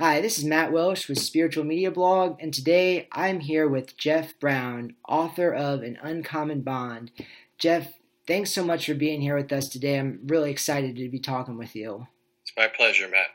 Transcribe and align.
Hi, 0.00 0.20
this 0.20 0.38
is 0.38 0.44
Matt 0.44 0.70
Welsh 0.70 1.08
with 1.08 1.18
Spiritual 1.18 1.64
Media 1.64 1.90
Blog, 1.90 2.36
and 2.40 2.54
today 2.54 3.08
I'm 3.10 3.40
here 3.40 3.68
with 3.68 3.96
Jeff 3.96 4.38
Brown, 4.38 4.94
author 5.08 5.52
of 5.52 5.82
An 5.82 5.98
Uncommon 6.00 6.60
Bond. 6.60 7.10
Jeff, 7.58 7.94
thanks 8.24 8.52
so 8.52 8.64
much 8.64 8.86
for 8.86 8.94
being 8.94 9.20
here 9.20 9.34
with 9.34 9.52
us 9.52 9.68
today. 9.68 9.98
I'm 9.98 10.20
really 10.24 10.52
excited 10.52 10.94
to 10.94 11.08
be 11.08 11.18
talking 11.18 11.58
with 11.58 11.74
you. 11.74 12.06
It's 12.42 12.52
my 12.56 12.68
pleasure, 12.68 13.08
Matt. 13.08 13.26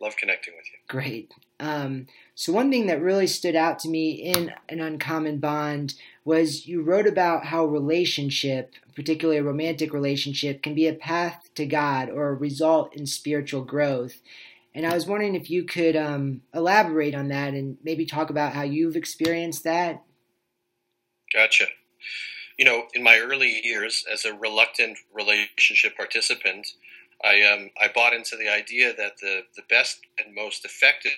Love 0.00 0.16
connecting 0.16 0.54
with 0.56 0.64
you. 0.64 0.78
Great. 0.88 1.34
Um, 1.60 2.06
so, 2.34 2.54
one 2.54 2.70
thing 2.70 2.86
that 2.86 3.02
really 3.02 3.26
stood 3.26 3.54
out 3.54 3.78
to 3.80 3.90
me 3.90 4.12
in 4.12 4.50
An 4.70 4.80
Uncommon 4.80 5.40
Bond 5.40 5.92
was 6.24 6.66
you 6.66 6.80
wrote 6.80 7.06
about 7.06 7.44
how 7.44 7.66
relationship, 7.66 8.72
particularly 8.96 9.40
a 9.40 9.44
romantic 9.44 9.92
relationship, 9.92 10.62
can 10.62 10.74
be 10.74 10.88
a 10.88 10.94
path 10.94 11.50
to 11.54 11.66
God 11.66 12.08
or 12.08 12.30
a 12.30 12.34
result 12.34 12.96
in 12.96 13.04
spiritual 13.04 13.62
growth. 13.62 14.22
And 14.74 14.86
I 14.86 14.94
was 14.94 15.06
wondering 15.06 15.34
if 15.34 15.50
you 15.50 15.64
could 15.64 15.96
um, 15.96 16.42
elaborate 16.54 17.14
on 17.14 17.28
that 17.28 17.52
and 17.52 17.76
maybe 17.82 18.06
talk 18.06 18.30
about 18.30 18.54
how 18.54 18.62
you've 18.62 18.96
experienced 18.96 19.64
that. 19.64 20.02
Gotcha. 21.32 21.66
You 22.58 22.64
know, 22.64 22.84
in 22.94 23.02
my 23.02 23.18
early 23.18 23.60
years 23.64 24.04
as 24.10 24.24
a 24.24 24.34
reluctant 24.34 24.98
relationship 25.12 25.96
participant, 25.96 26.68
I 27.24 27.42
um, 27.42 27.70
I 27.80 27.88
bought 27.88 28.14
into 28.14 28.36
the 28.36 28.48
idea 28.48 28.94
that 28.94 29.18
the, 29.18 29.42
the 29.56 29.62
best 29.68 30.00
and 30.18 30.34
most 30.34 30.64
effective 30.64 31.12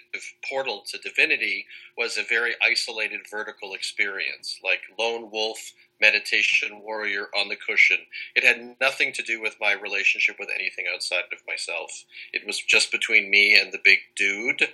portal 0.49 0.85
to 0.91 0.99
divinity 0.99 1.67
was 1.97 2.19
a 2.19 2.23
very 2.23 2.55
isolated 2.63 3.21
vertical 3.31 3.73
experience, 3.73 4.61
like 4.63 4.81
lone 4.99 5.31
wolf 5.31 5.73
meditation 6.01 6.81
warrior 6.83 7.27
on 7.37 7.49
the 7.49 7.57
cushion. 7.57 7.99
It 8.35 8.45
had 8.45 8.77
nothing 8.81 9.13
to 9.13 9.23
do 9.23 9.41
with 9.41 9.57
my 9.61 9.73
relationship 9.73 10.37
with 10.39 10.49
anything 10.55 10.87
outside 10.93 11.25
of 11.33 11.39
myself. 11.47 12.05
It 12.33 12.47
was 12.47 12.61
just 12.61 12.93
between 12.93 13.31
me 13.31 13.59
and 13.59 13.73
the 13.73 13.81
big 13.83 13.99
dude, 14.17 14.71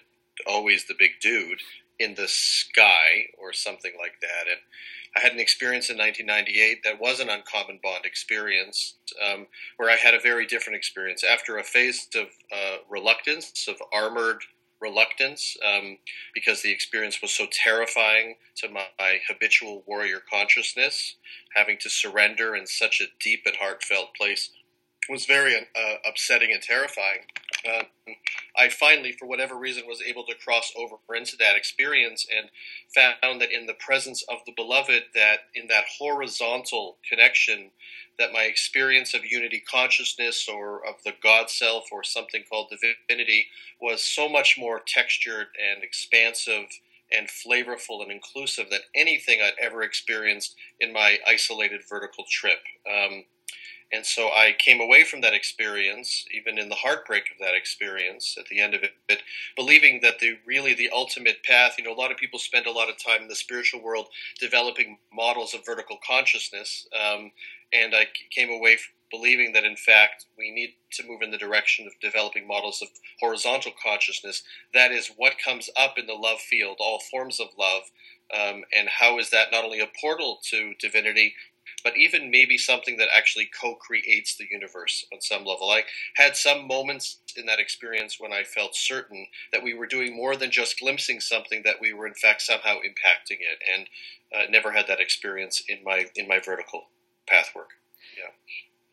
always 0.46 0.86
the 0.86 0.94
big 0.98 1.12
dude, 1.20 1.60
in 1.98 2.14
the 2.14 2.28
sky 2.28 3.26
or 3.38 3.52
something 3.52 3.92
like 3.98 4.20
that. 4.22 4.50
And 4.50 4.60
I 5.16 5.20
had 5.20 5.32
an 5.32 5.40
experience 5.40 5.90
in 5.90 5.98
1998 5.98 6.82
that 6.84 7.00
was 7.00 7.20
an 7.20 7.28
uncommon 7.28 7.80
bond 7.82 8.06
experience, 8.06 8.94
um, 9.22 9.46
where 9.76 9.90
I 9.90 9.96
had 9.96 10.14
a 10.14 10.20
very 10.20 10.46
different 10.46 10.76
experience. 10.76 11.24
After 11.24 11.58
a 11.58 11.64
phase 11.64 12.08
of 12.14 12.28
uh, 12.52 12.78
reluctance, 12.88 13.66
of 13.68 13.76
armored 13.92 14.42
reluctance, 14.80 15.56
um, 15.66 15.98
because 16.34 16.62
the 16.62 16.72
experience 16.72 17.20
was 17.20 17.32
so 17.32 17.46
terrifying 17.50 18.36
to 18.56 18.68
my, 18.68 18.84
habitual 19.28 19.82
warrior 19.86 20.20
consciousness, 20.30 21.16
having 21.54 21.76
to 21.80 21.90
surrender 21.90 22.54
in 22.56 22.66
such 22.66 23.00
a 23.00 23.06
deep 23.20 23.42
and 23.46 23.56
heartfelt 23.56 24.14
place 24.14 24.50
was 25.08 25.26
very 25.26 25.56
uh, 25.56 25.94
upsetting 26.08 26.50
and 26.52 26.62
terrifying. 26.62 27.20
Uh, 27.66 27.82
I 28.56 28.68
finally, 28.68 29.12
for 29.12 29.26
whatever 29.26 29.56
reason, 29.56 29.84
was 29.86 30.02
able 30.02 30.24
to 30.26 30.34
cross 30.34 30.72
over 30.76 30.96
into 31.14 31.36
that 31.38 31.56
experience 31.56 32.26
and 32.34 32.50
found 32.94 33.40
that 33.40 33.52
in 33.52 33.66
the 33.66 33.74
presence 33.74 34.24
of 34.28 34.38
the 34.46 34.52
beloved, 34.56 35.04
that 35.14 35.40
in 35.54 35.68
that 35.68 35.84
horizontal 35.98 36.98
connection, 37.08 37.70
that 38.18 38.32
my 38.32 38.42
experience 38.42 39.14
of 39.14 39.24
unity 39.24 39.60
consciousness 39.60 40.48
or 40.48 40.86
of 40.86 40.96
the 41.04 41.14
God 41.22 41.50
self 41.50 41.84
or 41.92 42.02
something 42.02 42.44
called 42.48 42.70
divinity 43.08 43.46
was 43.80 44.02
so 44.02 44.28
much 44.28 44.56
more 44.58 44.80
textured 44.86 45.48
and 45.58 45.82
expansive 45.82 46.66
and 47.12 47.28
flavorful 47.28 48.02
and 48.02 48.12
inclusive 48.12 48.70
than 48.70 48.80
anything 48.94 49.40
I'd 49.42 49.52
ever 49.60 49.82
experienced 49.82 50.54
in 50.78 50.92
my 50.92 51.18
isolated 51.26 51.80
vertical 51.88 52.24
trip. 52.30 52.60
Um, 52.88 53.24
and 53.92 54.06
so 54.06 54.28
I 54.28 54.54
came 54.56 54.80
away 54.80 55.02
from 55.02 55.20
that 55.22 55.34
experience, 55.34 56.24
even 56.32 56.58
in 56.58 56.68
the 56.68 56.76
heartbreak 56.76 57.24
of 57.32 57.38
that 57.40 57.56
experience 57.56 58.36
at 58.38 58.46
the 58.46 58.60
end 58.60 58.74
of 58.74 58.82
it, 58.84 58.92
but 59.08 59.18
believing 59.56 60.00
that 60.02 60.20
the 60.20 60.38
really 60.46 60.74
the 60.74 60.90
ultimate 60.90 61.42
path, 61.42 61.74
you 61.76 61.84
know, 61.84 61.92
a 61.92 62.00
lot 62.00 62.12
of 62.12 62.16
people 62.16 62.38
spend 62.38 62.66
a 62.66 62.72
lot 62.72 62.88
of 62.88 63.02
time 63.02 63.22
in 63.22 63.28
the 63.28 63.34
spiritual 63.34 63.82
world 63.82 64.06
developing 64.38 64.98
models 65.12 65.54
of 65.54 65.66
vertical 65.66 65.98
consciousness. 66.06 66.86
Um, 66.94 67.32
and 67.72 67.94
I 67.94 68.06
came 68.30 68.50
away 68.50 68.78
believing 69.10 69.52
that 69.52 69.64
in 69.64 69.74
fact 69.74 70.26
we 70.38 70.52
need 70.52 70.74
to 70.92 71.06
move 71.06 71.20
in 71.20 71.32
the 71.32 71.38
direction 71.38 71.84
of 71.86 71.92
developing 72.00 72.46
models 72.46 72.80
of 72.80 72.88
horizontal 73.18 73.72
consciousness. 73.82 74.44
That 74.72 74.92
is 74.92 75.10
what 75.16 75.34
comes 75.44 75.68
up 75.76 75.98
in 75.98 76.06
the 76.06 76.14
love 76.14 76.38
field, 76.38 76.76
all 76.78 77.00
forms 77.10 77.40
of 77.40 77.48
love. 77.58 77.82
Um, 78.32 78.62
and 78.76 78.88
how 78.88 79.18
is 79.18 79.30
that 79.30 79.48
not 79.50 79.64
only 79.64 79.80
a 79.80 79.90
portal 80.00 80.38
to 80.50 80.74
divinity, 80.78 81.34
but 81.82 81.96
even 81.96 82.30
maybe 82.30 82.58
something 82.58 82.96
that 82.96 83.08
actually 83.14 83.48
co-creates 83.60 84.36
the 84.36 84.46
universe 84.50 85.06
on 85.12 85.20
some 85.20 85.44
level. 85.44 85.70
I 85.70 85.84
had 86.16 86.36
some 86.36 86.66
moments 86.66 87.18
in 87.36 87.46
that 87.46 87.58
experience 87.58 88.16
when 88.18 88.32
I 88.32 88.44
felt 88.44 88.76
certain 88.76 89.26
that 89.52 89.62
we 89.62 89.74
were 89.74 89.86
doing 89.86 90.16
more 90.16 90.36
than 90.36 90.50
just 90.50 90.80
glimpsing 90.80 91.20
something; 91.20 91.62
that 91.64 91.80
we 91.80 91.92
were 91.92 92.06
in 92.06 92.14
fact 92.14 92.42
somehow 92.42 92.76
impacting 92.76 93.38
it, 93.40 93.62
and 93.72 93.86
uh, 94.34 94.50
never 94.50 94.72
had 94.72 94.86
that 94.88 95.00
experience 95.00 95.62
in 95.68 95.82
my 95.84 96.06
in 96.16 96.28
my 96.28 96.40
vertical 96.40 96.88
path 97.26 97.50
work. 97.54 97.70
Yeah. 98.16 98.30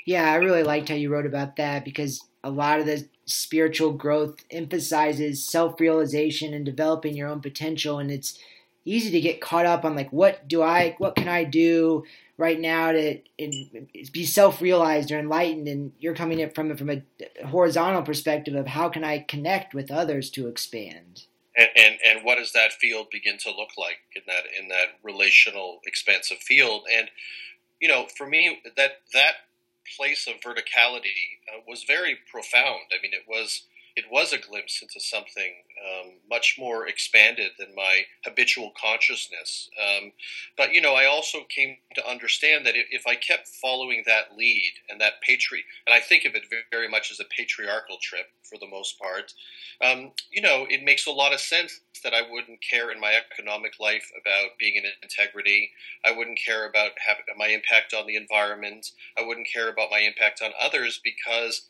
Yeah, 0.08 0.32
I 0.32 0.36
really 0.36 0.64
liked 0.64 0.88
how 0.88 0.96
you 0.96 1.12
wrote 1.12 1.26
about 1.26 1.58
that 1.58 1.84
because 1.84 2.24
a 2.42 2.50
lot 2.50 2.80
of 2.80 2.86
the 2.86 3.10
spiritual 3.26 3.92
growth 3.92 4.38
emphasizes 4.50 5.46
self 5.46 5.80
realization 5.82 6.54
and 6.54 6.66
developing 6.66 7.16
your 7.16 7.28
own 7.28 7.42
potential. 7.42 8.00
And 8.00 8.10
it's 8.10 8.40
easy 8.86 9.12
to 9.12 9.20
get 9.20 9.42
caught 9.42 9.66
up 9.66 9.84
on 9.84 9.96
like, 9.96 10.10
what 10.14 10.48
do 10.48 10.64
I, 10.64 10.96
what 10.98 11.18
can 11.18 11.28
I 11.28 11.44
do? 11.44 12.06
Right 12.38 12.60
now 12.60 12.92
to 12.92 13.20
be 14.12 14.26
self-realized 14.26 15.12
or 15.12 15.20
enlightened 15.20 15.68
and 15.68 15.92
you're 16.00 16.16
coming 16.16 16.42
at 16.42 16.54
from 16.54 16.76
from 16.78 16.90
a 16.90 17.02
horizontal 17.46 18.04
perspective 18.04 18.56
of 18.56 18.68
how 18.68 18.90
can 18.90 19.04
I 19.04 19.20
connect 19.20 19.74
with 19.74 19.92
others 19.92 20.30
to 20.32 20.48
expand? 20.48 21.24
And, 21.56 21.70
and 21.76 21.96
and 22.06 22.26
what 22.26 22.38
does 22.38 22.54
that 22.54 22.74
field 22.74 23.08
begin 23.12 23.38
to 23.40 23.50
look 23.50 23.72
like 23.78 24.00
in 24.16 24.22
that 24.28 24.44
in 24.60 24.68
that 24.70 25.00
relational 25.04 25.80
expansive 25.86 26.38
field? 26.38 26.84
And 26.92 27.10
you 27.82 27.88
know 27.88 28.08
for 28.16 28.28
me 28.28 28.60
that 28.76 29.02
that 29.14 29.34
place 29.98 30.28
of 30.28 30.36
verticality 30.36 31.40
uh, 31.52 31.62
was 31.68 31.84
very 31.84 32.18
profound. 32.32 32.92
I 32.92 33.02
mean 33.02 33.14
it 33.14 33.26
was 33.28 33.64
it 33.98 34.06
was 34.12 34.32
a 34.32 34.38
glimpse 34.38 34.80
into 34.84 35.00
something 35.00 35.54
um, 35.84 36.12
much 36.30 36.56
more 36.60 36.88
expanded 36.88 37.52
than 37.58 37.74
my 37.76 38.02
habitual 38.24 38.72
consciousness. 38.80 39.72
Um, 39.82 40.12
but 40.56 40.72
you 40.72 40.82
know, 40.82 40.94
I 40.94 41.06
also 41.06 41.40
came 41.50 41.78
to 41.96 42.08
understand 42.08 42.64
that 42.68 42.76
if 42.76 43.08
I 43.08 43.16
kept 43.16 43.48
following 43.48 44.04
that 44.06 44.38
lead 44.38 44.74
and 44.88 45.02
that 45.02 45.22
patri, 45.28 45.64
and 45.88 45.96
I 45.96 46.00
think 46.00 46.26
of 46.26 46.36
it 46.36 46.44
very 46.70 46.88
much 46.88 47.12
as 47.12 47.20
a 47.20 47.26
patriarchal 47.36 47.98
trip 48.00 48.28
for 48.44 48.60
the 48.60 48.68
most 48.68 49.00
part, 49.00 49.34
um, 49.84 50.12
you 50.32 50.44
know, 50.44 50.68
it 50.70 50.84
makes 50.84 51.08
a 51.08 51.12
lot 51.12 51.34
of 51.34 51.40
sense 51.40 51.80
that 52.04 52.14
I 52.14 52.22
wouldn't 52.22 52.60
care 52.62 52.92
in 52.92 53.00
my 53.00 53.14
economic 53.16 53.80
life 53.80 54.12
about 54.22 54.60
being 54.60 54.76
in 54.76 54.84
integrity. 55.02 55.72
I 56.06 56.12
wouldn't 56.12 56.40
care 56.44 56.70
about 56.70 56.92
my 57.36 57.48
impact 57.48 57.96
on 57.96 58.06
the 58.06 58.16
environment. 58.16 58.92
I 59.18 59.24
wouldn't 59.24 59.48
care 59.52 59.70
about 59.70 59.90
my 59.90 60.00
impact 60.00 60.44
on 60.44 60.52
others 60.62 61.02
because 61.04 61.64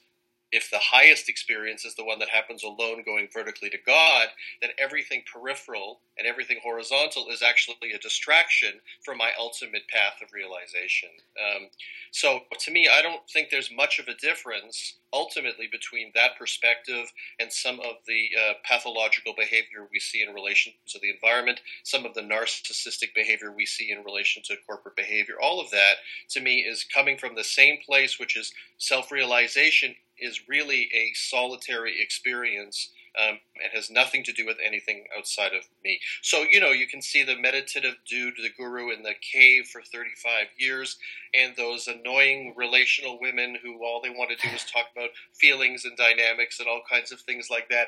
if 0.51 0.69
the 0.71 0.79
highest 0.79 1.27
experience 1.27 1.83
is 1.83 1.95
the 1.95 2.05
one 2.05 2.19
that 2.19 2.29
happens 2.29 2.63
alone 2.63 3.03
going 3.05 3.27
vertically 3.33 3.69
to 3.69 3.77
God, 3.85 4.27
then 4.61 4.71
everything 4.77 5.23
peripheral 5.31 5.99
and 6.17 6.25
everything 6.25 6.59
horizontal 6.63 7.27
is 7.29 7.41
actually 7.41 7.91
a 7.93 7.99
distraction 7.99 8.79
from 9.03 9.17
my 9.17 9.31
ultimate 9.37 9.87
path 9.89 10.21
of 10.21 10.33
realization. 10.33 11.09
Um, 11.37 11.67
so 12.11 12.41
to 12.59 12.71
me, 12.71 12.87
I 12.91 13.01
don't 13.01 13.21
think 13.29 13.49
there's 13.49 13.71
much 13.75 13.99
of 13.99 14.07
a 14.07 14.15
difference 14.15 14.95
ultimately 15.13 15.67
between 15.71 16.11
that 16.15 16.37
perspective 16.37 17.11
and 17.39 17.51
some 17.51 17.79
of 17.79 17.95
the 18.07 18.29
uh, 18.37 18.53
pathological 18.63 19.33
behavior 19.37 19.87
we 19.91 19.99
see 19.99 20.21
in 20.21 20.33
relation 20.33 20.73
to 20.87 20.99
the 20.99 21.09
environment, 21.09 21.61
some 21.83 22.05
of 22.05 22.13
the 22.13 22.21
narcissistic 22.21 23.13
behavior 23.15 23.51
we 23.51 23.65
see 23.65 23.91
in 23.91 24.03
relation 24.03 24.41
to 24.43 24.55
corporate 24.65 24.95
behavior. 24.95 25.35
All 25.41 25.59
of 25.59 25.71
that, 25.71 25.95
to 26.29 26.41
me, 26.41 26.59
is 26.59 26.83
coming 26.83 27.17
from 27.17 27.35
the 27.35 27.43
same 27.43 27.77
place, 27.85 28.19
which 28.19 28.35
is 28.37 28.53
self 28.77 29.11
realization 29.11 29.95
is 30.19 30.47
really 30.47 30.89
a 30.93 31.13
solitary 31.13 32.01
experience 32.01 32.89
um, 33.17 33.39
and 33.61 33.71
has 33.73 33.89
nothing 33.89 34.23
to 34.23 34.33
do 34.33 34.45
with 34.45 34.57
anything 34.63 35.05
outside 35.17 35.53
of 35.53 35.63
me. 35.83 35.99
So, 36.21 36.43
you 36.49 36.59
know, 36.59 36.69
you 36.69 36.87
can 36.87 37.01
see 37.01 37.23
the 37.23 37.37
meditative 37.37 37.95
dude, 38.07 38.35
the 38.37 38.49
guru 38.55 38.91
in 38.91 39.01
the 39.03 39.15
cave 39.21 39.67
for 39.67 39.81
35 39.81 40.47
years, 40.57 40.97
and 41.33 41.55
those 41.55 41.87
annoying 41.87 42.53
relational 42.55 43.19
women 43.19 43.57
who 43.63 43.83
all 43.83 44.01
they 44.01 44.09
want 44.09 44.29
to 44.29 44.47
do 44.47 44.53
is 44.53 44.63
talk 44.71 44.85
about 44.95 45.09
feelings 45.33 45.85
and 45.85 45.97
dynamics 45.97 46.59
and 46.59 46.69
all 46.69 46.81
kinds 46.89 47.11
of 47.11 47.19
things 47.21 47.49
like 47.49 47.69
that. 47.69 47.87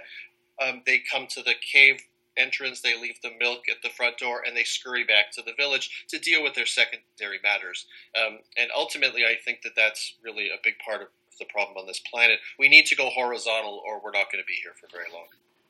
Um, 0.61 0.81
they 0.85 1.01
come 1.11 1.27
to 1.27 1.43
the 1.43 1.53
cave 1.61 2.01
entrance, 2.37 2.81
they 2.81 2.99
leave 2.99 3.19
the 3.21 3.31
milk 3.39 3.63
at 3.69 3.81
the 3.83 3.89
front 3.89 4.17
door, 4.17 4.43
and 4.45 4.55
they 4.55 4.63
scurry 4.63 5.03
back 5.03 5.31
to 5.33 5.41
the 5.41 5.53
village 5.57 6.05
to 6.09 6.17
deal 6.17 6.41
with 6.41 6.55
their 6.55 6.65
secondary 6.65 7.39
matters. 7.43 7.85
Um, 8.15 8.39
and 8.57 8.69
ultimately, 8.75 9.25
I 9.25 9.35
think 9.43 9.61
that 9.63 9.75
that's 9.75 10.15
really 10.23 10.47
a 10.47 10.59
big 10.63 10.75
part 10.83 11.01
of 11.01 11.07
the 11.39 11.45
problem 11.45 11.77
on 11.77 11.87
this 11.87 11.99
planet. 11.99 12.39
We 12.57 12.69
need 12.69 12.85
to 12.87 12.95
go 12.95 13.09
horizontal, 13.09 13.81
or 13.85 14.01
we're 14.03 14.11
not 14.11 14.31
going 14.31 14.43
to 14.43 14.47
be 14.47 14.59
here 14.61 14.73
for 14.79 14.87
very 14.91 15.11
long. 15.11 15.25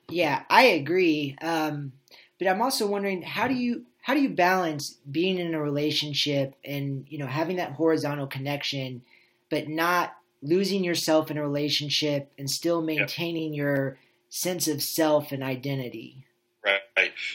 Yeah, 0.09 0.43
I 0.49 0.63
agree. 0.63 1.35
Um, 1.41 1.93
but 2.37 2.47
I'm 2.47 2.61
also 2.61 2.87
wondering 2.87 3.21
how 3.21 3.47
do 3.47 3.53
you 3.53 3.85
how 4.01 4.13
do 4.13 4.21
you 4.21 4.29
balance 4.29 4.97
being 5.11 5.37
in 5.37 5.53
a 5.53 5.61
relationship 5.61 6.55
and 6.65 7.05
you 7.09 7.17
know 7.17 7.27
having 7.27 7.57
that 7.57 7.73
horizontal 7.73 8.27
connection, 8.27 9.03
but 9.49 9.67
not 9.67 10.15
losing 10.41 10.83
yourself 10.83 11.29
in 11.29 11.37
a 11.37 11.41
relationship 11.41 12.31
and 12.37 12.49
still 12.49 12.81
maintaining 12.81 13.53
yep. 13.53 13.57
your 13.57 13.97
sense 14.29 14.67
of 14.67 14.81
self 14.81 15.31
and 15.31 15.43
identity. 15.43 16.25
Right. 16.65 16.79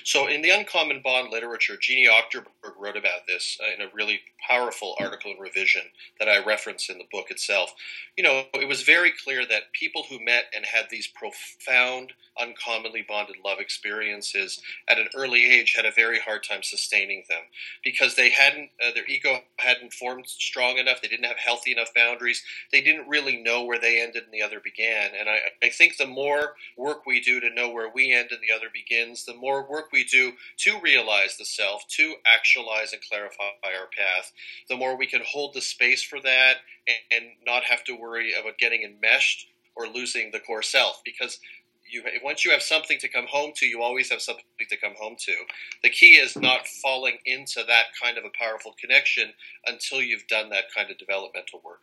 So, 0.04 0.26
in 0.26 0.42
the 0.42 0.50
Uncommon 0.50 1.00
Bond 1.02 1.30
literature, 1.30 1.76
Jeannie 1.80 2.08
Achterberg 2.08 2.74
wrote 2.78 2.96
about 2.96 3.26
this 3.26 3.58
uh, 3.62 3.74
in 3.74 3.86
a 3.86 3.90
really 3.94 4.20
powerful 4.48 4.94
article 5.00 5.30
in 5.32 5.38
Revision 5.38 5.82
that 6.18 6.28
I 6.28 6.44
reference 6.44 6.88
in 6.88 6.98
the 6.98 7.08
book 7.10 7.30
itself. 7.30 7.72
You 8.16 8.24
know, 8.24 8.44
it 8.54 8.68
was 8.68 8.82
very 8.82 9.12
clear 9.24 9.46
that 9.46 9.72
people 9.72 10.04
who 10.08 10.24
met 10.24 10.44
and 10.54 10.64
had 10.66 10.86
these 10.90 11.06
profound, 11.06 12.12
uncommonly 12.40 13.04
bonded 13.06 13.36
love 13.44 13.58
experiences 13.60 14.60
at 14.88 14.98
an 14.98 15.08
early 15.14 15.44
age 15.44 15.74
had 15.76 15.86
a 15.86 15.90
very 15.90 16.18
hard 16.18 16.42
time 16.42 16.62
sustaining 16.62 17.24
them 17.28 17.42
because 17.82 18.14
they 18.14 18.30
hadn't, 18.30 18.70
uh, 18.84 18.90
their 18.94 19.06
ego 19.06 19.40
hadn't 19.58 19.92
formed 19.92 20.26
strong 20.26 20.78
enough. 20.78 21.00
They 21.00 21.08
didn't 21.08 21.26
have 21.26 21.38
healthy 21.38 21.72
enough 21.72 21.94
boundaries. 21.94 22.42
They 22.72 22.80
didn't 22.80 23.08
really 23.08 23.42
know 23.42 23.64
where 23.64 23.78
they 23.78 24.00
ended 24.00 24.24
and 24.24 24.32
the 24.32 24.42
other 24.42 24.60
began. 24.60 25.10
And 25.18 25.28
I, 25.28 25.38
I 25.62 25.68
think 25.70 25.96
the 25.96 26.06
more 26.06 26.56
work 26.76 27.06
we 27.06 27.20
do 27.20 27.40
to 27.40 27.54
know 27.54 27.70
where 27.70 27.90
we 27.92 28.12
end 28.12 28.30
and 28.30 28.40
the 28.40 28.54
other 28.54 28.68
begins, 28.72 29.24
the 29.24 29.34
more 29.34 29.53
work 29.62 29.86
we 29.92 30.04
do 30.04 30.32
to 30.58 30.80
realize 30.80 31.36
the 31.36 31.44
self, 31.44 31.86
to 31.96 32.14
actualize 32.26 32.92
and 32.92 33.02
clarify 33.08 33.44
our 33.64 33.88
path, 33.96 34.32
the 34.68 34.76
more 34.76 34.96
we 34.96 35.06
can 35.06 35.22
hold 35.26 35.54
the 35.54 35.60
space 35.60 36.02
for 36.02 36.20
that 36.20 36.56
and, 36.86 36.96
and 37.10 37.24
not 37.46 37.64
have 37.64 37.84
to 37.84 37.94
worry 37.94 38.32
about 38.38 38.58
getting 38.58 38.82
enmeshed 38.82 39.46
or 39.76 39.86
losing 39.86 40.30
the 40.30 40.40
core 40.40 40.62
self 40.62 41.00
because 41.04 41.38
you, 41.90 42.02
once 42.22 42.44
you 42.44 42.50
have 42.50 42.62
something 42.62 42.98
to 42.98 43.08
come 43.08 43.26
home 43.28 43.52
to, 43.56 43.66
you 43.66 43.82
always 43.82 44.10
have 44.10 44.22
something 44.22 44.44
to 44.68 44.76
come 44.76 44.94
home 44.98 45.16
to. 45.18 45.34
The 45.82 45.90
key 45.90 46.14
is 46.14 46.36
not 46.36 46.66
falling 46.66 47.18
into 47.24 47.62
that 47.66 47.86
kind 48.02 48.18
of 48.18 48.24
a 48.24 48.30
powerful 48.38 48.74
connection 48.80 49.32
until 49.66 50.00
you've 50.00 50.26
done 50.26 50.50
that 50.50 50.64
kind 50.74 50.90
of 50.90 50.98
developmental 50.98 51.60
work. 51.64 51.80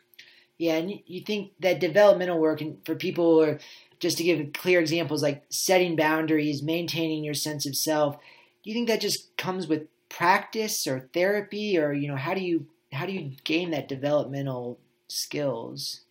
Yeah, 0.57 0.75
and 0.75 0.99
you 1.05 1.21
think 1.21 1.53
that 1.59 1.79
developmental 1.79 2.39
work, 2.39 2.61
and 2.61 2.77
for 2.85 2.95
people 2.95 3.33
who 3.33 3.41
are 3.41 3.59
just 4.01 4.17
to 4.17 4.23
give 4.23 4.51
clear 4.53 4.81
examples 4.81 5.23
like 5.23 5.43
setting 5.49 5.95
boundaries, 5.95 6.61
maintaining 6.61 7.23
your 7.23 7.35
sense 7.35 7.65
of 7.65 7.77
self, 7.77 8.17
do 8.63 8.69
you 8.69 8.73
think 8.73 8.89
that 8.89 8.99
just 8.99 9.37
comes 9.37 9.67
with 9.67 9.87
practice 10.09 10.85
or 10.85 11.07
therapy 11.13 11.77
or 11.77 11.93
you 11.93 12.07
know 12.07 12.17
how 12.17 12.33
do 12.33 12.41
you 12.41 12.65
how 12.91 13.05
do 13.05 13.13
you 13.13 13.31
gain 13.45 13.71
that 13.71 13.87
developmental 13.87 14.77
skills? 15.07 16.01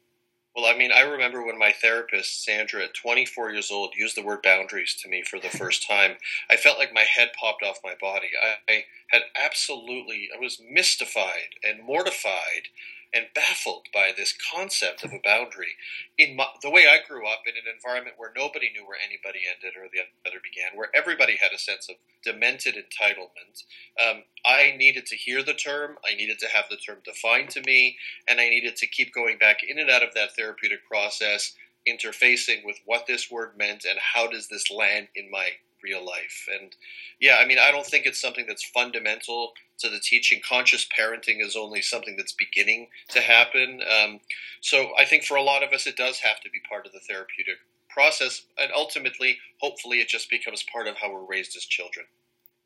Well, 0.56 0.66
I 0.66 0.76
mean, 0.76 0.90
I 0.92 1.02
remember 1.02 1.44
when 1.44 1.58
my 1.58 1.72
therapist, 1.72 2.44
Sandra, 2.44 2.84
at 2.84 2.94
24 2.94 3.52
years 3.52 3.70
old, 3.70 3.94
used 3.96 4.16
the 4.16 4.25
word 4.25 4.42
boundaries 4.42 4.96
to 5.02 5.08
me 5.08 5.22
for 5.22 5.38
the 5.38 5.48
first 5.56 5.87
time. 5.87 6.16
I 6.50 6.56
felt 6.56 6.78
like 6.78 6.92
my 6.92 7.02
head 7.04 7.31
popped 7.38 7.62
off 7.62 7.78
my 7.84 7.94
body. 8.00 8.31
I, 8.42 8.72
I 8.72 8.84
had 9.08 9.22
absolutely, 9.37 10.28
I 10.34 10.40
was 10.40 10.60
mystified 10.69 11.54
and 11.62 11.84
mortified 11.84 12.69
and 13.12 13.26
baffled 13.34 13.86
by 13.92 14.12
this 14.16 14.34
concept 14.52 15.04
of 15.04 15.12
a 15.12 15.20
boundary. 15.22 15.74
In 16.16 16.36
my, 16.36 16.46
the 16.62 16.70
way 16.70 16.86
I 16.86 17.06
grew 17.06 17.26
up 17.26 17.42
in 17.46 17.54
an 17.54 17.72
environment 17.72 18.16
where 18.18 18.32
nobody 18.36 18.70
knew 18.70 18.86
where 18.86 18.98
anybody 19.04 19.40
ended 19.46 19.76
or 19.76 19.88
the 19.92 20.06
other 20.28 20.40
began, 20.42 20.76
where 20.76 20.90
everybody 20.94 21.36
had 21.40 21.52
a 21.52 21.58
sense 21.58 21.88
of 21.88 21.96
demented 22.22 22.76
entitlement, 22.76 23.64
um, 23.98 24.22
I 24.44 24.74
needed 24.76 25.06
to 25.06 25.16
hear 25.16 25.42
the 25.42 25.54
term, 25.54 25.96
I 26.08 26.14
needed 26.14 26.38
to 26.40 26.48
have 26.48 26.66
the 26.70 26.76
term 26.76 26.98
defined 27.04 27.50
to 27.50 27.62
me, 27.62 27.96
and 28.28 28.40
I 28.40 28.48
needed 28.48 28.76
to 28.76 28.86
keep 28.86 29.12
going 29.12 29.38
back 29.38 29.58
in 29.68 29.78
and 29.78 29.90
out 29.90 30.02
of 30.02 30.14
that 30.14 30.36
therapeutic 30.36 30.86
process, 30.86 31.54
interfacing 31.88 32.64
with 32.64 32.78
what 32.84 33.06
this 33.06 33.30
word 33.30 33.56
meant 33.56 33.84
and 33.88 33.98
how 33.98 34.26
does 34.26 34.48
this 34.48 34.70
land 34.70 35.08
in 35.16 35.30
my 35.30 35.50
real 35.82 36.04
life. 36.04 36.48
And 36.60 36.74
yeah, 37.20 37.36
I 37.40 37.46
mean, 37.46 37.58
I 37.58 37.70
don't 37.70 37.86
think 37.86 38.06
it's 38.06 38.20
something 38.20 38.46
that's 38.46 38.64
fundamental 38.64 39.52
to 39.78 39.88
the 39.88 40.00
teaching. 40.00 40.40
Conscious 40.46 40.86
parenting 40.86 41.44
is 41.44 41.56
only 41.56 41.82
something 41.82 42.16
that's 42.16 42.32
beginning 42.32 42.88
to 43.08 43.20
happen. 43.20 43.80
Um, 43.82 44.20
so 44.60 44.90
I 44.98 45.04
think 45.04 45.24
for 45.24 45.36
a 45.36 45.42
lot 45.42 45.62
of 45.62 45.72
us, 45.72 45.86
it 45.86 45.96
does 45.96 46.20
have 46.20 46.40
to 46.40 46.50
be 46.50 46.60
part 46.68 46.86
of 46.86 46.92
the 46.92 47.00
therapeutic 47.00 47.56
process. 47.88 48.42
And 48.58 48.70
ultimately, 48.74 49.38
hopefully, 49.60 49.98
it 49.98 50.08
just 50.08 50.30
becomes 50.30 50.62
part 50.62 50.86
of 50.86 50.96
how 50.96 51.12
we're 51.12 51.24
raised 51.24 51.56
as 51.56 51.64
children. 51.64 52.06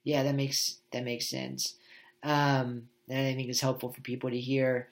Yeah, 0.02 0.22
that 0.22 0.34
makes 0.34 0.78
that 0.92 1.04
makes 1.04 1.28
sense. 1.28 1.74
Um, 2.22 2.88
and 3.08 3.26
I 3.26 3.34
think 3.34 3.48
it's 3.48 3.60
helpful 3.60 3.92
for 3.92 4.00
people 4.00 4.30
to 4.30 4.38
hear. 4.38 4.88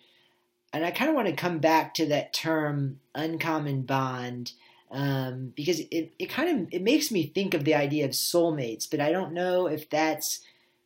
And 0.72 0.84
I 0.84 0.90
kind 0.90 1.10
of 1.10 1.16
want 1.16 1.28
to 1.28 1.34
come 1.34 1.58
back 1.58 1.94
to 1.94 2.06
that 2.06 2.32
term 2.32 3.00
uncommon 3.14 3.82
bond 3.82 4.52
um, 4.92 5.52
because 5.56 5.80
it, 5.80 6.12
it 6.18 6.30
kind 6.30 6.50
of 6.50 6.68
it 6.70 6.82
makes 6.82 7.10
me 7.10 7.26
think 7.26 7.54
of 7.54 7.64
the 7.64 7.74
idea 7.74 8.04
of 8.04 8.10
soulmates, 8.12 8.88
but 8.88 9.00
I 9.00 9.10
don't 9.10 9.32
know 9.32 9.66
if 9.66 9.88
that's 9.88 10.40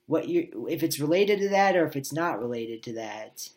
what 0.07 0.29
you 0.29 0.69
if 0.71 0.83
it's 0.85 1.01
related 1.01 1.41
to 1.41 1.49
that 1.49 1.77
or 1.77 1.87
if 1.87 1.97
it's 1.97 2.13
not 2.13 2.41
related 2.41 2.83
to 2.85 2.93
that. 2.95 3.49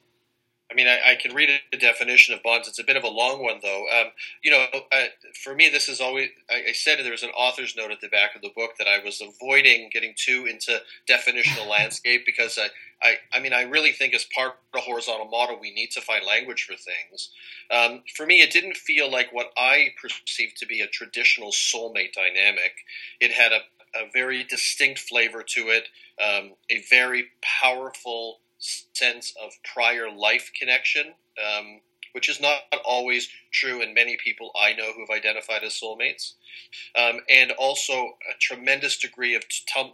I 0.72 0.75
mean, 0.75 0.88
I, 0.88 1.00
I, 1.12 1.16
can 1.16 1.34
read 1.34 1.50
a 1.74 1.78
definition 1.78 2.36
of 2.36 2.44
bonds. 2.44 2.68
It's 2.68 2.78
a 2.78 2.84
bit 2.84 2.96
of 2.96 3.04
a 3.04 3.10
long 3.10 3.42
one, 3.42 3.57
though. 3.63 3.86
Um, 4.00 4.12
you 4.44 4.51
know, 4.51 4.68
uh, 4.92 5.06
for 5.44 5.56
me, 5.56 5.68
this 5.68 5.90
is 5.90 6.00
always. 6.00 6.30
I, 6.48 6.66
I, 6.69 6.72
said 6.74 7.00
there 7.00 7.12
was 7.12 7.24
an 7.24 7.31
author's 7.31 7.75
note 7.75 7.90
at 7.90 8.01
the 8.01 8.07
back 8.07 8.36
of 8.36 8.44
the 8.44 8.51
book 8.56 8.72
that 8.78 8.88
I 8.88 9.04
was 9.04 9.19
avoiding 9.19 9.90
getting 9.92 10.13
too 10.16 10.46
into 10.46 10.80
definitional 11.10 11.68
landscape 11.69 12.24
because 12.24 12.60
I, 12.60 12.68
I, 13.01 13.16
I 13.31 13.40
mean, 13.40 13.54
I 13.54 13.62
really 13.63 13.92
think 13.92 14.13
as 14.13 14.25
part 14.25 14.54
of 14.54 14.56
the 14.74 14.81
horizontal 14.81 15.28
model, 15.28 15.57
we 15.60 15.74
need 15.74 15.92
to 15.92 16.01
find 16.01 16.25
language 16.25 16.66
for 16.69 16.75
things. 16.75 17.30
Um, 17.72 18.04
for 18.16 18.25
me, 18.25 18.42
it 18.42 18.51
didn't 18.51 18.75
feel 18.75 19.10
like 19.10 19.31
what 19.31 19.51
I 19.57 19.90
perceived 20.01 20.57
to 20.57 20.66
be 20.66 20.81
a 20.81 20.88
traditional 20.88 21.51
soulmate 21.51 22.13
dynamic. 22.13 22.74
It 23.19 23.31
had 23.31 23.51
a, 23.51 23.62
a 23.98 24.10
very 24.13 24.44
distinct 24.44 25.00
flavor 25.00 25.44
to 25.44 25.69
it, 25.69 25.88
um, 26.22 26.54
a 26.69 26.84
very 26.90 27.28
powerful 27.42 28.40
sense 28.57 29.34
of 29.42 29.51
prior 29.74 30.12
life 30.12 30.51
connection, 30.60 31.13
um, 31.40 31.80
which 32.12 32.28
is 32.28 32.42
not 32.42 32.63
always 32.84 33.30
true 33.54 33.81
in 33.81 33.94
many 33.94 34.18
people 34.24 34.51
I 34.60 34.74
know 34.74 34.92
who 34.92 35.01
have 35.01 35.16
identified 35.16 35.63
as 35.63 35.80
soulmates, 35.80 36.34
um, 36.98 37.22
and 37.30 37.51
also 37.51 37.94
a 37.94 38.38
tremendous 38.40 38.98
degree 38.98 39.36
of 39.36 39.44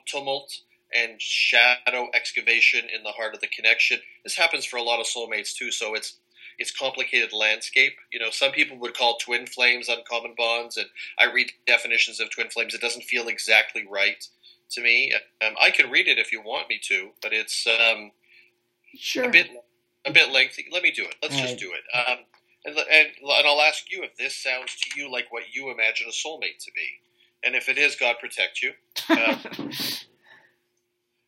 tumult 0.07 0.62
and 0.93 1.21
shadow 1.21 2.09
excavation 2.13 2.81
in 2.93 3.03
the 3.03 3.11
heart 3.11 3.33
of 3.33 3.41
the 3.41 3.47
connection. 3.47 3.99
This 4.23 4.37
happens 4.37 4.65
for 4.65 4.77
a 4.77 4.83
lot 4.83 4.99
of 4.99 5.05
soulmates 5.05 5.53
too, 5.53 5.71
so 5.71 5.93
it's 5.93 6.17
it's 6.57 6.71
complicated 6.71 7.33
landscape. 7.33 7.93
You 8.13 8.19
know, 8.19 8.29
some 8.29 8.51
people 8.51 8.77
would 8.79 8.97
call 8.97 9.17
twin 9.17 9.45
flames 9.45 9.89
uncommon 9.89 10.35
bonds, 10.37 10.77
and 10.77 10.87
I 11.19 11.25
read 11.25 11.51
definitions 11.67 12.21
of 12.21 12.29
twin 12.29 12.49
flames. 12.49 12.73
It 12.73 12.81
doesn't 12.81 13.03
feel 13.03 13.27
exactly 13.27 13.85
right 13.89 14.25
to 14.71 14.81
me. 14.81 15.13
Um, 15.45 15.55
I 15.61 15.71
can 15.71 15.91
read 15.91 16.07
it 16.07 16.17
if 16.17 16.31
you 16.31 16.41
want 16.41 16.69
me 16.69 16.79
to, 16.87 17.09
but 17.21 17.33
it's 17.33 17.67
um, 17.67 18.11
Sure. 18.97 19.25
A 19.25 19.29
bit, 19.29 19.49
a 20.05 20.11
bit 20.11 20.31
lengthy. 20.31 20.65
Let 20.71 20.83
me 20.83 20.91
do 20.91 21.03
it. 21.03 21.15
Let's 21.21 21.35
just 21.35 21.57
do 21.57 21.71
it. 21.73 21.81
Um, 21.97 22.17
and, 22.65 22.77
and, 22.77 23.07
and 23.21 23.47
I'll 23.47 23.61
ask 23.61 23.91
you 23.91 24.03
if 24.03 24.15
this 24.17 24.35
sounds 24.35 24.75
to 24.75 24.99
you 24.99 25.11
like 25.11 25.31
what 25.31 25.43
you 25.53 25.71
imagine 25.71 26.07
a 26.07 26.11
soulmate 26.11 26.63
to 26.65 26.71
be. 26.75 27.01
And 27.43 27.55
if 27.55 27.69
it 27.69 27.77
is, 27.77 27.95
God 27.95 28.15
protect 28.19 28.61
you. 28.61 28.71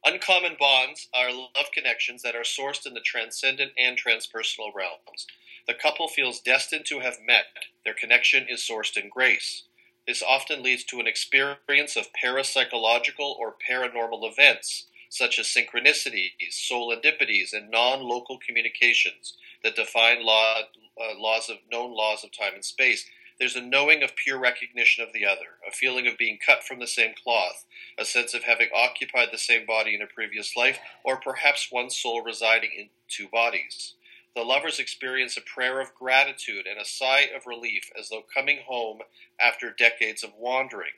Uncommon 0.07 0.55
bonds 0.57 1.09
are 1.13 1.33
love 1.33 1.69
connections 1.73 2.21
that 2.21 2.33
are 2.33 2.43
sourced 2.43 2.85
in 2.85 2.93
the 2.93 3.01
transcendent 3.01 3.73
and 3.77 3.97
transpersonal 3.97 4.73
realms. 4.73 5.27
The 5.67 5.73
couple 5.73 6.07
feels 6.07 6.39
destined 6.39 6.85
to 6.85 7.01
have 7.01 7.17
met. 7.27 7.47
Their 7.83 7.93
connection 7.93 8.45
is 8.47 8.65
sourced 8.65 8.95
in 8.95 9.09
grace. 9.09 9.63
This 10.07 10.23
often 10.23 10.63
leads 10.63 10.85
to 10.85 11.01
an 11.01 11.07
experience 11.07 11.97
of 11.97 12.07
parapsychological 12.23 13.35
or 13.37 13.55
paranormal 13.69 14.31
events 14.31 14.87
such 15.09 15.39
as 15.39 15.47
synchronicities, 15.47 16.31
soulendipities, 16.51 17.51
and 17.51 17.69
non-local 17.69 18.39
communications 18.45 19.33
that 19.61 19.75
define 19.75 20.25
law, 20.25 20.59
uh, 21.01 21.19
laws 21.19 21.49
of 21.49 21.57
known 21.69 21.93
laws 21.93 22.23
of 22.23 22.31
time 22.31 22.53
and 22.53 22.63
space. 22.63 23.05
There's 23.39 23.56
a 23.56 23.62
knowing 23.62 24.01
of 24.01 24.15
pure 24.15 24.39
recognition 24.39 25.03
of 25.03 25.13
the 25.13 25.25
other, 25.25 25.60
a 25.67 25.72
feeling 25.72 26.08
of 26.08 26.17
being 26.17 26.39
cut 26.44 26.63
from 26.63 26.79
the 26.79 26.88
same 26.88 27.13
cloth, 27.24 27.65
a 28.00 28.06
sense 28.06 28.34
of 28.34 28.44
having 28.44 28.70
occupied 28.75 29.29
the 29.32 29.38
same 29.38 29.65
body 29.65 29.94
in 29.94 30.01
a 30.01 30.08
previous 30.08 30.56
life, 30.56 30.79
or 31.03 31.17
perhaps 31.17 31.67
one 31.70 31.89
soul 31.89 32.24
residing 32.24 32.72
in 32.75 32.89
two 33.08 33.27
bodies. 33.27 33.94
The 34.36 34.44
lovers 34.44 34.79
experience 34.79 35.38
a 35.38 35.41
prayer 35.41 35.79
of 35.79 35.96
gratitude 35.96 36.65
and 36.67 36.79
a 36.79 36.86
sigh 36.86 37.29
of 37.36 37.48
relief 37.48 37.89
as 37.98 38.10
though 38.10 38.24
coming 38.36 38.60
home 38.67 39.00
after 39.39 39.72
decades 39.72 40.24
of 40.24 40.32
wandering. 40.38 40.94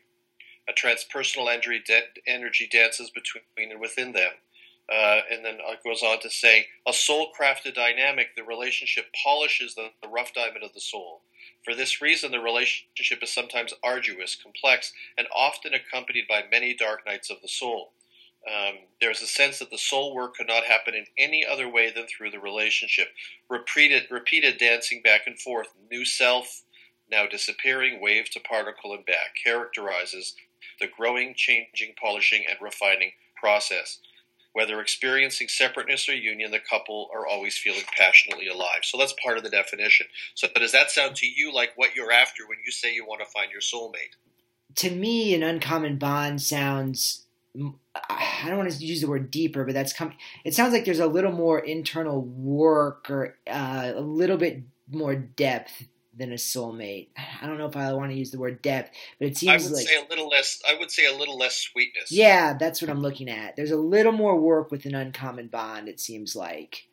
A 0.68 0.74
transpersonal 0.74 1.52
energy, 1.52 1.82
energy 2.28 2.70
dances 2.72 3.10
between 3.10 3.72
and 3.72 3.80
within 3.80 4.12
them. 4.12 4.32
Uh, 4.92 5.22
and 5.32 5.46
then 5.46 5.58
it 5.60 5.84
goes 5.84 6.02
on 6.02 6.20
to 6.20 6.30
say, 6.30 6.66
a 6.88 6.94
soul 6.94 7.32
crafted 7.40 7.76
dynamic, 7.76 8.36
the 8.36 8.44
relationship 8.44 9.06
polishes 9.24 9.76
the, 9.76 9.90
the, 10.02 10.10
rough 10.10 10.34
diamond 10.34 10.64
of 10.64 10.74
the 10.74 10.82
soul. 10.82 11.22
For 11.70 11.76
this 11.76 12.02
reason, 12.02 12.32
the 12.32 12.40
relationship 12.40 13.22
is 13.22 13.32
sometimes 13.32 13.76
arduous, 13.84 14.36
complex, 14.36 14.92
and 15.16 15.28
often 15.32 15.76
accompanied 15.76 16.28
by 16.28 16.46
many 16.50 16.74
dark 16.74 17.06
nights 17.06 17.30
of 17.30 17.44
the 17.44 17.48
soul. 17.48 17.92
Um, 18.52 18.80
there's 19.00 19.22
a 19.22 19.28
sense 19.28 19.60
that 19.60 19.70
the 19.70 19.78
soul 19.78 20.16
work 20.16 20.34
could 20.34 20.48
not 20.48 20.64
happen 20.64 20.96
in 20.96 21.06
any 21.16 21.46
other 21.46 21.70
way 21.70 21.92
than 21.92 22.08
through 22.08 22.32
the 22.32 22.40
relationship. 22.40 23.10
Repeated, 23.52 24.08
repeated 24.10 24.58
dancing 24.58 25.04
back 25.04 25.28
and 25.28 25.40
forth, 25.40 25.68
new 25.92 26.06
self, 26.06 26.64
now 27.12 27.28
disappearing, 27.28 28.02
wave 28.02 28.32
to 28.32 28.40
particle 28.40 28.92
and 28.92 29.06
back, 29.06 29.36
characterizes 29.44 30.34
the 30.80 30.88
growing, 30.88 31.36
changing, 31.36 31.94
polishing, 32.02 32.46
and 32.50 32.58
refining 32.60 33.12
process. 33.36 34.00
Whether 34.54 34.82
experiencing 34.82 35.48
separateness 35.48 36.10
or 36.10 36.16
union, 36.16 36.52
the 36.52 36.60
couple 36.60 37.10
are 37.14 37.28
always 37.28 37.58
feeling 37.58 37.84
passionately 37.96 38.48
alive. 38.48 38.80
So 38.84 38.98
that's 38.98 39.14
part 39.24 39.38
of 39.38 39.44
the 39.44 39.50
definition. 39.50 40.08
So, 40.34 40.48
does 40.56 40.72
that 40.72 40.90
sound 40.90 41.16
to 41.18 41.28
you 41.28 41.54
like 41.54 41.74
what 41.76 41.96
you're 41.96 42.12
after 42.12 42.48
when 42.48 42.58
you 42.66 42.72
say 42.72 42.94
you 42.94 43.06
want 43.06 43.22
to 43.22 43.32
find 43.32 43.52
your 43.52 43.62
soulmate? 43.62 44.16
to 44.76 44.92
me, 44.92 45.34
an 45.34 45.44
uncommon 45.44 45.98
bond 45.98 46.42
sounds. 46.42 47.26
I 47.56 48.46
don't 48.48 48.58
want 48.58 48.72
to 48.72 48.86
use 48.86 49.02
the 49.02 49.10
word 49.10 49.32
deeper, 49.32 49.66
but 49.66 49.74
that's 49.74 49.94
coming. 49.94 50.16
It 50.46 50.54
sounds 50.54 50.74
like 50.74 50.86
there's 50.86 51.00
a 51.00 51.08
little 51.08 51.32
more 51.32 51.60
internal 51.60 52.22
work 52.22 53.10
or 53.10 53.38
uh, 53.48 53.92
a 53.96 54.02
little 54.02 54.38
bit 54.38 54.64
more 54.92 55.16
depth 55.16 55.88
than 56.20 56.32
a 56.32 56.36
soulmate. 56.36 57.08
I 57.42 57.48
don't 57.48 57.58
know 57.58 57.66
if 57.66 57.76
I 57.76 57.92
want 57.94 58.12
to 58.12 58.18
use 58.18 58.32
the 58.32 58.40
word 58.40 58.62
depth, 58.62 58.92
but 59.18 59.30
it 59.30 59.38
seems 59.38 59.64
I 59.64 59.68
would 59.68 59.76
like 59.76 59.88
say 59.88 59.96
a 59.96 60.08
little 60.10 60.28
less. 60.28 60.62
I 60.70 60.78
would 60.78 60.92
say 60.92 61.06
a 61.06 61.18
little 61.18 61.38
less 61.38 61.58
sweetness. 61.58 62.12
yeah, 62.12 62.56
that's 62.58 62.82
what 62.82 62.92
I'm 62.92 63.02
looking 63.02 63.30
at. 63.30 63.56
There's 63.56 63.72
a 63.72 63.78
little 63.78 64.12
more 64.12 64.40
work 64.40 64.70
with 64.72 64.86
an 64.86 64.94
uncommon 64.94 65.48
bond. 65.48 65.90
It 65.90 66.00
seems 66.00 66.36
like. 66.36 66.86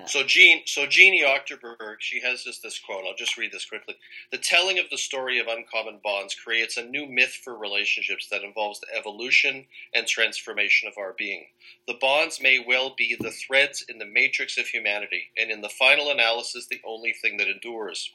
Uh, 0.00 0.06
so 0.06 0.22
Jean, 0.22 0.62
so 0.66 0.86
Jeannie 0.86 1.24
Achterberg, 1.24 1.96
she 1.98 2.20
has 2.20 2.44
this 2.44 2.58
this 2.58 2.78
quote. 2.78 3.04
I'll 3.06 3.16
just 3.16 3.36
read 3.36 3.52
this 3.52 3.64
quickly. 3.64 3.96
The 4.30 4.38
telling 4.38 4.78
of 4.78 4.86
the 4.90 4.98
story 4.98 5.38
of 5.38 5.46
uncommon 5.48 6.00
bonds 6.02 6.34
creates 6.34 6.76
a 6.76 6.84
new 6.84 7.06
myth 7.06 7.36
for 7.42 7.56
relationships 7.56 8.28
that 8.30 8.44
involves 8.44 8.80
the 8.80 8.96
evolution 8.96 9.66
and 9.94 10.06
transformation 10.06 10.88
of 10.88 10.98
our 10.98 11.14
being. 11.16 11.46
The 11.86 11.98
bonds 12.00 12.40
may 12.40 12.62
well 12.64 12.94
be 12.96 13.16
the 13.18 13.30
threads 13.30 13.84
in 13.88 13.98
the 13.98 14.06
matrix 14.06 14.58
of 14.58 14.66
humanity, 14.66 15.30
and 15.36 15.50
in 15.50 15.60
the 15.62 15.68
final 15.68 16.10
analysis, 16.10 16.66
the 16.66 16.82
only 16.86 17.12
thing 17.12 17.36
that 17.38 17.48
endures. 17.48 18.14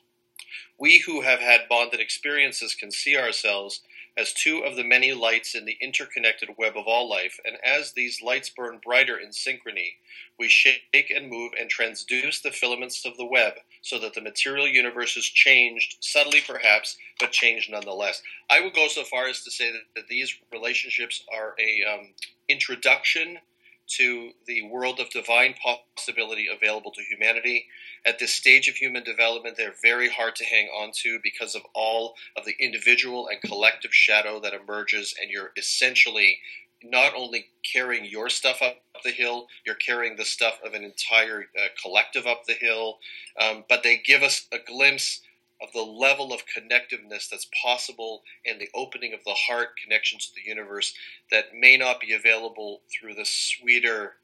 We 0.77 0.99
who 0.99 1.21
have 1.21 1.39
had 1.39 1.69
bonded 1.69 1.99
experiences 1.99 2.75
can 2.75 2.91
see 2.91 3.17
ourselves 3.17 3.81
as 4.15 4.31
two 4.31 4.59
of 4.59 4.75
the 4.75 4.83
many 4.83 5.11
lights 5.11 5.55
in 5.55 5.65
the 5.65 5.77
interconnected 5.81 6.49
web 6.57 6.77
of 6.77 6.85
all 6.85 7.09
life, 7.09 7.39
and 7.43 7.57
as 7.63 7.93
these 7.93 8.21
lights 8.21 8.49
burn 8.49 8.79
brighter 8.83 9.17
in 9.17 9.29
synchrony, 9.29 9.93
we 10.37 10.47
shake 10.47 11.11
and 11.15 11.29
move 11.29 11.51
and 11.59 11.71
transduce 11.71 12.41
the 12.41 12.51
filaments 12.51 13.05
of 13.05 13.17
the 13.17 13.25
web 13.25 13.53
so 13.81 13.97
that 13.99 14.13
the 14.13 14.21
material 14.21 14.67
universe 14.67 15.17
is 15.17 15.25
changed, 15.25 15.97
subtly 15.99 16.41
perhaps, 16.45 16.95
but 17.19 17.31
changed 17.31 17.71
nonetheless. 17.71 18.21
I 18.49 18.61
would 18.61 18.75
go 18.75 18.87
so 18.87 19.03
far 19.03 19.27
as 19.27 19.43
to 19.43 19.51
say 19.51 19.71
that, 19.71 19.81
that 19.95 20.07
these 20.07 20.37
relationships 20.51 21.23
are 21.33 21.55
a 21.59 21.83
um, 21.91 22.09
introduction 22.47 23.39
to 23.87 24.31
the 24.47 24.61
world 24.63 24.99
of 24.99 25.09
divine 25.09 25.55
possibility 25.61 26.47
available 26.53 26.91
to 26.91 27.01
humanity. 27.01 27.65
At 28.05 28.19
this 28.19 28.33
stage 28.33 28.67
of 28.67 28.75
human 28.75 29.03
development, 29.03 29.57
they're 29.57 29.75
very 29.81 30.09
hard 30.09 30.35
to 30.37 30.45
hang 30.45 30.67
on 30.67 30.91
to 31.03 31.19
because 31.21 31.55
of 31.55 31.63
all 31.75 32.15
of 32.37 32.45
the 32.45 32.55
individual 32.59 33.27
and 33.27 33.41
collective 33.41 33.93
shadow 33.93 34.39
that 34.39 34.53
emerges, 34.53 35.13
and 35.21 35.29
you're 35.29 35.51
essentially 35.57 36.39
not 36.83 37.13
only 37.15 37.45
carrying 37.71 38.05
your 38.05 38.29
stuff 38.29 38.61
up 38.61 38.77
the 39.03 39.11
hill, 39.11 39.47
you're 39.65 39.75
carrying 39.75 40.15
the 40.15 40.25
stuff 40.25 40.59
of 40.65 40.73
an 40.73 40.83
entire 40.83 41.45
uh, 41.57 41.67
collective 41.81 42.27
up 42.27 42.43
the 42.45 42.53
hill. 42.53 42.97
Um, 43.39 43.63
but 43.69 43.83
they 43.83 43.97
give 43.97 44.21
us 44.21 44.47
a 44.51 44.57
glimpse 44.59 45.21
of 45.63 45.71
the 45.71 45.81
level 45.81 46.33
of 46.33 46.41
connectiveness 46.45 47.29
that's 47.29 47.47
possible 47.63 48.23
and 48.45 48.59
the 48.59 48.69
opening 48.75 49.13
of 49.13 49.23
the 49.23 49.33
heart 49.33 49.69
connections 49.81 50.27
to 50.27 50.33
the 50.35 50.47
universe 50.47 50.93
that 51.31 51.45
may 51.57 51.77
not 51.77 51.99
be 52.01 52.13
available 52.13 52.81
through 52.91 53.13
the 53.13 53.25
sweeter, 53.25 54.15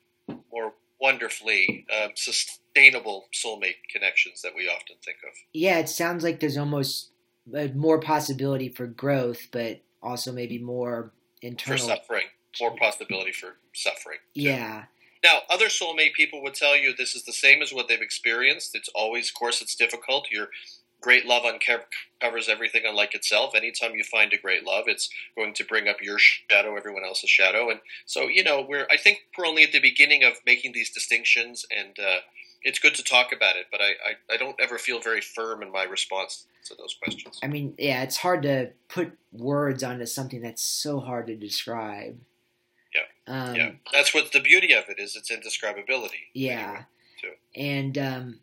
more 0.51 0.73
wonderfully 0.99 1.85
um, 2.03 2.11
sustainable 2.15 3.27
soulmate 3.33 3.77
connections 3.91 4.41
that 4.41 4.51
we 4.55 4.67
often 4.67 4.97
think 5.03 5.17
of. 5.25 5.33
Yeah, 5.53 5.79
it 5.79 5.87
sounds 5.87 6.23
like 6.23 6.41
there's 6.41 6.57
almost 6.57 7.11
more 7.73 7.99
possibility 7.99 8.69
for 8.69 8.85
growth, 8.85 9.47
but 9.51 9.81
also 10.03 10.31
maybe 10.31 10.57
more 10.57 11.13
internal 11.41 11.87
for 11.87 11.95
suffering, 11.95 12.25
more 12.59 12.75
possibility 12.75 13.31
for 13.31 13.55
suffering. 13.73 14.17
Too. 14.35 14.41
Yeah. 14.41 14.83
Now, 15.23 15.39
other 15.49 15.67
soulmate 15.67 16.13
people 16.13 16.41
would 16.43 16.53
tell 16.53 16.77
you 16.77 16.95
this 16.95 17.13
is 17.13 17.23
the 17.25 17.33
same 17.33 17.61
as 17.61 17.73
what 17.73 17.87
they've 17.87 18.01
experienced. 18.01 18.73
It's 18.73 18.89
always, 18.95 19.29
of 19.29 19.35
course, 19.35 19.61
it's 19.61 19.75
difficult. 19.75 20.27
You're 20.31 20.49
great 21.01 21.25
love 21.25 21.43
uncovers 21.45 22.49
everything 22.49 22.83
unlike 22.85 23.15
itself. 23.15 23.55
Anytime 23.55 23.95
you 23.95 24.03
find 24.03 24.33
a 24.33 24.37
great 24.37 24.65
love, 24.65 24.85
it's 24.87 25.09
going 25.35 25.53
to 25.55 25.63
bring 25.63 25.87
up 25.87 25.97
your 26.01 26.19
shadow, 26.19 26.75
everyone 26.75 27.05
else's 27.05 27.29
shadow, 27.29 27.69
and 27.69 27.79
so 28.05 28.27
you 28.27 28.43
know 28.43 28.65
we're. 28.67 28.87
I 28.91 28.97
think 28.97 29.19
we're 29.37 29.45
only 29.45 29.63
at 29.63 29.71
the 29.71 29.79
beginning 29.79 30.23
of 30.23 30.33
making 30.45 30.73
these 30.73 30.89
distinctions, 30.89 31.65
and 31.75 31.97
uh, 31.99 32.19
it's 32.63 32.79
good 32.79 32.95
to 32.95 33.03
talk 33.03 33.31
about 33.31 33.55
it. 33.55 33.67
But 33.71 33.81
I, 33.81 33.85
I, 33.85 34.33
I 34.33 34.37
don't 34.37 34.59
ever 34.59 34.77
feel 34.77 34.99
very 34.99 35.21
firm 35.21 35.61
in 35.61 35.71
my 35.71 35.83
response 35.83 36.45
to 36.65 36.75
those 36.75 36.95
questions. 37.01 37.39
I 37.43 37.47
mean, 37.47 37.73
yeah, 37.77 38.03
it's 38.03 38.17
hard 38.17 38.43
to 38.43 38.71
put 38.89 39.17
words 39.31 39.83
onto 39.83 40.05
something 40.05 40.41
that's 40.41 40.63
so 40.63 40.99
hard 40.99 41.27
to 41.27 41.35
describe. 41.35 42.19
Yeah, 42.93 43.33
um, 43.33 43.55
yeah, 43.55 43.71
that's 43.93 44.13
what 44.13 44.31
the 44.31 44.41
beauty 44.41 44.73
of 44.73 44.85
it 44.89 44.99
is. 44.99 45.15
It's 45.15 45.31
indescribability. 45.31 46.29
Yeah, 46.33 46.83
anyway, 47.23 47.37
and. 47.55 47.97
Um, 47.97 48.39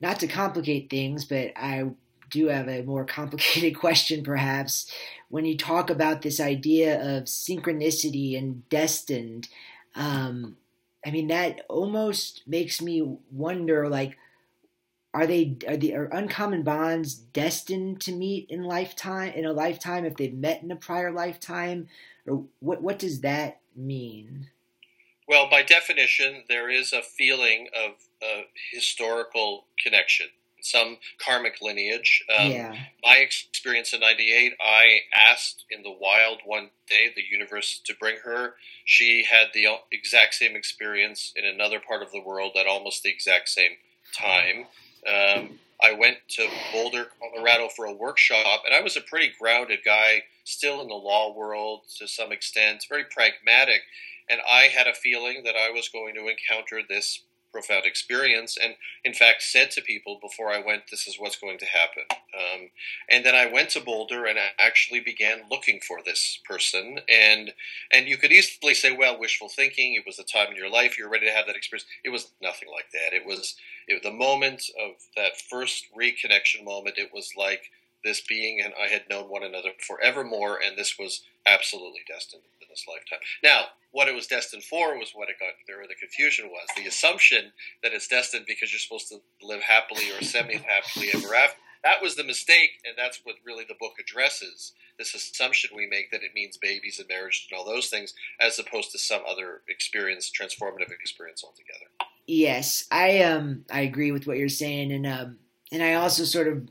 not 0.00 0.20
to 0.20 0.26
complicate 0.26 0.90
things, 0.90 1.24
but 1.24 1.52
I 1.56 1.90
do 2.30 2.48
have 2.48 2.68
a 2.68 2.82
more 2.82 3.04
complicated 3.06 3.78
question 3.78 4.22
perhaps. 4.22 4.90
When 5.28 5.44
you 5.44 5.56
talk 5.56 5.90
about 5.90 6.22
this 6.22 6.40
idea 6.40 7.18
of 7.18 7.24
synchronicity 7.24 8.36
and 8.38 8.68
destined, 8.68 9.48
um, 9.94 10.56
I 11.04 11.10
mean 11.10 11.28
that 11.28 11.62
almost 11.68 12.42
makes 12.46 12.82
me 12.82 13.18
wonder 13.30 13.88
like 13.88 14.16
are 15.14 15.26
they 15.26 15.56
are 15.66 15.76
the 15.76 15.94
are 15.94 16.06
uncommon 16.06 16.62
bonds 16.62 17.14
destined 17.14 18.00
to 18.02 18.12
meet 18.12 18.48
in 18.50 18.62
lifetime 18.62 19.32
in 19.32 19.44
a 19.44 19.52
lifetime 19.52 20.04
if 20.04 20.16
they've 20.16 20.34
met 20.34 20.62
in 20.62 20.70
a 20.70 20.76
prior 20.76 21.10
lifetime 21.10 21.88
or 22.26 22.44
what 22.60 22.82
what 22.82 22.98
does 22.98 23.20
that 23.20 23.60
mean 23.74 24.48
well, 25.28 25.48
by 25.50 25.62
definition, 25.62 26.44
there 26.48 26.70
is 26.70 26.92
a 26.92 27.02
feeling 27.02 27.68
of 27.76 27.92
a 28.22 28.46
historical 28.72 29.66
connection, 29.82 30.26
some 30.62 30.96
karmic 31.18 31.60
lineage. 31.60 32.24
Um, 32.38 32.50
yeah. 32.50 32.74
My 33.04 33.16
experience 33.16 33.92
in 33.92 34.00
'98, 34.00 34.54
I 34.60 35.00
asked 35.30 35.64
in 35.70 35.82
the 35.82 35.92
wild 35.92 36.40
one 36.44 36.70
day 36.88 37.12
the 37.14 37.22
universe 37.30 37.80
to 37.84 37.94
bring 37.94 38.16
her. 38.24 38.54
She 38.84 39.24
had 39.30 39.48
the 39.52 39.66
exact 39.92 40.34
same 40.34 40.56
experience 40.56 41.32
in 41.36 41.44
another 41.44 41.78
part 41.78 42.02
of 42.02 42.10
the 42.10 42.22
world 42.22 42.52
at 42.58 42.66
almost 42.66 43.02
the 43.02 43.10
exact 43.10 43.50
same 43.50 43.72
time. 44.16 44.66
Um, 45.06 45.58
I 45.80 45.92
went 45.92 46.16
to 46.30 46.48
Boulder, 46.72 47.06
Colorado 47.20 47.68
for 47.68 47.84
a 47.84 47.92
workshop, 47.92 48.62
and 48.64 48.74
I 48.74 48.80
was 48.80 48.96
a 48.96 49.00
pretty 49.00 49.30
grounded 49.38 49.80
guy, 49.84 50.24
still 50.44 50.80
in 50.80 50.88
the 50.88 50.94
law 50.94 51.32
world 51.32 51.82
to 51.98 52.08
some 52.08 52.32
extent, 52.32 52.86
very 52.88 53.04
pragmatic. 53.04 53.82
And 54.30 54.40
I 54.48 54.64
had 54.64 54.86
a 54.86 54.94
feeling 54.94 55.42
that 55.44 55.56
I 55.56 55.70
was 55.70 55.88
going 55.88 56.14
to 56.14 56.28
encounter 56.28 56.80
this 56.86 57.22
profound 57.52 57.84
experience 57.86 58.56
and 58.62 58.74
in 59.04 59.14
fact 59.14 59.42
said 59.42 59.70
to 59.70 59.80
people 59.80 60.18
before 60.20 60.50
i 60.50 60.60
went 60.60 60.82
this 60.90 61.06
is 61.06 61.16
what's 61.18 61.38
going 61.38 61.58
to 61.58 61.66
happen. 61.66 62.02
Um, 62.10 62.70
and 63.08 63.24
then 63.24 63.34
i 63.34 63.50
went 63.50 63.70
to 63.70 63.80
boulder 63.80 64.26
and 64.26 64.38
I 64.38 64.48
actually 64.58 65.00
began 65.00 65.42
looking 65.50 65.80
for 65.80 65.98
this 66.04 66.40
person. 66.44 67.00
And 67.08 67.52
and 67.92 68.06
you 68.06 68.16
could 68.16 68.32
easily 68.32 68.74
say 68.74 68.94
well 68.94 69.18
wishful 69.18 69.48
thinking 69.48 69.94
it 69.94 70.06
was 70.06 70.18
a 70.18 70.24
time 70.24 70.50
in 70.50 70.56
your 70.56 70.70
life 70.70 70.98
you're 70.98 71.10
ready 71.10 71.26
to 71.26 71.32
have 71.32 71.46
that 71.46 71.56
experience. 71.56 71.88
It 72.04 72.10
was 72.10 72.30
nothing 72.42 72.68
like 72.70 72.90
that. 72.92 73.14
It 73.16 73.26
was 73.26 73.56
it, 73.86 73.94
was 73.94 74.02
the 74.02 74.16
moment 74.16 74.64
of 74.78 74.92
that 75.16 75.40
first 75.50 75.86
reconnection 75.98 76.64
moment 76.64 76.98
it 76.98 77.10
was 77.12 77.30
like 77.36 77.70
this 78.04 78.20
being 78.28 78.60
and 78.60 78.72
i 78.80 78.86
had 78.86 79.02
known 79.10 79.24
one 79.24 79.42
another 79.42 79.70
forevermore 79.86 80.58
and 80.64 80.78
this 80.78 80.96
was 80.98 81.22
absolutely 81.48 82.00
destined 82.06 82.42
in 82.60 82.66
this 82.70 82.84
lifetime. 82.88 83.24
Now 83.42 83.72
what 83.90 84.08
it 84.08 84.14
was 84.14 84.26
destined 84.26 84.64
for 84.64 84.98
was 84.98 85.12
what 85.14 85.30
it 85.30 85.38
got 85.40 85.54
there 85.66 85.78
the 85.88 85.94
confusion 85.94 86.50
was. 86.50 86.68
The 86.76 86.86
assumption 86.86 87.52
that 87.82 87.92
it's 87.92 88.08
destined 88.08 88.44
because 88.46 88.72
you're 88.72 88.80
supposed 88.80 89.08
to 89.08 89.20
live 89.42 89.62
happily 89.62 90.10
or 90.12 90.22
semi 90.22 90.56
happily 90.56 91.08
ever 91.14 91.34
after 91.34 91.58
that 91.84 92.02
was 92.02 92.16
the 92.16 92.24
mistake 92.24 92.70
and 92.84 92.94
that's 92.96 93.20
what 93.24 93.36
really 93.46 93.64
the 93.66 93.76
book 93.80 93.94
addresses. 94.00 94.72
This 94.98 95.14
assumption 95.14 95.70
we 95.74 95.86
make 95.86 96.10
that 96.10 96.22
it 96.22 96.34
means 96.34 96.56
babies 96.56 96.98
and 96.98 97.08
marriage 97.08 97.46
and 97.50 97.58
all 97.58 97.64
those 97.64 97.88
things 97.88 98.14
as 98.40 98.58
opposed 98.58 98.90
to 98.92 98.98
some 98.98 99.22
other 99.26 99.62
experience 99.68 100.30
transformative 100.30 100.90
experience 100.92 101.42
altogether. 101.42 101.86
Yes 102.26 102.86
i 102.90 103.22
um 103.22 103.64
i 103.72 103.80
agree 103.80 104.12
with 104.12 104.26
what 104.26 104.36
you're 104.36 104.48
saying 104.50 104.92
and 104.92 105.06
um 105.06 105.38
and 105.72 105.82
i 105.82 105.94
also 105.94 106.24
sort 106.24 106.48
of 106.48 106.68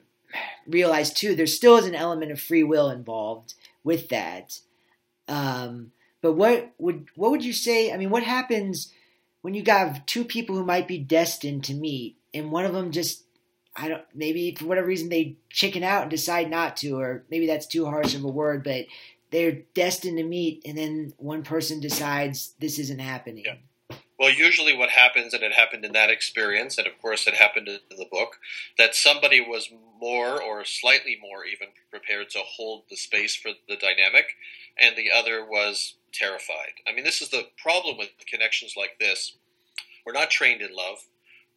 realize 0.67 1.11
too 1.11 1.35
there 1.35 1.47
still 1.47 1.77
is 1.77 1.85
an 1.85 1.95
element 1.95 2.31
of 2.31 2.39
free 2.39 2.63
will 2.63 2.89
involved 2.89 3.53
with 3.83 4.09
that 4.09 4.59
um 5.27 5.91
but 6.21 6.33
what 6.33 6.73
would 6.77 7.07
what 7.15 7.31
would 7.31 7.45
you 7.45 7.53
say? 7.53 7.91
I 7.93 7.97
mean, 7.97 8.09
what 8.09 8.23
happens 8.23 8.91
when 9.41 9.53
you 9.53 9.63
got 9.63 10.07
two 10.07 10.25
people 10.25 10.55
who 10.55 10.65
might 10.65 10.87
be 10.87 10.97
destined 10.97 11.63
to 11.65 11.73
meet, 11.73 12.17
and 12.33 12.51
one 12.51 12.65
of 12.65 12.73
them 12.73 12.91
just 12.91 13.23
I 13.75 13.87
don't 13.87 14.03
maybe 14.13 14.55
for 14.55 14.65
whatever 14.65 14.87
reason 14.87 15.09
they 15.09 15.37
chicken 15.49 15.83
out 15.83 16.03
and 16.03 16.11
decide 16.11 16.49
not 16.49 16.77
to, 16.77 16.99
or 16.99 17.23
maybe 17.29 17.47
that's 17.47 17.67
too 17.67 17.85
harsh 17.85 18.15
of 18.15 18.23
a 18.23 18.27
word, 18.27 18.63
but 18.63 18.85
they're 19.29 19.59
destined 19.73 20.17
to 20.17 20.23
meet, 20.23 20.63
and 20.65 20.77
then 20.77 21.13
one 21.17 21.43
person 21.43 21.79
decides 21.79 22.53
this 22.59 22.79
isn't 22.79 22.99
happening. 22.99 23.45
Yeah. 23.45 23.55
Well, 24.19 24.31
usually 24.31 24.75
what 24.75 24.89
happens, 24.89 25.33
and 25.33 25.43
it 25.43 25.53
happened 25.53 25.85
in 25.85 25.91
that 25.93 26.09
experience, 26.09 26.77
and 26.77 26.87
of 26.87 26.99
course 26.99 27.27
it 27.27 27.35
happened 27.35 27.67
in 27.67 27.97
the 27.97 28.07
book, 28.09 28.37
that 28.77 28.95
somebody 28.95 29.41
was 29.41 29.69
more 29.99 30.41
or 30.41 30.65
slightly 30.65 31.17
more 31.21 31.45
even 31.45 31.67
prepared 31.91 32.29
to 32.31 32.39
hold 32.39 32.83
the 32.89 32.95
space 32.95 33.35
for 33.35 33.51
the 33.67 33.75
dynamic, 33.75 34.35
and 34.79 34.95
the 34.95 35.11
other 35.11 35.45
was 35.45 35.95
terrified. 36.11 36.81
I 36.87 36.93
mean, 36.93 37.03
this 37.03 37.21
is 37.21 37.29
the 37.29 37.49
problem 37.61 37.97
with 37.97 38.09
connections 38.25 38.73
like 38.75 38.97
this. 38.99 39.33
We're 40.03 40.13
not 40.13 40.31
trained 40.31 40.61
in 40.61 40.73
love. 40.73 41.05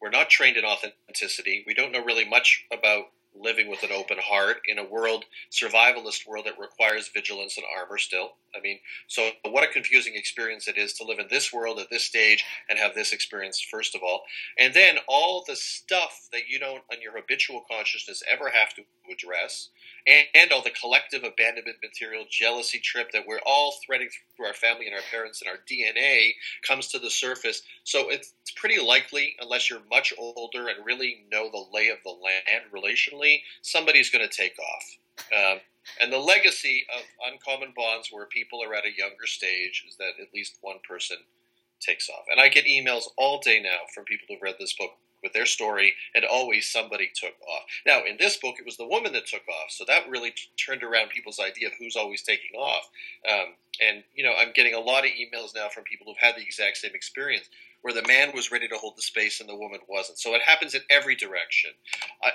We're 0.00 0.10
not 0.10 0.28
trained 0.28 0.58
in 0.58 0.64
authenticity. 0.64 1.64
We 1.66 1.74
don't 1.74 1.92
know 1.92 2.04
really 2.04 2.28
much 2.28 2.66
about 2.70 3.06
living 3.34 3.68
with 3.68 3.82
an 3.82 3.92
open 3.92 4.18
heart 4.18 4.60
in 4.66 4.78
a 4.78 4.84
world, 4.84 5.24
survivalist 5.50 6.26
world 6.26 6.46
that 6.46 6.58
requires 6.58 7.08
vigilance 7.08 7.56
and 7.56 7.66
armor 7.78 7.96
still. 7.96 8.32
I 8.56 8.60
mean, 8.60 8.78
so 9.06 9.30
what 9.44 9.64
a 9.64 9.72
confusing 9.72 10.14
experience 10.16 10.68
it 10.68 10.76
is 10.76 10.92
to 10.94 11.04
live 11.04 11.18
in 11.18 11.26
this 11.30 11.52
world 11.52 11.78
at 11.78 11.90
this 11.90 12.04
stage 12.04 12.44
and 12.68 12.78
have 12.78 12.94
this 12.94 13.12
experience, 13.12 13.60
first 13.60 13.94
of 13.94 14.02
all. 14.02 14.22
And 14.58 14.74
then 14.74 14.96
all 15.06 15.44
the 15.46 15.56
stuff 15.56 16.28
that 16.32 16.48
you 16.48 16.58
don't, 16.58 16.82
in 16.92 17.00
your 17.00 17.16
habitual 17.16 17.62
consciousness, 17.70 18.22
ever 18.30 18.50
have 18.50 18.74
to 18.74 18.82
address, 19.10 19.70
and, 20.06 20.26
and 20.34 20.52
all 20.52 20.62
the 20.62 20.70
collective 20.70 21.24
abandonment 21.24 21.76
material, 21.82 22.24
jealousy 22.30 22.78
trip 22.78 23.12
that 23.12 23.26
we're 23.26 23.40
all 23.46 23.74
threading 23.84 24.08
through 24.36 24.46
our 24.46 24.54
family 24.54 24.86
and 24.86 24.94
our 24.94 25.02
parents 25.10 25.42
and 25.42 25.50
our 25.50 25.58
DNA 25.70 26.32
comes 26.66 26.88
to 26.88 26.98
the 26.98 27.10
surface. 27.10 27.62
So 27.84 28.10
it's, 28.10 28.34
it's 28.42 28.52
pretty 28.52 28.80
likely, 28.80 29.36
unless 29.40 29.70
you're 29.70 29.82
much 29.90 30.12
older 30.18 30.68
and 30.68 30.84
really 30.84 31.24
know 31.30 31.50
the 31.50 31.64
lay 31.72 31.88
of 31.88 31.98
the 32.04 32.10
land 32.10 32.64
relationally, 32.74 33.42
somebody's 33.62 34.10
going 34.10 34.26
to 34.26 34.34
take 34.34 34.56
off. 34.58 34.98
Um, 35.36 35.60
and 36.00 36.12
the 36.12 36.18
legacy 36.18 36.86
of 36.94 37.02
Uncommon 37.32 37.72
Bonds, 37.76 38.08
where 38.10 38.26
people 38.26 38.62
are 38.62 38.74
at 38.74 38.84
a 38.84 38.96
younger 38.96 39.26
stage, 39.26 39.84
is 39.88 39.96
that 39.96 40.20
at 40.20 40.34
least 40.34 40.58
one 40.60 40.78
person 40.86 41.18
takes 41.80 42.08
off. 42.08 42.24
And 42.30 42.40
I 42.40 42.48
get 42.48 42.66
emails 42.66 43.04
all 43.16 43.40
day 43.40 43.60
now 43.60 43.88
from 43.94 44.04
people 44.04 44.26
who've 44.28 44.42
read 44.42 44.56
this 44.58 44.74
book 44.74 44.92
with 45.22 45.32
their 45.32 45.46
story, 45.46 45.94
and 46.14 46.24
always 46.24 46.66
somebody 46.66 47.10
took 47.14 47.34
off. 47.42 47.64
Now, 47.86 48.04
in 48.04 48.16
this 48.18 48.38
book, 48.38 48.56
it 48.58 48.64
was 48.64 48.76
the 48.76 48.86
woman 48.86 49.12
that 49.12 49.26
took 49.26 49.46
off, 49.48 49.70
so 49.70 49.84
that 49.86 50.08
really 50.08 50.32
turned 50.56 50.82
around 50.82 51.10
people's 51.10 51.38
idea 51.38 51.68
of 51.68 51.74
who's 51.78 51.96
always 51.96 52.22
taking 52.22 52.58
off. 52.58 52.88
Um, 53.30 53.54
and 53.86 54.04
you 54.14 54.24
know, 54.24 54.32
I'm 54.38 54.52
getting 54.54 54.74
a 54.74 54.80
lot 54.80 55.04
of 55.04 55.10
emails 55.10 55.54
now 55.54 55.68
from 55.68 55.84
people 55.84 56.06
who've 56.06 56.26
had 56.26 56.36
the 56.36 56.42
exact 56.42 56.78
same 56.78 56.92
experience, 56.94 57.48
where 57.82 57.94
the 57.94 58.06
man 58.06 58.32
was 58.34 58.50
ready 58.50 58.68
to 58.68 58.76
hold 58.76 58.96
the 58.96 59.02
space 59.02 59.40
and 59.40 59.48
the 59.48 59.56
woman 59.56 59.80
wasn't. 59.88 60.18
So 60.18 60.34
it 60.34 60.42
happens 60.42 60.74
in 60.74 60.82
every 60.90 61.16
direction. 61.16 61.70
I, 62.22 62.30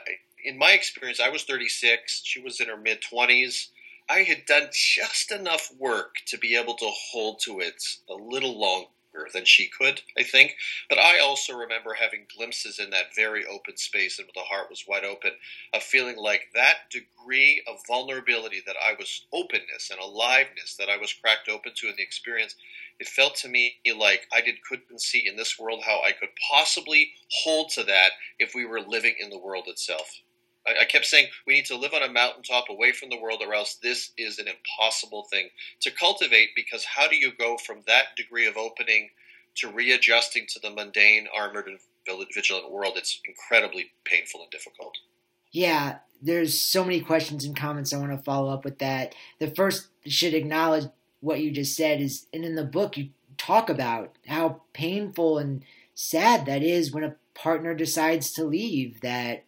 in 0.46 0.58
my 0.58 0.72
experience, 0.72 1.20
I 1.20 1.30
was 1.30 1.44
36, 1.44 2.22
she 2.24 2.40
was 2.40 2.60
in 2.60 2.68
her 2.68 2.78
mid 2.78 3.02
20s. 3.02 3.70
I 4.08 4.20
had 4.20 4.46
done 4.46 4.70
just 4.72 5.32
enough 5.32 5.72
work 5.80 6.18
to 6.28 6.38
be 6.38 6.56
able 6.56 6.76
to 6.76 6.92
hold 7.12 7.40
to 7.46 7.60
it 7.60 7.84
a 8.08 8.14
little 8.14 8.60
longer 8.60 8.88
than 9.34 9.46
she 9.46 9.68
could, 9.68 10.02
I 10.16 10.22
think. 10.22 10.56
But 10.90 11.00
I 11.00 11.20
also 11.20 11.54
remember 11.54 11.94
having 11.94 12.28
glimpses 12.38 12.78
in 12.78 12.92
that 12.92 13.16
very 13.16 13.46
open 13.46 13.78
space 13.78 14.20
and 14.20 14.28
the 14.36 14.42
heart 14.42 14.70
was 14.70 14.86
wide 14.88 15.06
open 15.06 15.32
of 15.74 15.82
feeling 15.82 16.18
like 16.18 16.50
that 16.54 16.92
degree 16.92 17.64
of 17.68 17.78
vulnerability 17.88 18.62
that 18.68 18.76
I 18.84 18.94
was 18.94 19.26
openness 19.34 19.90
and 19.90 20.00
aliveness 20.00 20.76
that 20.78 20.90
I 20.90 20.98
was 20.98 21.14
cracked 21.14 21.50
open 21.50 21.72
to 21.78 21.88
in 21.88 21.96
the 21.96 22.04
experience. 22.04 22.56
It 23.00 23.08
felt 23.08 23.36
to 23.38 23.50
me 23.50 23.78
like 23.98 24.28
I 24.32 24.42
did 24.42 24.62
couldn't 24.62 25.02
see 25.02 25.28
in 25.28 25.36
this 25.36 25.58
world 25.58 25.84
how 25.84 26.02
I 26.04 26.12
could 26.12 26.30
possibly 26.52 27.14
hold 27.44 27.70
to 27.72 27.84
that 27.84 28.12
if 28.38 28.54
we 28.54 28.66
were 28.66 28.82
living 28.82 29.16
in 29.20 29.32
the 29.32 29.40
world 29.40 29.66
itself. 29.68 30.22
I, 30.68 30.82
I 30.82 30.86
kept 30.86 31.06
saying 31.06 31.28
we 31.46 31.54
need 31.54 31.66
to 31.66 31.78
live 31.78 31.94
on 31.94 32.04
a 32.04 32.12
mountaintop 32.12 32.70
away 32.70 32.92
from 32.92 33.10
the 33.10 33.20
world, 33.20 33.42
or 33.46 33.54
else 33.54 33.76
this 33.76 34.12
is 34.18 34.40
an 34.40 34.48
impossible 34.48 35.28
thing 35.32 35.50
to 35.82 35.92
cultivate. 35.92 36.50
Because 36.56 36.86
how 36.86 37.08
do 37.08 37.16
you 37.16 37.32
go 37.38 37.58
from 37.58 37.84
that 37.88 38.16
degree 38.16 38.48
of 38.48 38.58
opening 38.58 39.10
to 39.56 39.72
readjusting 39.72 40.48
to 40.50 40.60
the 40.60 40.70
mundane, 40.70 41.28
armored, 41.36 41.68
and 41.68 41.80
vigilant 42.34 42.72
world? 42.72 42.94
It's 42.96 43.22
incredibly 43.28 43.92
painful 44.04 44.42
and 44.42 44.52
difficult. 44.52 44.98
Yeah, 45.52 46.00
there's 46.22 46.62
so 46.62 46.84
many 46.84 47.02
questions 47.02 47.46
and 47.46 47.56
comments 47.56 47.94
I 47.94 47.98
want 47.98 48.12
to 48.12 48.18
follow 48.18 48.52
up 48.52 48.66
with 48.66 48.80
that. 48.80 49.16
The 49.40 49.52
first 49.52 49.88
should 50.06 50.34
acknowledge 50.34 50.86
what 51.22 51.40
you 51.40 51.52
just 51.52 51.76
said 51.76 52.02
is, 52.02 52.28
and 52.34 52.44
in 52.44 52.56
the 52.56 52.64
book 52.64 52.98
you 52.98 53.10
talk 53.38 53.70
about 53.70 54.18
how 54.28 54.62
painful 54.74 55.38
and 55.38 55.64
sad 55.94 56.46
that 56.46 56.62
is 56.62 56.92
when 56.92 57.04
a 57.04 57.16
partner 57.34 57.74
decides 57.74 58.32
to 58.34 58.44
leave 58.44 59.02
that 59.02 59.46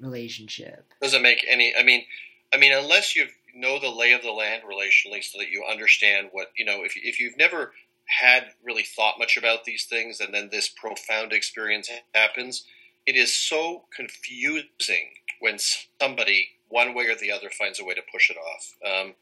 relationship. 0.00 0.92
Doesn't 1.00 1.22
make 1.22 1.44
any. 1.48 1.74
I 1.78 1.82
mean, 1.82 2.04
I 2.52 2.56
mean, 2.56 2.72
unless 2.72 3.14
you 3.14 3.26
know 3.54 3.78
the 3.78 3.90
lay 3.90 4.12
of 4.12 4.22
the 4.22 4.32
land 4.32 4.62
relationally, 4.62 5.22
so 5.22 5.38
that 5.38 5.50
you 5.50 5.64
understand 5.68 6.28
what 6.32 6.48
you 6.56 6.64
know. 6.64 6.82
If 6.82 6.94
if 6.96 7.20
you've 7.20 7.36
never 7.36 7.72
had 8.06 8.48
really 8.62 8.82
thought 8.82 9.18
much 9.18 9.36
about 9.36 9.64
these 9.64 9.84
things, 9.84 10.20
and 10.20 10.34
then 10.34 10.48
this 10.50 10.68
profound 10.68 11.32
experience 11.32 11.88
happens, 12.14 12.64
it 13.06 13.16
is 13.16 13.34
so 13.34 13.84
confusing 13.94 15.10
when 15.40 15.58
somebody, 16.00 16.48
one 16.68 16.94
way 16.94 17.06
or 17.06 17.14
the 17.14 17.30
other, 17.30 17.50
finds 17.50 17.80
a 17.80 17.84
way 17.84 17.94
to 17.94 18.02
push 18.12 18.30
it 18.30 18.36
off. 18.36 18.74
Um, 18.84 19.14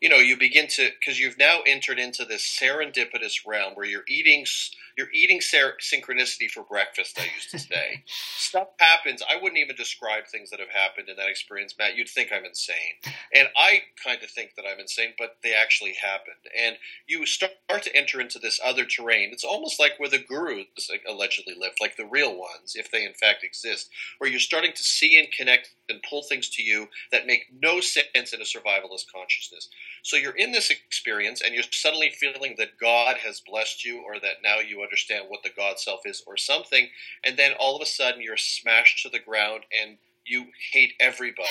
you 0.00 0.08
know, 0.08 0.16
you 0.16 0.36
begin 0.36 0.66
to 0.68 0.90
because 0.98 1.18
you've 1.18 1.38
now 1.38 1.60
entered 1.66 1.98
into 1.98 2.24
this 2.24 2.42
serendipitous 2.42 3.46
realm 3.46 3.74
where 3.74 3.86
you're 3.86 4.04
eating 4.08 4.44
you're 4.96 5.10
eating 5.12 5.40
ser- 5.40 5.76
synchronicity 5.80 6.50
for 6.50 6.62
breakfast. 6.62 7.18
I 7.18 7.24
used 7.34 7.50
to 7.50 7.58
say 7.58 8.02
stuff 8.36 8.68
happens. 8.78 9.22
I 9.28 9.36
wouldn't 9.36 9.60
even 9.60 9.76
describe 9.76 10.26
things 10.26 10.50
that 10.50 10.60
have 10.60 10.70
happened 10.70 11.08
in 11.08 11.16
that 11.16 11.28
experience, 11.28 11.74
Matt. 11.78 11.96
You'd 11.96 12.08
think 12.08 12.30
I'm 12.32 12.44
insane, 12.44 12.96
and 13.34 13.48
I 13.56 13.82
kind 14.04 14.22
of 14.22 14.30
think 14.30 14.52
that 14.56 14.64
I'm 14.70 14.80
insane, 14.80 15.14
but 15.18 15.36
they 15.42 15.54
actually 15.54 15.94
happened. 16.02 16.36
And 16.58 16.76
you 17.06 17.24
start 17.26 17.52
to 17.82 17.96
enter 17.96 18.20
into 18.20 18.38
this 18.38 18.60
other 18.64 18.84
terrain. 18.84 19.30
It's 19.32 19.44
almost 19.44 19.80
like 19.80 19.98
where 19.98 20.10
the 20.10 20.18
gurus 20.18 20.90
allegedly 21.08 21.54
live, 21.58 21.72
like 21.80 21.96
the 21.96 22.06
real 22.06 22.36
ones, 22.36 22.74
if 22.74 22.90
they 22.90 23.04
in 23.04 23.14
fact 23.14 23.44
exist, 23.44 23.88
where 24.18 24.30
you're 24.30 24.40
starting 24.40 24.72
to 24.72 24.82
see 24.82 25.18
and 25.18 25.30
connect 25.32 25.70
and 25.88 26.02
pull 26.08 26.22
things 26.22 26.48
to 26.50 26.62
you 26.62 26.88
that 27.12 27.26
make 27.26 27.46
no 27.62 27.80
sense 27.80 28.32
in 28.32 28.40
a 28.40 28.44
survivalist 28.44 29.06
consciousness. 29.14 29.68
So 30.02 30.16
you're 30.16 30.36
in 30.36 30.52
this 30.52 30.70
experience 30.70 31.42
and 31.42 31.54
you're 31.54 31.64
suddenly 31.70 32.10
feeling 32.10 32.54
that 32.58 32.78
God 32.80 33.16
has 33.18 33.40
blessed 33.40 33.84
you 33.84 34.02
or 34.02 34.20
that 34.20 34.42
now 34.42 34.58
you 34.58 34.82
understand 34.82 35.26
what 35.28 35.42
the 35.42 35.50
God 35.56 35.78
self 35.78 36.00
is 36.04 36.22
or 36.26 36.36
something. 36.36 36.88
And 37.24 37.36
then 37.36 37.52
all 37.58 37.76
of 37.76 37.82
a 37.82 37.86
sudden 37.86 38.22
you're 38.22 38.36
smashed 38.36 39.02
to 39.02 39.08
the 39.08 39.18
ground 39.18 39.64
and 39.78 39.98
you 40.24 40.46
hate 40.72 40.94
everybody. 41.00 41.48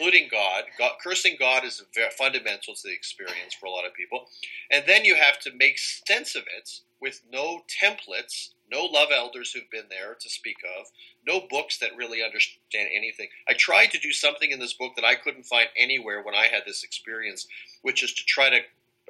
Including 0.00 0.28
God. 0.30 0.64
God, 0.78 0.92
cursing 1.02 1.36
God 1.38 1.62
is 1.64 1.82
fundamental 2.16 2.74
to 2.74 2.80
the 2.82 2.94
experience 2.94 3.52
for 3.58 3.66
a 3.66 3.70
lot 3.70 3.86
of 3.86 3.92
people, 3.92 4.28
and 4.70 4.82
then 4.86 5.04
you 5.04 5.14
have 5.14 5.38
to 5.40 5.52
make 5.54 5.78
sense 5.78 6.34
of 6.34 6.44
it 6.56 6.80
with 7.00 7.20
no 7.30 7.60
templates 7.68 8.50
no 8.70 8.84
love 8.84 9.08
elders 9.14 9.52
who've 9.52 9.70
been 9.70 9.88
there 9.90 10.16
to 10.18 10.30
speak 10.30 10.58
of, 10.78 10.86
no 11.26 11.46
books 11.50 11.78
that 11.78 11.96
really 11.96 12.22
understand 12.22 12.88
anything. 12.94 13.28
I 13.48 13.54
tried 13.54 13.90
to 13.92 13.98
do 13.98 14.12
something 14.12 14.50
in 14.50 14.60
this 14.60 14.72
book 14.72 14.94
that 14.96 15.04
I 15.04 15.16
couldn't 15.16 15.46
find 15.46 15.68
anywhere 15.76 16.22
when 16.22 16.34
I 16.34 16.46
had 16.46 16.62
this 16.66 16.84
experience, 16.84 17.46
which 17.82 18.02
is 18.02 18.12
to 18.14 18.24
try 18.24 18.50
to 18.50 18.60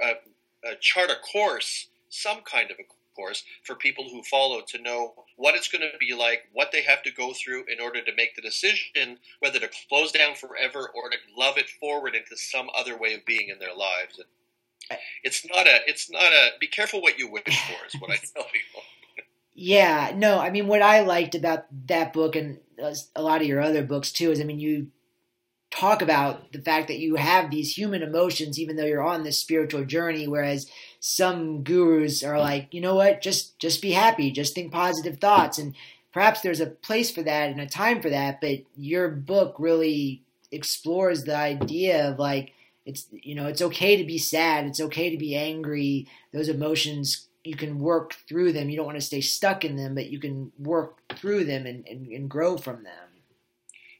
uh, 0.02 0.14
uh, 0.66 0.74
chart 0.80 1.10
a 1.10 1.16
course, 1.16 1.88
some 2.08 2.40
kind 2.42 2.70
of 2.70 2.78
a 2.78 2.84
course, 3.14 3.44
for 3.64 3.74
people 3.74 4.08
who 4.08 4.22
follow 4.22 4.60
to 4.68 4.82
know 4.82 5.14
what 5.36 5.54
it's 5.54 5.68
going 5.68 5.82
to 5.82 5.98
be 5.98 6.14
like, 6.14 6.42
what 6.52 6.72
they 6.72 6.82
have 6.82 7.02
to 7.02 7.12
go 7.12 7.32
through 7.32 7.64
in 7.72 7.80
order 7.80 8.02
to 8.02 8.14
make 8.16 8.34
the 8.36 8.42
decision 8.42 9.18
whether 9.40 9.58
to 9.58 9.70
close 9.88 10.12
down 10.12 10.34
forever 10.34 10.90
or 10.94 11.10
to 11.10 11.16
love 11.36 11.58
it 11.58 11.68
forward 11.68 12.14
into 12.14 12.36
some 12.36 12.68
other 12.76 12.98
way 12.98 13.14
of 13.14 13.24
being 13.24 13.48
in 13.48 13.58
their 13.58 13.74
lives. 13.74 14.18
And 14.18 14.26
it's 15.22 15.46
not 15.46 15.66
a. 15.66 15.80
It's 15.86 16.10
not 16.10 16.32
a. 16.32 16.50
Be 16.60 16.66
careful 16.66 17.02
what 17.02 17.18
you 17.18 17.30
wish 17.30 17.44
for. 17.44 17.86
Is 17.86 18.00
what 18.00 18.10
I 18.10 18.16
tell 18.16 18.44
people. 18.52 18.82
Yeah, 19.54 20.12
no, 20.16 20.38
I 20.38 20.50
mean, 20.50 20.68
what 20.68 20.80
I 20.80 21.02
liked 21.02 21.34
about 21.34 21.66
that 21.86 22.12
book 22.12 22.34
and 22.34 22.60
uh, 22.82 22.94
a 23.14 23.22
lot 23.22 23.42
of 23.42 23.46
your 23.46 23.60
other 23.60 23.82
books 23.82 24.10
too 24.10 24.30
is, 24.30 24.40
I 24.40 24.44
mean, 24.44 24.58
you 24.58 24.88
talk 25.70 26.02
about 26.02 26.52
the 26.52 26.60
fact 26.60 26.88
that 26.88 26.98
you 26.98 27.16
have 27.16 27.50
these 27.50 27.76
human 27.76 28.02
emotions 28.02 28.58
even 28.58 28.76
though 28.76 28.84
you're 28.84 29.02
on 29.02 29.22
this 29.22 29.38
spiritual 29.38 29.84
journey 29.84 30.26
whereas 30.26 30.68
some 31.00 31.62
gurus 31.64 32.22
are 32.22 32.38
like 32.38 32.72
you 32.72 32.80
know 32.80 32.94
what? 32.94 33.22
Just 33.22 33.58
just 33.58 33.82
be 33.82 33.92
happy. 33.92 34.30
Just 34.30 34.54
think 34.54 34.70
positive 34.72 35.18
thoughts. 35.18 35.58
And 35.58 35.74
perhaps 36.12 36.40
there's 36.40 36.60
a 36.60 36.66
place 36.66 37.10
for 37.10 37.22
that 37.22 37.50
and 37.50 37.60
a 37.60 37.66
time 37.66 38.02
for 38.02 38.10
that 38.10 38.40
but 38.40 38.58
your 38.76 39.08
book 39.08 39.54
really 39.58 40.22
explores 40.50 41.22
the 41.22 41.36
idea 41.36 42.10
of 42.10 42.18
like 42.18 42.52
it's 42.84 43.06
you 43.12 43.34
know 43.34 43.46
it's 43.46 43.62
okay 43.62 43.96
to 43.96 44.04
be 44.04 44.18
sad. 44.18 44.66
It's 44.66 44.80
okay 44.80 45.10
to 45.10 45.16
be 45.16 45.36
angry. 45.36 46.08
Those 46.32 46.48
emotions 46.48 47.28
you 47.44 47.56
can 47.56 47.78
work 47.78 48.14
through 48.28 48.52
them. 48.52 48.68
You 48.68 48.76
don't 48.76 48.86
want 48.86 48.98
to 48.98 49.04
stay 49.04 49.20
stuck 49.20 49.64
in 49.64 49.76
them, 49.76 49.94
but 49.94 50.10
you 50.10 50.18
can 50.18 50.52
work 50.58 51.00
through 51.16 51.44
them 51.44 51.66
and, 51.66 51.86
and, 51.88 52.06
and 52.08 52.28
grow 52.28 52.56
from 52.56 52.84
them. 52.84 53.09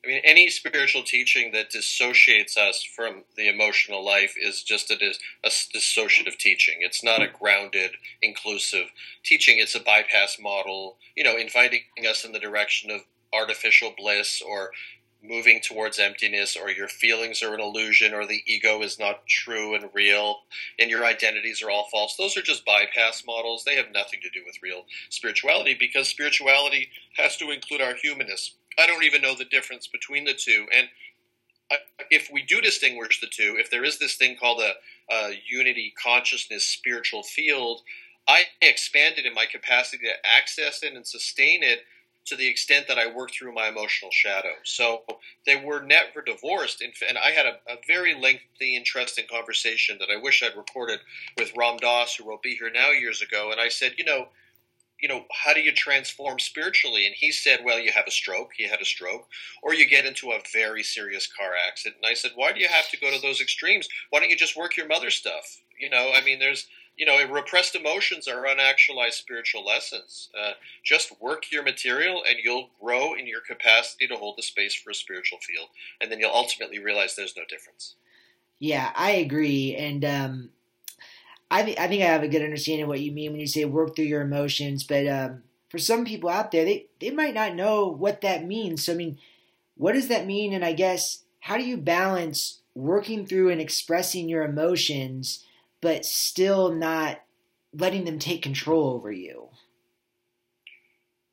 I 0.05 0.09
mean, 0.09 0.21
any 0.25 0.49
spiritual 0.49 1.03
teaching 1.03 1.53
that 1.53 1.71
dissociates 1.71 2.57
us 2.57 2.83
from 2.83 3.25
the 3.37 3.49
emotional 3.49 4.05
life 4.05 4.35
is 4.41 4.63
just 4.63 4.91
a, 4.91 4.95
a 5.45 5.49
dissociative 5.49 6.37
teaching. 6.39 6.77
It's 6.81 7.05
not 7.05 7.21
a 7.21 7.29
grounded, 7.29 7.93
inclusive 8.23 8.87
teaching. 9.23 9.59
It's 9.59 9.75
a 9.75 9.81
bypass 9.81 10.39
model, 10.41 10.97
you 11.17 11.25
know, 11.25 11.37
inviting 11.37 11.83
us 12.09 12.25
in 12.25 12.33
the 12.33 12.39
direction 12.39 12.91
of 12.91 13.03
artificial 13.33 13.93
bliss 13.97 14.41
or 14.41 14.71
moving 15.23 15.61
towards 15.61 15.99
emptiness 15.99 16.57
or 16.57 16.71
your 16.71 16.89
feelings 16.89 17.43
are 17.43 17.55
an 17.55 17.61
illusion 17.61 18.15
or 18.15 18.27
the 18.27 18.43
ego 18.47 18.83
is 18.83 18.99
not 18.99 19.27
true 19.27 19.75
and 19.75 19.91
real 19.93 20.41
and 20.79 20.91
your 20.91 21.05
identities 21.05 21.63
are 21.63 21.71
all 21.71 21.89
false. 21.91 22.17
Those 22.17 22.37
are 22.37 22.43
just 22.43 22.65
bypass 22.65 23.25
models. 23.27 23.65
They 23.65 23.77
have 23.77 23.93
nothing 23.93 24.21
to 24.23 24.31
do 24.31 24.45
with 24.47 24.63
real 24.63 24.85
spirituality 25.11 25.77
because 25.79 26.09
spirituality 26.09 26.89
has 27.17 27.37
to 27.37 27.51
include 27.51 27.83
our 27.83 27.95
humanness. 27.95 28.55
I 28.79 28.87
don't 28.87 29.05
even 29.05 29.21
know 29.21 29.35
the 29.35 29.45
difference 29.45 29.87
between 29.87 30.25
the 30.25 30.35
two. 30.35 30.67
And 30.75 30.89
if 32.11 32.31
we 32.33 32.43
do 32.43 32.61
distinguish 32.61 33.21
the 33.21 33.27
two 33.27 33.57
if 33.59 33.71
there 33.71 33.85
is 33.85 33.99
this 33.99 34.17
thing 34.17 34.37
called 34.37 34.61
a, 34.61 34.73
a 35.15 35.33
unity 35.49 35.93
consciousness 36.03 36.67
spiritual 36.67 37.23
field 37.23 37.83
i 38.27 38.43
expanded 38.61 39.25
in 39.25 39.35
my 39.35 39.47
capacity 39.47 40.05
to 40.05 40.29
access 40.37 40.83
it 40.83 40.95
and 40.95 41.07
sustain 41.07 41.63
it 41.63 41.81
to 42.27 42.37
the 42.37 42.47
extent 42.47 42.87
that 42.89 42.99
I 42.99 43.13
worked 43.13 43.35
through 43.35 43.55
my 43.55 43.69
emotional 43.69 44.11
shadow. 44.11 44.53
So 44.65 45.03
they 45.47 45.57
were 45.57 45.83
never 45.83 46.23
divorced. 46.25 46.83
And 46.83 47.19
I 47.19 47.31
had 47.31 47.47
a, 47.47 47.55
a, 47.69 47.77
very 47.87 48.15
lengthy, 48.15 48.77
interesting 48.77 49.25
conversation 49.31 49.97
that 49.99 50.11
I 50.11 50.21
wish 50.21 50.43
I'd 50.43 50.57
recorded 50.57 51.01
with 51.39 51.53
Ram 51.57 51.79
Dass, 51.79 52.15
who 52.15 52.25
will 52.25 52.41
be 52.43 52.55
here 52.55 52.71
now 52.71 52.91
years 52.91 53.23
ago. 53.23 53.51
And 53.51 53.61
I 53.61 53.69
said, 53.69 53.95
you 53.97 54.05
know, 54.05 54.29
you 55.01 55.09
know, 55.09 55.25
how 55.33 55.55
do 55.55 55.61
you 55.61 55.73
transform 55.73 56.39
spiritually? 56.39 57.07
And 57.07 57.15
he 57.17 57.33
said, 57.33 57.61
well, 57.65 57.79
you 57.79 57.91
have 57.93 58.07
a 58.07 58.11
stroke. 58.11 58.51
He 58.57 58.69
had 58.69 58.81
a 58.81 58.85
stroke, 58.85 59.27
or 59.63 59.75
you 59.75 59.89
get 59.89 60.05
into 60.05 60.33
a 60.33 60.43
very 60.53 60.83
serious 60.83 61.27
car 61.27 61.53
accident. 61.67 62.03
And 62.03 62.11
I 62.11 62.15
said, 62.15 62.33
why 62.35 62.53
do 62.53 62.61
you 62.61 62.69
have 62.69 62.91
to 62.91 63.01
go 63.01 63.11
to 63.11 63.21
those 63.21 63.41
extremes? 63.41 63.89
Why 64.11 64.21
don't 64.21 64.29
you 64.29 64.37
just 64.37 64.57
work 64.57 64.77
your 64.77 64.87
mother 64.87 65.11
stuff? 65.11 65.63
You 65.79 65.89
know, 65.89 66.13
I 66.15 66.23
mean, 66.23 66.39
there's 66.39 66.67
you 67.01 67.07
know, 67.07 67.17
repressed 67.33 67.75
emotions 67.75 68.29
are 68.29 68.45
unactualized 68.45 69.15
spiritual 69.15 69.65
lessons. 69.65 70.29
Uh, 70.39 70.53
just 70.85 71.19
work 71.19 71.51
your 71.51 71.63
material 71.63 72.23
and 72.29 72.37
you'll 72.45 72.69
grow 72.79 73.15
in 73.15 73.27
your 73.27 73.41
capacity 73.41 74.07
to 74.07 74.17
hold 74.17 74.37
the 74.37 74.43
space 74.43 74.75
for 74.75 74.91
a 74.91 74.95
spiritual 74.95 75.39
field. 75.39 75.69
And 75.99 76.13
then 76.13 76.21
you'll 76.21 76.31
ultimately 76.31 76.79
realize 76.79 77.17
there's 77.17 77.39
no 77.39 77.45
difference. 77.49 77.95
Yeah, 78.59 78.93
I 78.95 79.13
agree. 79.13 79.75
And 79.75 80.05
um, 80.05 80.51
I, 81.51 81.63
th- 81.63 81.79
I 81.79 81.89
think 81.89 82.03
I 82.03 82.09
have 82.09 82.23
a 82.23 82.29
good 82.29 82.43
understanding 82.43 82.83
of 82.83 82.89
what 82.91 83.01
you 83.01 83.13
mean 83.13 83.31
when 83.31 83.41
you 83.41 83.47
say 83.47 83.65
work 83.65 83.97
through 83.97 84.05
your 84.05 84.21
emotions. 84.21 84.85
But 84.85 85.07
um, 85.07 85.45
for 85.71 85.79
some 85.79 86.05
people 86.05 86.29
out 86.29 86.51
there, 86.51 86.67
they, 86.67 86.89
they 87.01 87.09
might 87.09 87.33
not 87.33 87.55
know 87.55 87.87
what 87.87 88.21
that 88.21 88.45
means. 88.45 88.85
So, 88.85 88.93
I 88.93 88.97
mean, 88.97 89.17
what 89.75 89.95
does 89.95 90.09
that 90.09 90.27
mean? 90.27 90.53
And 90.53 90.67
I 90.67 90.75
guess, 90.75 91.23
how 91.41 91.57
do 91.57 91.65
you 91.65 91.79
balance 91.79 92.61
working 92.75 93.25
through 93.25 93.49
and 93.49 93.59
expressing 93.59 94.29
your 94.29 94.43
emotions? 94.43 95.47
But 95.81 96.05
still 96.05 96.73
not 96.73 97.21
letting 97.73 98.05
them 98.05 98.19
take 98.19 98.43
control 98.43 98.91
over 98.91 99.11
you. 99.11 99.49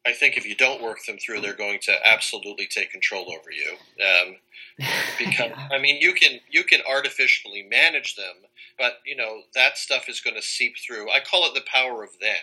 I 0.06 0.14
think 0.14 0.38
if 0.38 0.46
you 0.46 0.56
don't 0.56 0.82
work 0.82 1.04
them 1.06 1.18
through, 1.18 1.42
they're 1.42 1.54
going 1.54 1.80
to 1.82 2.08
absolutely 2.08 2.66
take 2.66 2.92
control 2.92 3.30
over 3.30 3.52
you. 3.52 3.76
Um, 4.02 4.36
because 5.20 5.50
yeah. 5.50 5.68
I 5.72 5.80
mean, 5.80 6.02
you 6.02 6.14
can 6.14 6.40
you 6.50 6.64
can 6.64 6.80
artificially 6.90 7.68
manage 7.70 8.16
them, 8.16 8.36
but 8.78 9.00
you 9.06 9.18
know 9.18 9.42
that 9.54 9.78
stuff 9.78 10.08
is 10.08 10.22
going 10.22 10.36
to 10.36 10.42
seep 10.42 10.76
through. 10.78 11.12
I 11.12 11.20
call 11.20 11.46
it 11.46 11.54
the 11.56 11.66
power 11.70 12.04
of 12.04 12.12
then. 12.22 12.36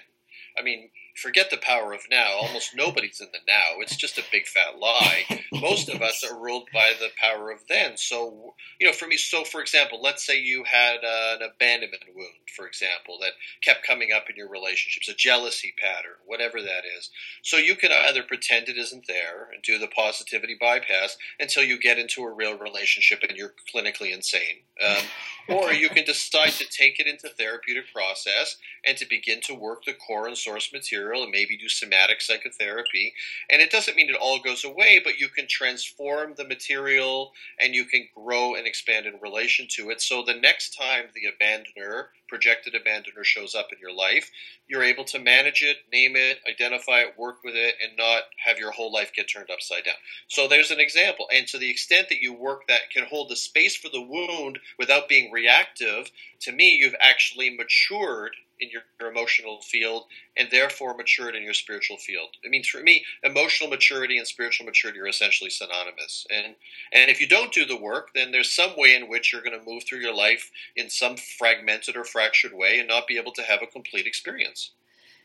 I 0.59 0.63
mean, 0.63 0.91
forget 1.15 1.51
the 1.51 1.57
power 1.57 1.93
of 1.93 2.03
now. 2.11 2.35
Almost 2.41 2.75
nobody's 2.75 3.21
in 3.21 3.29
the 3.33 3.39
now. 3.47 3.81
It's 3.81 3.97
just 3.97 4.19
a 4.19 4.25
big 4.33 4.47
fat 4.47 4.79
lie. 4.79 5.25
Most 5.53 5.89
of 5.89 6.03
us 6.03 6.25
are 6.25 6.39
ruled 6.39 6.69
by 6.73 6.93
the 6.99 7.09
power 7.21 7.51
of 7.51 7.61
then. 7.69 7.97
So, 7.97 8.55
you 8.81 8.87
know, 8.87 8.93
for 8.93 9.07
me, 9.07 9.17
so 9.17 9.45
for 9.45 9.61
example, 9.61 10.01
let's 10.03 10.27
say 10.27 10.39
you 10.39 10.65
had 10.65 10.99
uh, 11.05 11.37
an 11.37 11.51
abandonment 11.55 12.03
wound, 12.15 12.51
for 12.55 12.67
example, 12.67 13.19
that 13.21 13.33
kept 13.63 13.87
coming 13.87 14.11
up 14.13 14.29
in 14.29 14.37
your 14.37 14.49
relationships, 14.49 15.09
a 15.09 15.15
jealousy 15.15 15.73
pattern, 15.81 16.17
whatever 16.27 16.61
that 16.61 16.85
is. 16.99 17.11
So 17.43 17.57
you 17.57 17.77
can 17.77 17.93
either 17.93 18.23
pretend 18.23 18.69
it 18.69 18.77
isn't 18.77 19.07
there 19.07 19.49
and 19.53 19.63
do 19.63 19.79
the 19.79 19.89
positivity 19.89 20.57
bypass 20.61 21.17
until 21.39 21.63
you 21.63 21.79
get 21.79 21.99
into 21.99 22.23
a 22.23 22.33
real 22.33 22.59
relationship 22.59 23.21
and 23.27 23.37
you're 23.37 23.55
clinically 23.75 24.13
insane. 24.13 24.65
Um, 24.85 25.05
or 25.49 25.73
you 25.73 25.89
can 25.89 26.05
decide 26.05 26.51
to 26.53 26.67
take 26.67 26.99
it 27.01 27.07
into 27.07 27.29
therapeutic 27.29 27.93
process 27.93 28.57
and 28.85 28.97
to 28.99 29.07
begin 29.09 29.41
to 29.43 29.55
work 29.55 29.85
the 29.85 29.93
core 29.93 30.27
and 30.27 30.37
source 30.37 30.73
material 30.73 31.23
and 31.23 31.31
maybe 31.31 31.57
do 31.57 31.69
somatic 31.69 32.21
psychotherapy. 32.21 33.13
And 33.51 33.61
it 33.61 33.71
doesn't 33.71 33.97
mean 33.97 34.11
it 34.11 34.17
all 34.21 34.41
goes 34.41 34.65
away, 34.65 35.01
but 35.03 35.19
you 35.19 35.29
can 35.29 35.47
transform 35.49 36.35
the 36.37 36.47
material 36.47 37.33
and 37.61 37.75
you 37.75 37.85
can 37.85 38.09
grow 38.15 38.55
and 38.55 38.67
expand 38.67 39.07
in 39.07 39.15
relation 39.21 39.67
to 39.73 39.91
it. 39.91 40.01
So 40.01 40.23
the 40.23 40.35
next 40.35 40.77
time 40.77 41.07
the 41.15 41.23
abandoner 41.31 42.07
projected 42.35 42.75
abandoner 42.75 43.23
shows 43.23 43.55
up 43.55 43.69
in 43.73 43.79
your 43.79 43.95
life, 43.95 44.29
you're 44.67 44.83
able 44.83 45.05
to 45.05 45.21
manage 45.21 45.63
it, 45.63 45.77
name 45.93 46.17
it, 46.17 46.39
identify 46.51 46.99
it, 46.99 47.17
work 47.17 47.37
with 47.45 47.55
it, 47.55 47.77
and 47.81 47.97
not 47.97 48.25
have 48.45 48.59
your 48.59 48.73
whole 48.73 48.93
life 48.93 49.13
get 49.15 49.29
turned 49.29 49.51
upside 49.53 49.85
down. 49.85 49.95
So 50.27 50.49
there's 50.49 50.73
an 50.73 50.81
example. 50.81 51.29
And 51.33 51.47
to 51.47 51.59
the 51.59 51.71
extent 51.71 52.09
that 52.09 52.21
you 52.21 52.33
work 52.33 52.67
that 52.67 52.91
can 52.93 53.05
hold 53.05 53.29
the 53.29 53.37
space 53.37 53.77
for 53.77 53.89
the 53.89 54.03
wound 54.03 54.59
without 54.81 55.09
being 55.09 55.31
reactive, 55.31 56.11
to 56.41 56.51
me, 56.51 56.71
you've 56.71 56.97
actually 57.01 57.51
matured 57.51 58.35
in 58.61 58.71
your, 58.71 58.83
your, 59.01 59.11
emotional 59.11 59.61
field 59.61 60.05
and 60.37 60.49
therefore 60.51 60.97
matured 60.97 61.35
in 61.35 61.43
your 61.43 61.55
spiritual 61.55 61.97
field. 61.97 62.29
I 62.45 62.49
mean, 62.49 62.63
for 62.63 62.81
me, 62.83 63.05
emotional 63.23 63.69
maturity 63.69 64.19
and 64.19 64.27
spiritual 64.27 64.67
maturity 64.67 65.01
are 65.01 65.07
essentially 65.07 65.51
synonymous. 65.51 66.27
And 66.31 66.55
and 66.93 67.11
if 67.11 67.21
you 67.21 67.27
don't 67.27 67.53
do 67.53 67.65
the 67.65 67.77
work, 67.77 68.11
then 68.15 68.31
there's 68.33 68.53
some 68.53 68.73
way 68.77 68.95
in 68.95 69.09
which 69.09 69.33
you're 69.33 69.43
going 69.43 69.59
to 69.59 69.67
move 69.67 69.85
through 69.85 70.01
your 70.01 70.15
life 70.15 70.51
in 70.77 70.89
some 70.91 71.17
fragmented 71.17 71.97
or 71.97 72.05
fractured 72.05 72.55
way 72.55 72.79
and 72.79 72.89
not 72.89 73.07
be 73.07 73.19
able 73.19 73.33
to 73.33 73.43
have 73.43 73.63
a 73.63 73.67
complete 73.67 74.07
experience. 74.07 74.73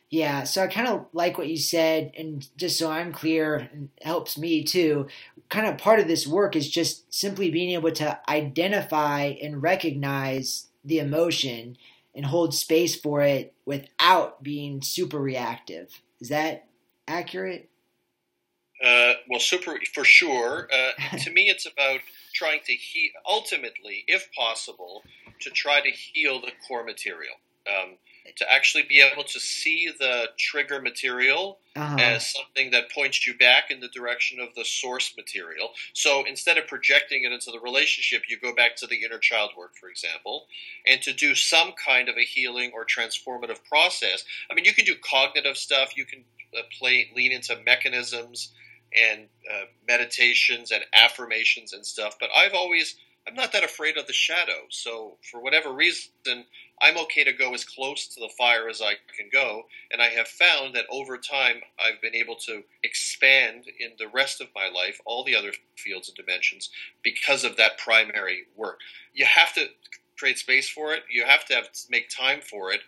Yeah, 0.09 0.43
so 0.43 0.63
I 0.63 0.67
kind 0.67 0.87
of 0.87 1.05
like 1.13 1.37
what 1.37 1.49
you 1.49 1.57
said, 1.57 2.13
and 2.17 2.47
just 2.57 2.79
so 2.79 2.89
I'm 2.89 3.11
clear, 3.11 3.69
helps 4.01 4.39
me 4.39 4.63
too. 4.63 5.07
Kind 5.49 5.67
of 5.67 5.77
part 5.77 5.99
of 5.99 6.07
this 6.07 6.25
work 6.25 6.55
is 6.55 6.67
just 6.67 7.13
simply 7.13 7.51
being 7.51 7.71
able 7.71 7.91
to 7.91 8.19
identify 8.27 9.35
and 9.41 9.61
recognize 9.61 10.67
the 10.83 10.97
emotion 10.97 11.77
and 12.15 12.25
hold 12.25 12.53
space 12.53 12.95
for 12.95 13.21
it 13.21 13.53
without 13.65 14.41
being 14.43 14.81
super 14.81 15.19
reactive. 15.19 16.01
Is 16.19 16.29
that 16.29 16.67
accurate? 17.07 17.69
Uh, 18.83 19.13
well, 19.29 19.39
super 19.39 19.77
for 19.93 20.03
sure. 20.03 20.69
Uh, 20.71 21.17
to 21.17 21.31
me, 21.31 21.49
it's 21.49 21.65
about 21.65 21.99
trying 22.33 22.61
to 22.65 22.73
heal. 22.73 23.11
Ultimately, 23.27 24.03
if 24.07 24.29
possible, 24.33 25.03
to 25.41 25.49
try 25.49 25.81
to 25.81 25.89
heal 25.89 26.41
the 26.41 26.51
core 26.67 26.83
material. 26.83 27.35
Um, 27.67 27.97
to 28.35 28.51
actually 28.51 28.83
be 28.83 29.01
able 29.01 29.23
to 29.23 29.39
see 29.39 29.89
the 29.99 30.25
trigger 30.37 30.81
material 30.81 31.59
uh-huh. 31.75 31.97
as 31.99 32.33
something 32.33 32.71
that 32.71 32.91
points 32.91 33.25
you 33.25 33.37
back 33.37 33.71
in 33.71 33.79
the 33.79 33.87
direction 33.89 34.39
of 34.39 34.49
the 34.55 34.65
source 34.65 35.13
material. 35.17 35.69
So 35.93 36.23
instead 36.27 36.57
of 36.57 36.67
projecting 36.67 37.23
it 37.23 37.31
into 37.31 37.51
the 37.51 37.59
relationship, 37.59 38.23
you 38.29 38.37
go 38.39 38.53
back 38.53 38.75
to 38.77 38.87
the 38.87 39.03
inner 39.03 39.19
child 39.19 39.51
work, 39.57 39.75
for 39.75 39.89
example, 39.89 40.47
and 40.87 41.01
to 41.01 41.13
do 41.13 41.35
some 41.35 41.73
kind 41.83 42.09
of 42.09 42.17
a 42.17 42.23
healing 42.23 42.71
or 42.73 42.85
transformative 42.85 43.63
process. 43.67 44.23
I 44.49 44.53
mean, 44.53 44.65
you 44.65 44.73
can 44.73 44.85
do 44.85 44.95
cognitive 45.01 45.57
stuff, 45.57 45.97
you 45.97 46.05
can 46.05 46.23
uh, 46.57 46.61
play 46.77 47.09
lean 47.15 47.31
into 47.31 47.57
mechanisms 47.65 48.51
and 48.95 49.27
uh, 49.51 49.65
meditations 49.87 50.71
and 50.71 50.83
affirmations 50.93 51.73
and 51.73 51.85
stuff, 51.85 52.17
but 52.19 52.29
I've 52.35 52.53
always 52.53 52.95
I'm 53.27 53.35
not 53.35 53.51
that 53.53 53.63
afraid 53.63 53.97
of 53.97 54.07
the 54.07 54.13
shadow. 54.13 54.65
So 54.69 55.17
for 55.29 55.39
whatever 55.39 55.71
reason, 55.71 56.45
I'm 56.81 56.97
okay 56.97 57.23
to 57.23 57.33
go 57.33 57.53
as 57.53 57.65
close 57.65 58.07
to 58.07 58.19
the 58.19 58.29
fire 58.37 58.69
as 58.69 58.81
I 58.81 58.93
can 59.17 59.29
go. 59.31 59.63
And 59.91 60.01
I 60.01 60.07
have 60.09 60.27
found 60.27 60.75
that 60.75 60.85
over 60.89 61.17
time, 61.17 61.61
I've 61.79 62.01
been 62.01 62.15
able 62.15 62.35
to 62.47 62.63
expand 62.83 63.65
in 63.79 63.91
the 63.97 64.07
rest 64.07 64.41
of 64.41 64.47
my 64.55 64.69
life, 64.73 64.99
all 65.05 65.23
the 65.23 65.35
other 65.35 65.51
fields 65.75 66.09
and 66.09 66.15
dimensions, 66.15 66.69
because 67.03 67.43
of 67.43 67.57
that 67.57 67.77
primary 67.77 68.43
work. 68.55 68.79
You 69.13 69.25
have 69.25 69.53
to 69.55 69.67
create 70.17 70.37
space 70.37 70.69
for 70.69 70.93
it. 70.93 71.03
You 71.09 71.25
have 71.25 71.45
to 71.45 71.55
have 71.55 71.69
make 71.89 72.09
time 72.09 72.41
for 72.41 72.71
it. 72.71 72.81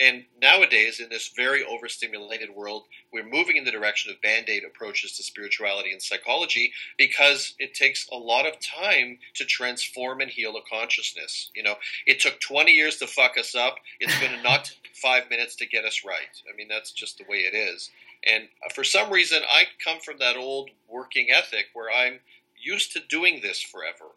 And 0.00 0.24
nowadays, 0.40 1.00
in 1.00 1.08
this 1.08 1.32
very 1.34 1.64
overstimulated 1.64 2.50
world, 2.54 2.84
we're 3.12 3.28
moving 3.28 3.56
in 3.56 3.64
the 3.64 3.72
direction 3.72 4.12
of 4.12 4.20
band 4.20 4.48
aid 4.48 4.62
approaches 4.64 5.16
to 5.16 5.24
spirituality 5.24 5.90
and 5.90 6.00
psychology 6.00 6.72
because 6.96 7.54
it 7.58 7.74
takes 7.74 8.08
a 8.10 8.16
lot 8.16 8.46
of 8.46 8.60
time 8.60 9.18
to 9.34 9.44
transform 9.44 10.20
and 10.20 10.30
heal 10.30 10.56
a 10.56 10.60
consciousness. 10.70 11.50
You 11.54 11.64
know, 11.64 11.74
it 12.06 12.20
took 12.20 12.38
20 12.40 12.70
years 12.70 12.98
to 12.98 13.08
fuck 13.08 13.36
us 13.36 13.56
up. 13.56 13.78
It's 13.98 14.18
going 14.20 14.32
to 14.36 14.42
not 14.42 14.72
five 14.94 15.28
minutes 15.30 15.56
to 15.56 15.66
get 15.66 15.84
us 15.84 16.02
right. 16.06 16.42
I 16.52 16.56
mean, 16.56 16.68
that's 16.68 16.92
just 16.92 17.18
the 17.18 17.24
way 17.28 17.38
it 17.38 17.56
is. 17.56 17.90
And 18.24 18.44
uh, 18.64 18.72
for 18.72 18.84
some 18.84 19.10
reason, 19.10 19.42
I 19.50 19.64
come 19.82 19.98
from 20.00 20.18
that 20.18 20.36
old 20.36 20.70
working 20.88 21.28
ethic 21.30 21.66
where 21.72 21.90
I'm 21.90 22.20
used 22.56 22.92
to 22.92 23.00
doing 23.08 23.40
this 23.42 23.60
forever 23.60 24.12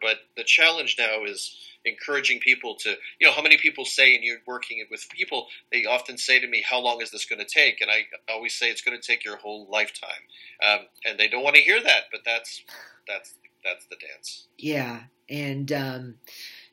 But 0.00 0.16
the 0.36 0.44
challenge 0.44 0.96
now 0.98 1.24
is 1.24 1.56
encouraging 1.84 2.40
people 2.40 2.74
to, 2.76 2.90
you 3.18 3.26
know, 3.26 3.32
how 3.32 3.42
many 3.42 3.58
people 3.58 3.84
say, 3.84 4.14
and 4.14 4.24
you're 4.24 4.38
working 4.46 4.84
with 4.90 5.06
people, 5.10 5.48
they 5.70 5.84
often 5.84 6.16
say 6.16 6.40
to 6.40 6.46
me, 6.46 6.62
how 6.68 6.80
long 6.80 7.02
is 7.02 7.10
this 7.10 7.26
going 7.26 7.40
to 7.40 7.44
take? 7.44 7.80
And 7.80 7.90
I 7.90 8.04
always 8.32 8.54
say 8.54 8.70
it's 8.70 8.82
going 8.82 8.98
to 8.98 9.06
take 9.06 9.24
your 9.24 9.36
whole 9.36 9.68
lifetime. 9.70 10.10
Um, 10.66 10.80
and 11.06 11.18
they 11.18 11.28
don't 11.28 11.42
want 11.42 11.56
to 11.56 11.62
hear 11.62 11.82
that, 11.82 12.04
but 12.10 12.20
that's, 12.24 12.62
that's, 13.06 13.34
that's 13.64 13.86
the 13.86 13.96
dance. 13.96 14.46
Yeah. 14.58 15.04
And, 15.28 15.72
um, 15.72 16.14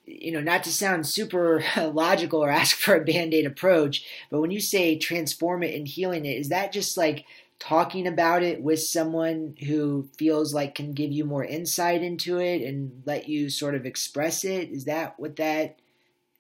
you 0.06 0.32
know, 0.32 0.42
not 0.42 0.64
to 0.64 0.72
sound 0.72 1.08
super 1.08 1.64
logical 1.78 2.44
or 2.44 2.50
ask 2.50 2.76
for 2.76 2.96
a 2.96 3.04
band 3.04 3.34
aid 3.34 3.46
approach, 3.46 4.06
but 4.30 4.42
when 4.42 4.52
you 4.52 4.60
say 4.60 4.98
transform 4.98 5.64
it 5.64 5.76
and 5.76 5.88
healing 5.88 6.26
it, 6.26 6.38
is 6.38 6.50
that 6.50 6.72
just 6.72 6.98
like 6.98 7.26
talking 7.62 8.08
about 8.08 8.42
it 8.42 8.60
with 8.62 8.82
someone 8.82 9.56
who 9.68 10.10
feels 10.18 10.52
like 10.52 10.74
can 10.74 10.94
give 10.94 11.12
you 11.12 11.24
more 11.24 11.46
insight 11.46 12.02
into 12.02 12.40
it 12.40 12.64
and 12.64 13.04
let 13.06 13.30
you 13.30 13.52
sort 13.52 13.76
of 13.76 13.86
express 13.86 14.44
it? 14.44 14.72
Is 14.72 14.86
that 14.86 15.20
what 15.20 15.36
that 15.36 15.78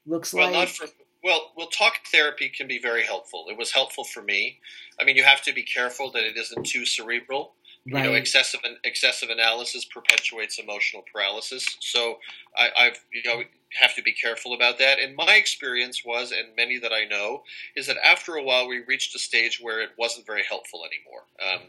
looks 0.07 0.33
well, 0.33 0.47
like? 0.47 0.53
Not 0.53 0.69
for, 0.69 0.87
well, 1.23 1.51
well, 1.55 1.67
talk 1.67 1.99
therapy 2.11 2.49
can 2.49 2.67
be 2.67 2.79
very 2.79 3.03
helpful. 3.03 3.45
It 3.49 3.57
was 3.57 3.71
helpful 3.71 4.03
for 4.03 4.23
me. 4.23 4.59
I 4.99 5.03
mean, 5.03 5.15
you 5.15 5.23
have 5.23 5.43
to 5.43 5.53
be 5.53 5.61
careful 5.61 6.11
that 6.13 6.23
it 6.23 6.35
isn't 6.37 6.65
too 6.65 6.87
cerebral. 6.87 7.53
Right. 7.91 8.03
You 8.03 8.11
know, 8.11 8.15
excessive 8.15 8.61
excessive 8.83 9.29
analysis 9.29 9.85
perpetuates 9.85 10.59
emotional 10.59 11.03
paralysis. 11.11 11.65
So 11.79 12.17
I, 12.55 12.69
I've 12.77 13.05
you 13.11 13.21
know 13.25 13.43
have 13.79 13.95
to 13.95 14.01
be 14.01 14.11
careful 14.11 14.53
about 14.53 14.77
that. 14.79 14.99
And 14.99 15.15
my 15.15 15.35
experience 15.35 16.03
was, 16.05 16.31
and 16.31 16.55
many 16.55 16.77
that 16.79 16.91
I 16.91 17.05
know, 17.05 17.43
is 17.75 17.87
that 17.87 17.97
after 18.03 18.35
a 18.35 18.43
while 18.43 18.67
we 18.67 18.83
reached 18.87 19.15
a 19.15 19.19
stage 19.19 19.59
where 19.61 19.81
it 19.81 19.91
wasn't 19.97 20.25
very 20.25 20.43
helpful 20.43 20.81
anymore. 20.85 21.23
Um, 21.41 21.67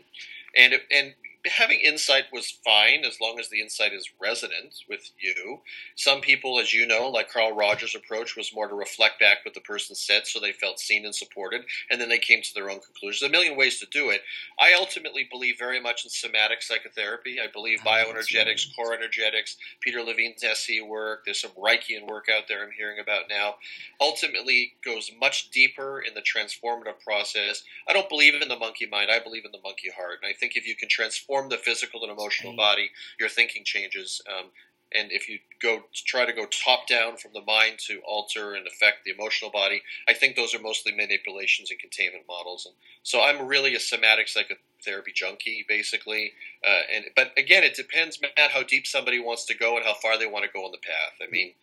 and 0.56 0.72
it, 0.74 0.82
and 0.90 1.14
having 1.50 1.80
insight 1.80 2.24
was 2.32 2.58
fine 2.64 3.04
as 3.04 3.20
long 3.20 3.38
as 3.40 3.48
the 3.48 3.60
insight 3.60 3.92
is 3.92 4.08
resonant 4.20 4.76
with 4.88 5.10
you. 5.20 5.60
Some 5.96 6.20
people, 6.20 6.60
as 6.60 6.72
you 6.72 6.86
know, 6.86 7.08
like 7.08 7.32
Carl 7.32 7.52
Rogers' 7.52 7.96
approach 7.96 8.36
was 8.36 8.54
more 8.54 8.68
to 8.68 8.74
reflect 8.74 9.18
back 9.18 9.38
what 9.44 9.54
the 9.54 9.60
person 9.60 9.96
said 9.96 10.26
so 10.26 10.38
they 10.38 10.52
felt 10.52 10.78
seen 10.78 11.04
and 11.04 11.14
supported, 11.14 11.62
and 11.90 12.00
then 12.00 12.08
they 12.08 12.18
came 12.18 12.42
to 12.42 12.54
their 12.54 12.70
own 12.70 12.80
conclusions. 12.80 13.20
There's 13.20 13.30
a 13.30 13.32
million 13.32 13.56
ways 13.56 13.80
to 13.80 13.86
do 13.86 14.10
it. 14.10 14.22
I 14.60 14.74
ultimately 14.74 15.26
believe 15.28 15.58
very 15.58 15.80
much 15.80 16.04
in 16.04 16.10
somatic 16.10 16.62
psychotherapy. 16.62 17.38
I 17.40 17.48
believe 17.52 17.80
oh, 17.84 17.88
bioenergetics, 17.88 18.74
core 18.76 18.94
energetics, 18.94 19.56
Peter 19.80 20.00
Levine's 20.00 20.44
SE 20.44 20.80
work. 20.82 21.24
There's 21.24 21.40
some 21.40 21.50
Reichian 21.52 22.06
work 22.06 22.26
out 22.34 22.44
there 22.48 22.62
I'm 22.62 22.70
hearing 22.70 23.00
about 23.00 23.24
now. 23.28 23.56
Ultimately, 24.00 24.74
goes 24.84 25.10
much 25.20 25.50
deeper 25.50 26.00
in 26.00 26.14
the 26.14 26.22
transformative 26.22 27.00
process. 27.04 27.64
I 27.88 27.92
don't 27.92 28.08
believe 28.08 28.40
in 28.40 28.48
the 28.48 28.58
monkey 28.58 28.86
mind. 28.86 29.10
I 29.10 29.18
believe 29.18 29.44
in 29.44 29.52
the 29.52 29.60
monkey 29.62 29.90
heart, 29.90 30.18
and 30.22 30.30
I 30.30 30.38
think 30.38 30.56
if 30.56 30.66
you 30.66 30.76
can 30.76 30.88
transform 30.88 31.31
the 31.48 31.56
physical 31.56 32.02
and 32.02 32.12
emotional 32.12 32.54
body, 32.56 32.90
your 33.18 33.28
thinking 33.28 33.64
changes. 33.64 34.20
Um, 34.28 34.50
and 34.94 35.10
if 35.10 35.28
you 35.28 35.38
go 35.60 35.84
try 35.94 36.26
to 36.26 36.32
go 36.32 36.46
top 36.46 36.86
down 36.86 37.16
from 37.16 37.32
the 37.32 37.40
mind 37.40 37.78
to 37.86 38.00
alter 38.06 38.52
and 38.54 38.66
affect 38.66 39.04
the 39.04 39.10
emotional 39.10 39.50
body, 39.50 39.82
I 40.06 40.12
think 40.12 40.36
those 40.36 40.54
are 40.54 40.60
mostly 40.60 40.92
manipulations 40.94 41.70
and 41.70 41.80
containment 41.80 42.24
models. 42.28 42.66
And 42.66 42.74
so 43.02 43.22
I'm 43.22 43.46
really 43.46 43.74
a 43.74 43.80
somatic 43.80 44.28
psychotherapy 44.28 45.12
junkie, 45.14 45.64
basically. 45.66 46.32
Uh, 46.66 46.82
and 46.94 47.04
but 47.16 47.32
again, 47.38 47.64
it 47.64 47.74
depends, 47.74 48.20
Matt, 48.20 48.50
how 48.50 48.62
deep 48.62 48.86
somebody 48.86 49.18
wants 49.18 49.46
to 49.46 49.56
go 49.56 49.76
and 49.76 49.84
how 49.86 49.94
far 49.94 50.18
they 50.18 50.26
want 50.26 50.44
to 50.44 50.50
go 50.52 50.64
on 50.64 50.72
the 50.72 50.78
path. 50.78 51.26
I 51.26 51.30
mean. 51.30 51.54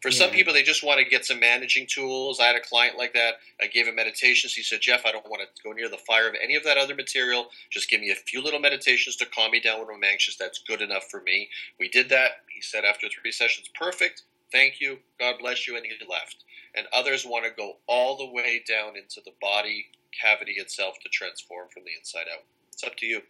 For 0.00 0.10
yeah. 0.10 0.18
some 0.18 0.30
people, 0.30 0.52
they 0.52 0.62
just 0.62 0.84
want 0.84 1.00
to 1.00 1.04
get 1.04 1.24
some 1.24 1.40
managing 1.40 1.86
tools. 1.86 2.38
I 2.38 2.44
had 2.44 2.56
a 2.56 2.60
client 2.60 2.96
like 2.96 3.14
that. 3.14 3.34
I 3.60 3.66
gave 3.66 3.88
him 3.88 3.96
meditations. 3.96 4.54
He 4.54 4.62
said, 4.62 4.80
Jeff, 4.80 5.04
I 5.04 5.10
don't 5.10 5.28
want 5.28 5.42
to 5.42 5.62
go 5.62 5.72
near 5.72 5.88
the 5.88 5.98
fire 5.98 6.28
of 6.28 6.36
any 6.40 6.54
of 6.54 6.62
that 6.64 6.78
other 6.78 6.94
material. 6.94 7.48
Just 7.70 7.90
give 7.90 8.00
me 8.00 8.10
a 8.10 8.14
few 8.14 8.42
little 8.42 8.60
meditations 8.60 9.16
to 9.16 9.26
calm 9.26 9.50
me 9.50 9.60
down 9.60 9.80
when 9.80 9.94
I'm 9.94 10.04
anxious. 10.04 10.36
That's 10.36 10.60
good 10.60 10.82
enough 10.82 11.10
for 11.10 11.20
me. 11.20 11.48
We 11.80 11.88
did 11.88 12.08
that. 12.10 12.30
He 12.54 12.60
said 12.60 12.84
after 12.84 13.08
three 13.08 13.32
sessions, 13.32 13.68
perfect. 13.74 14.22
Thank 14.52 14.80
you. 14.80 14.98
God 15.18 15.36
bless 15.40 15.66
you. 15.66 15.76
And 15.76 15.84
he 15.84 15.92
left. 16.08 16.44
And 16.76 16.86
others 16.92 17.26
want 17.26 17.44
to 17.44 17.50
go 17.50 17.78
all 17.88 18.16
the 18.16 18.30
way 18.30 18.62
down 18.66 18.96
into 18.96 19.20
the 19.24 19.32
body 19.40 19.86
cavity 20.20 20.52
itself 20.52 20.94
to 21.02 21.08
transform 21.08 21.68
from 21.72 21.84
the 21.84 21.90
inside 21.98 22.26
out. 22.32 22.44
It's 22.72 22.84
up 22.84 22.96
to 22.96 23.06
you. 23.06 23.22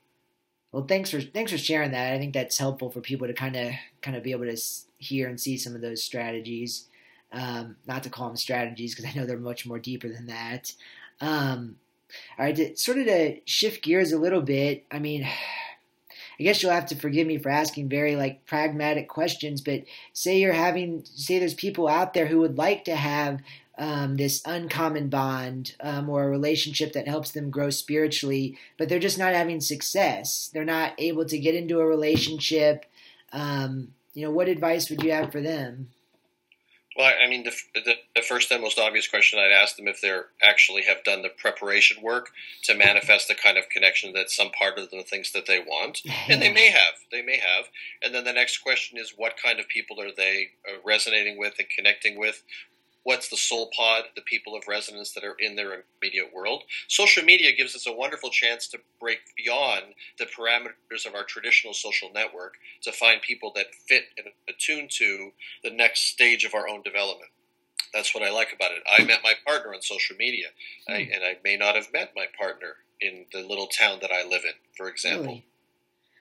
Well, 0.72 0.84
thanks 0.84 1.10
for 1.10 1.20
thanks 1.20 1.50
for 1.50 1.58
sharing 1.58 1.92
that. 1.92 2.12
I 2.12 2.18
think 2.18 2.34
that's 2.34 2.58
helpful 2.58 2.90
for 2.90 3.00
people 3.00 3.26
to 3.26 3.32
kind 3.32 3.56
of 3.56 3.72
kind 4.02 4.16
of 4.16 4.22
be 4.22 4.32
able 4.32 4.44
to 4.44 4.56
hear 4.98 5.28
and 5.28 5.40
see 5.40 5.56
some 5.56 5.74
of 5.74 5.80
those 5.80 6.02
strategies. 6.02 6.86
Um, 7.30 7.76
not 7.86 8.02
to 8.04 8.10
call 8.10 8.28
them 8.28 8.36
strategies 8.36 8.94
because 8.94 9.10
I 9.10 9.18
know 9.18 9.26
they're 9.26 9.38
much 9.38 9.66
more 9.66 9.78
deeper 9.78 10.08
than 10.08 10.26
that. 10.26 10.72
Um, 11.20 11.76
all 12.38 12.46
right, 12.46 12.56
to, 12.56 12.76
sort 12.76 12.98
of 12.98 13.06
to 13.06 13.40
shift 13.44 13.82
gears 13.82 14.12
a 14.12 14.18
little 14.18 14.40
bit. 14.40 14.84
I 14.90 14.98
mean, 14.98 15.24
I 15.24 16.42
guess 16.42 16.62
you'll 16.62 16.72
have 16.72 16.86
to 16.86 16.96
forgive 16.96 17.26
me 17.26 17.38
for 17.38 17.50
asking 17.50 17.88
very 17.88 18.16
like 18.16 18.46
pragmatic 18.46 19.08
questions, 19.08 19.60
but 19.60 19.82
say 20.12 20.38
you're 20.38 20.52
having, 20.52 21.04
say 21.04 21.38
there's 21.38 21.54
people 21.54 21.88
out 21.88 22.14
there 22.14 22.26
who 22.26 22.38
would 22.40 22.56
like 22.56 22.84
to 22.84 22.96
have 22.96 23.40
um, 23.76 24.16
this 24.16 24.42
uncommon 24.44 25.08
bond 25.08 25.74
um, 25.80 26.08
or 26.08 26.24
a 26.24 26.30
relationship 26.30 26.92
that 26.92 27.08
helps 27.08 27.30
them 27.30 27.50
grow 27.50 27.70
spiritually, 27.70 28.58
but 28.76 28.88
they're 28.88 28.98
just 28.98 29.18
not 29.18 29.34
having 29.34 29.60
success. 29.60 30.50
They're 30.52 30.64
not 30.64 30.94
able 30.98 31.24
to 31.26 31.38
get 31.38 31.54
into 31.54 31.80
a 31.80 31.86
relationship. 31.86 32.86
Um, 33.32 33.88
you 34.14 34.24
know, 34.24 34.30
what 34.30 34.48
advice 34.48 34.90
would 34.90 35.02
you 35.02 35.12
have 35.12 35.32
for 35.32 35.40
them? 35.40 35.88
Well, 36.98 37.14
I 37.24 37.28
mean, 37.28 37.44
the, 37.44 37.52
the, 37.74 37.94
the, 38.16 38.22
first 38.22 38.50
and 38.50 38.60
most 38.60 38.76
obvious 38.76 39.06
question 39.06 39.38
I'd 39.38 39.52
ask 39.52 39.76
them 39.76 39.86
if 39.86 40.00
they 40.00 40.10
actually 40.42 40.82
have 40.82 41.04
done 41.04 41.22
the 41.22 41.28
preparation 41.28 42.02
work 42.02 42.30
to 42.64 42.74
manifest 42.74 43.28
the 43.28 43.36
kind 43.36 43.56
of 43.56 43.68
connection 43.68 44.14
that 44.14 44.30
some 44.30 44.50
part 44.50 44.78
of 44.78 44.90
them 44.90 45.04
thinks 45.04 45.30
that 45.30 45.46
they 45.46 45.60
want, 45.60 46.02
and 46.28 46.42
they 46.42 46.52
may 46.52 46.70
have, 46.70 46.94
they 47.12 47.22
may 47.22 47.36
have. 47.36 47.66
And 48.02 48.12
then 48.12 48.24
the 48.24 48.32
next 48.32 48.58
question 48.58 48.98
is, 48.98 49.14
what 49.16 49.36
kind 49.40 49.60
of 49.60 49.68
people 49.68 50.00
are 50.00 50.10
they 50.10 50.48
uh, 50.68 50.78
resonating 50.84 51.38
with 51.38 51.54
and 51.60 51.68
connecting 51.68 52.18
with? 52.18 52.42
What's 53.08 53.30
the 53.30 53.36
soul 53.38 53.70
pod, 53.74 54.04
the 54.14 54.20
people 54.20 54.54
of 54.54 54.68
resonance 54.68 55.12
that 55.12 55.24
are 55.24 55.36
in 55.38 55.56
their 55.56 55.82
immediate 56.02 56.30
world. 56.30 56.64
Social 56.88 57.24
media 57.24 57.56
gives 57.56 57.74
us 57.74 57.86
a 57.86 57.92
wonderful 57.92 58.28
chance 58.28 58.66
to 58.68 58.78
break 59.00 59.20
beyond 59.34 59.94
the 60.18 60.26
parameters 60.26 61.06
of 61.06 61.14
our 61.14 61.24
traditional 61.24 61.72
social 61.72 62.10
network 62.12 62.58
to 62.82 62.92
find 62.92 63.22
people 63.22 63.50
that 63.54 63.74
fit 63.88 64.08
and 64.18 64.26
attune 64.46 64.88
to 64.90 65.30
the 65.64 65.70
next 65.70 66.12
stage 66.12 66.44
of 66.44 66.52
our 66.52 66.68
own 66.68 66.82
development. 66.82 67.30
That's 67.94 68.14
what 68.14 68.22
I 68.22 68.30
like 68.30 68.52
about 68.52 68.72
it. 68.72 68.82
I 68.86 69.02
met 69.02 69.20
my 69.24 69.32
partner 69.46 69.72
on 69.74 69.80
social 69.80 70.16
media, 70.16 70.48
I, 70.86 71.04
hmm. 71.04 71.12
and 71.14 71.24
I 71.24 71.38
may 71.42 71.56
not 71.56 71.76
have 71.76 71.90
met 71.90 72.12
my 72.14 72.26
partner 72.38 72.74
in 73.00 73.24
the 73.32 73.40
little 73.40 73.68
town 73.68 74.00
that 74.02 74.12
I 74.12 74.22
live 74.22 74.42
in, 74.44 74.52
for 74.76 74.86
example. 74.86 75.24
Really? 75.28 75.44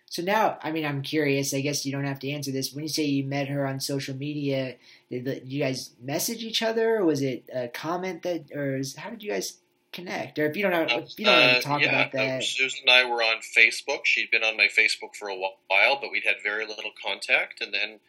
So 0.10 0.22
now, 0.24 0.58
I 0.64 0.72
mean, 0.72 0.86
I'm 0.86 1.02
curious. 1.02 1.54
I 1.54 1.62
guess 1.62 1.86
you 1.86 1.92
don't 1.92 2.06
have 2.06 2.20
to 2.20 2.30
answer 2.30 2.52
this. 2.52 2.74
When 2.74 2.84
you 2.84 2.90
say 2.90 3.04
you 3.04 3.26
met 3.26 3.50
her 3.50 3.68
on 3.68 3.80
social 3.80 4.16
media, 4.16 4.78
did, 5.10 5.26
the, 5.26 5.36
did 5.36 5.52
you 5.52 5.62
guys 5.62 5.92
message 6.02 6.44
each 6.44 6.64
other, 6.64 6.98
or 6.98 7.06
was 7.06 7.22
it 7.22 7.50
a 7.54 7.68
comment 7.68 8.24
that, 8.24 8.52
or 8.56 8.78
is, 8.78 8.96
how 8.96 9.10
did 9.10 9.22
you 9.22 9.32
guys 9.32 9.58
connect? 9.92 10.40
Or 10.40 10.46
if 10.46 10.56
you 10.56 10.64
don't 10.64 10.72
have, 10.72 11.04
if 11.04 11.20
you 11.20 11.26
don't 11.26 11.44
uh, 11.44 11.54
to 11.56 11.62
talk 11.62 11.82
yeah, 11.82 11.90
about 11.90 12.12
that, 12.14 12.44
Susan 12.44 12.82
and 12.88 12.90
I 12.90 13.04
were 13.10 13.22
on 13.22 13.38
Facebook. 13.58 14.06
She'd 14.06 14.32
been 14.32 14.44
on 14.44 14.56
my 14.56 14.68
Facebook 14.68 15.14
for 15.14 15.28
a 15.28 15.36
while, 15.36 16.00
but 16.00 16.10
we'd 16.12 16.24
had 16.26 16.38
very 16.42 16.66
little 16.66 16.92
contact, 17.06 17.62
and 17.62 17.74
then. 17.74 18.00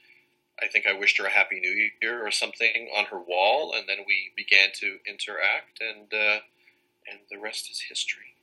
I 0.60 0.66
think 0.66 0.88
I 0.88 0.92
wished 0.92 1.18
her 1.18 1.24
a 1.24 1.30
happy 1.30 1.60
new 1.60 1.88
year 2.02 2.26
or 2.26 2.32
something 2.32 2.88
on 2.96 3.04
her 3.12 3.20
wall, 3.20 3.72
and 3.72 3.88
then 3.88 3.98
we 4.08 4.32
began 4.36 4.70
to 4.80 4.98
interact, 5.08 5.80
and 5.80 6.12
uh, 6.12 6.40
and 7.08 7.20
the 7.30 7.38
rest 7.38 7.70
is 7.70 7.84
history. 7.88 8.34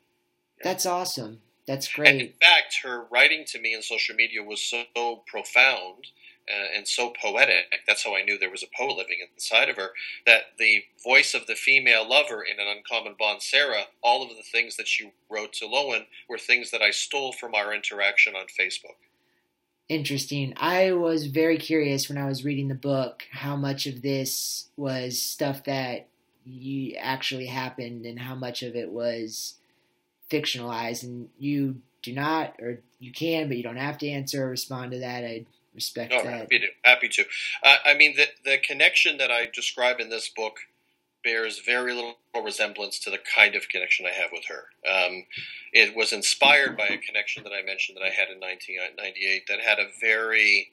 Yeah. 0.58 0.64
That's 0.64 0.86
awesome. 0.86 1.42
That's 1.68 1.92
great. 1.92 2.10
And 2.10 2.22
in 2.22 2.34
fact, 2.40 2.80
her 2.84 3.06
writing 3.12 3.44
to 3.48 3.60
me 3.60 3.76
on 3.76 3.82
social 3.82 4.16
media 4.16 4.44
was 4.44 4.62
so 4.62 5.24
profound 5.28 6.08
uh, 6.48 6.68
and 6.76 6.88
so 6.88 7.12
poetic. 7.22 7.82
That's 7.88 8.06
how 8.06 8.16
I 8.16 8.22
knew 8.22 8.38
there 8.38 8.52
was 8.52 8.64
a 8.64 8.78
poet 8.78 8.98
living 8.98 9.18
inside 9.34 9.70
of 9.70 9.78
her. 9.78 9.90
That 10.26 10.58
the 10.60 10.84
voice 11.04 11.34
of 11.34 11.48
the 11.48 11.56
female 11.56 12.08
lover 12.08 12.44
in 12.44 12.60
an 12.60 12.68
uncommon 12.68 13.16
bond, 13.18 13.42
Sarah, 13.42 13.86
all 14.04 14.24
of 14.24 14.30
the 14.30 14.44
things 14.44 14.76
that 14.78 14.88
she 14.88 15.12
wrote 15.30 15.54
to 15.54 15.66
Lowen 15.66 16.06
were 16.30 16.38
things 16.38 16.72
that 16.72 16.82
I 16.82 16.92
stole 16.92 17.32
from 17.32 17.56
our 17.56 17.74
interaction 17.74 18.36
on 18.36 18.46
Facebook. 18.46 18.98
Interesting. 19.88 20.54
I 20.58 20.94
was 20.94 21.28
very 21.28 21.58
curious 21.58 22.10
when 22.10 22.18
I 22.18 22.26
was 22.26 22.44
reading 22.44 22.68
the 22.68 22.76
book 22.76 23.24
how 23.32 23.56
much 23.56 23.86
of 23.86 24.02
this 24.02 24.70
was 24.78 25.22
stuff 25.22 25.64
that 25.66 26.08
you 26.44 26.96
actually 27.00 27.46
happened 27.48 28.06
and 28.06 28.20
how 28.20 28.36
much 28.36 28.64
of 28.64 28.76
it 28.76 28.92
was 28.92 29.56
fictionalized, 30.30 31.04
and 31.04 31.30
you 31.38 31.82
do 32.02 32.14
not, 32.14 32.56
or 32.60 32.82
you 33.00 33.12
can, 33.12 33.48
but 33.48 33.58
you 33.58 33.64
don't 33.64 33.78
have 33.78 33.98
to 34.00 34.10
answer 34.10 34.46
or 34.46 34.50
respond 34.50 34.92
to 34.92 35.00
that. 35.00 35.24
I 35.24 35.46
respect 35.74 36.14
oh, 36.16 36.24
that. 36.24 36.34
Happy 36.34 36.60
to. 36.60 36.68
Happy 36.84 37.10
to. 37.10 37.24
Uh, 37.64 37.76
I 37.86 37.94
mean, 37.96 38.16
the 38.16 38.28
the 38.44 38.58
connection 38.58 39.18
that 39.18 39.32
I 39.32 39.50
describe 39.54 40.00
in 40.00 40.10
this 40.10 40.30
book 40.30 40.58
bears 41.24 41.60
very 41.60 41.94
little 41.94 42.16
resemblance 42.44 43.00
to 43.00 43.10
the 43.10 43.20
kind 43.36 43.56
of 43.56 43.68
connection 43.68 44.06
I 44.06 44.14
have 44.14 44.30
with 44.32 44.46
her. 44.46 44.66
Um, 44.90 45.26
it 45.74 45.96
was 45.96 46.14
inspired 46.14 46.78
by 46.78 46.86
a 46.86 46.98
connection 46.98 47.44
that 47.44 47.52
I 47.52 47.66
mentioned 47.66 47.98
that 47.98 48.04
I 48.04 48.12
had 48.12 48.30
in 48.30 48.40
1998 48.40 49.48
that 49.48 49.60
had 49.60 49.80
a 49.80 49.88
very 50.00 50.72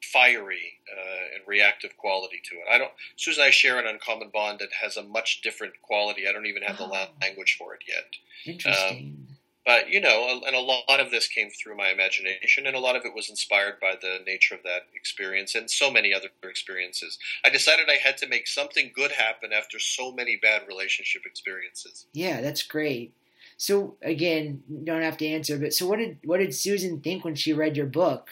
fiery 0.00 0.78
uh, 0.90 1.34
and 1.34 1.42
reactive 1.46 1.96
quality 1.96 2.40
to 2.44 2.54
it. 2.56 2.64
I 2.70 2.78
don't. 2.78 2.92
Susan 3.16 3.42
and 3.42 3.48
I 3.48 3.50
share 3.50 3.78
an 3.78 3.86
uncommon 3.86 4.30
bond 4.32 4.58
that 4.60 4.72
has 4.82 4.96
a 4.96 5.02
much 5.02 5.40
different 5.42 5.74
quality. 5.82 6.28
I 6.28 6.32
don't 6.32 6.46
even 6.46 6.62
have 6.62 6.76
oh. 6.80 6.86
the 6.86 7.08
language 7.26 7.56
for 7.58 7.74
it 7.74 7.80
yet. 7.88 8.16
Interesting. 8.46 9.26
Um, 9.28 9.34
but 9.64 9.88
you 9.88 10.00
know, 10.00 10.40
and 10.46 10.54
a 10.54 10.60
lot 10.60 11.00
of 11.00 11.10
this 11.10 11.26
came 11.26 11.48
through 11.48 11.76
my 11.76 11.88
imagination, 11.88 12.66
and 12.66 12.76
a 12.76 12.80
lot 12.80 12.96
of 12.96 13.04
it 13.06 13.14
was 13.14 13.30
inspired 13.30 13.80
by 13.80 13.94
the 14.00 14.18
nature 14.26 14.54
of 14.54 14.62
that 14.62 14.82
experience 14.94 15.54
and 15.54 15.70
so 15.70 15.90
many 15.90 16.12
other 16.12 16.28
experiences. 16.42 17.18
I 17.44 17.48
decided 17.48 17.88
I 17.88 17.96
had 17.96 18.18
to 18.18 18.28
make 18.28 18.46
something 18.46 18.92
good 18.94 19.12
happen 19.12 19.52
after 19.52 19.78
so 19.78 20.12
many 20.12 20.36
bad 20.36 20.68
relationship 20.68 21.22
experiences. 21.24 22.06
Yeah, 22.12 22.42
that's 22.42 22.62
great. 22.62 23.14
So 23.56 23.96
again, 24.02 24.62
don't 24.84 25.02
have 25.02 25.16
to 25.18 25.26
answer, 25.26 25.58
but 25.58 25.72
so 25.72 25.86
what 25.86 25.98
did 25.98 26.18
what 26.24 26.38
did 26.38 26.54
Susan 26.54 27.00
think 27.00 27.24
when 27.24 27.34
she 27.34 27.54
read 27.54 27.76
your 27.76 27.86
book? 27.86 28.28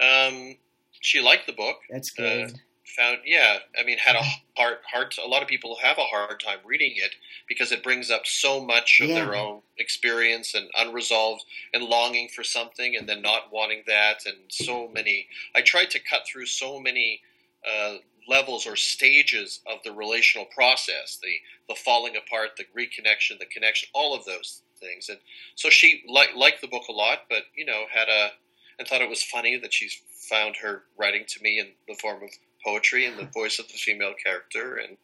Um, 0.00 0.56
she 1.00 1.20
liked 1.20 1.46
the 1.46 1.52
book. 1.52 1.76
That's 1.90 2.12
uh, 2.18 2.22
good. 2.22 2.50
Uh, 2.50 2.56
found, 2.96 3.18
yeah, 3.24 3.58
I 3.78 3.84
mean, 3.84 3.98
had 3.98 4.16
a 4.16 4.22
hard, 4.56 4.78
hard. 4.90 5.14
A 5.22 5.28
lot 5.28 5.42
of 5.42 5.48
people 5.48 5.76
have 5.82 5.98
a 5.98 6.04
hard 6.04 6.40
time 6.40 6.58
reading 6.64 6.94
it 6.96 7.14
because 7.48 7.72
it 7.72 7.82
brings 7.82 8.10
up 8.10 8.26
so 8.26 8.64
much 8.64 9.00
of 9.00 9.08
yeah. 9.08 9.16
their 9.16 9.36
own 9.36 9.60
experience 9.78 10.54
and 10.54 10.68
unresolved 10.76 11.44
and 11.74 11.84
longing 11.84 12.28
for 12.28 12.44
something, 12.44 12.96
and 12.96 13.08
then 13.08 13.22
not 13.22 13.52
wanting 13.52 13.82
that, 13.86 14.24
and 14.26 14.36
so 14.48 14.88
many. 14.88 15.26
I 15.54 15.62
tried 15.62 15.90
to 15.90 15.98
cut 15.98 16.26
through 16.26 16.46
so 16.46 16.80
many. 16.80 17.22
Uh, 17.66 17.96
levels 18.28 18.66
or 18.66 18.74
stages 18.74 19.60
of 19.68 19.78
the 19.84 19.92
relational 19.92 20.46
process 20.46 21.16
the 21.22 21.34
the 21.68 21.76
falling 21.76 22.16
apart 22.16 22.50
the 22.56 22.64
reconnection 22.76 23.38
the 23.38 23.46
connection 23.46 23.88
all 23.92 24.16
of 24.16 24.24
those 24.24 24.62
things. 24.80 25.08
And 25.08 25.18
so 25.54 25.70
she 25.70 26.02
liked 26.08 26.34
liked 26.34 26.60
the 26.60 26.68
book 26.68 26.84
a 26.88 26.92
lot, 26.92 27.22
but 27.28 27.44
you 27.54 27.64
know 27.64 27.84
had 27.92 28.08
a 28.08 28.30
and 28.78 28.86
thought 28.86 29.02
it 29.02 29.08
was 29.08 29.22
funny 29.22 29.56
that 29.58 29.72
she 29.72 29.88
found 30.28 30.56
her 30.62 30.82
writing 30.98 31.24
to 31.28 31.42
me 31.42 31.58
in 31.58 31.68
the 31.88 31.94
form 31.94 32.22
of 32.22 32.30
poetry 32.64 33.06
and 33.06 33.18
the 33.18 33.24
voice 33.34 33.58
of 33.58 33.68
the 33.68 33.74
female 33.74 34.14
character. 34.22 34.76
And 34.76 34.96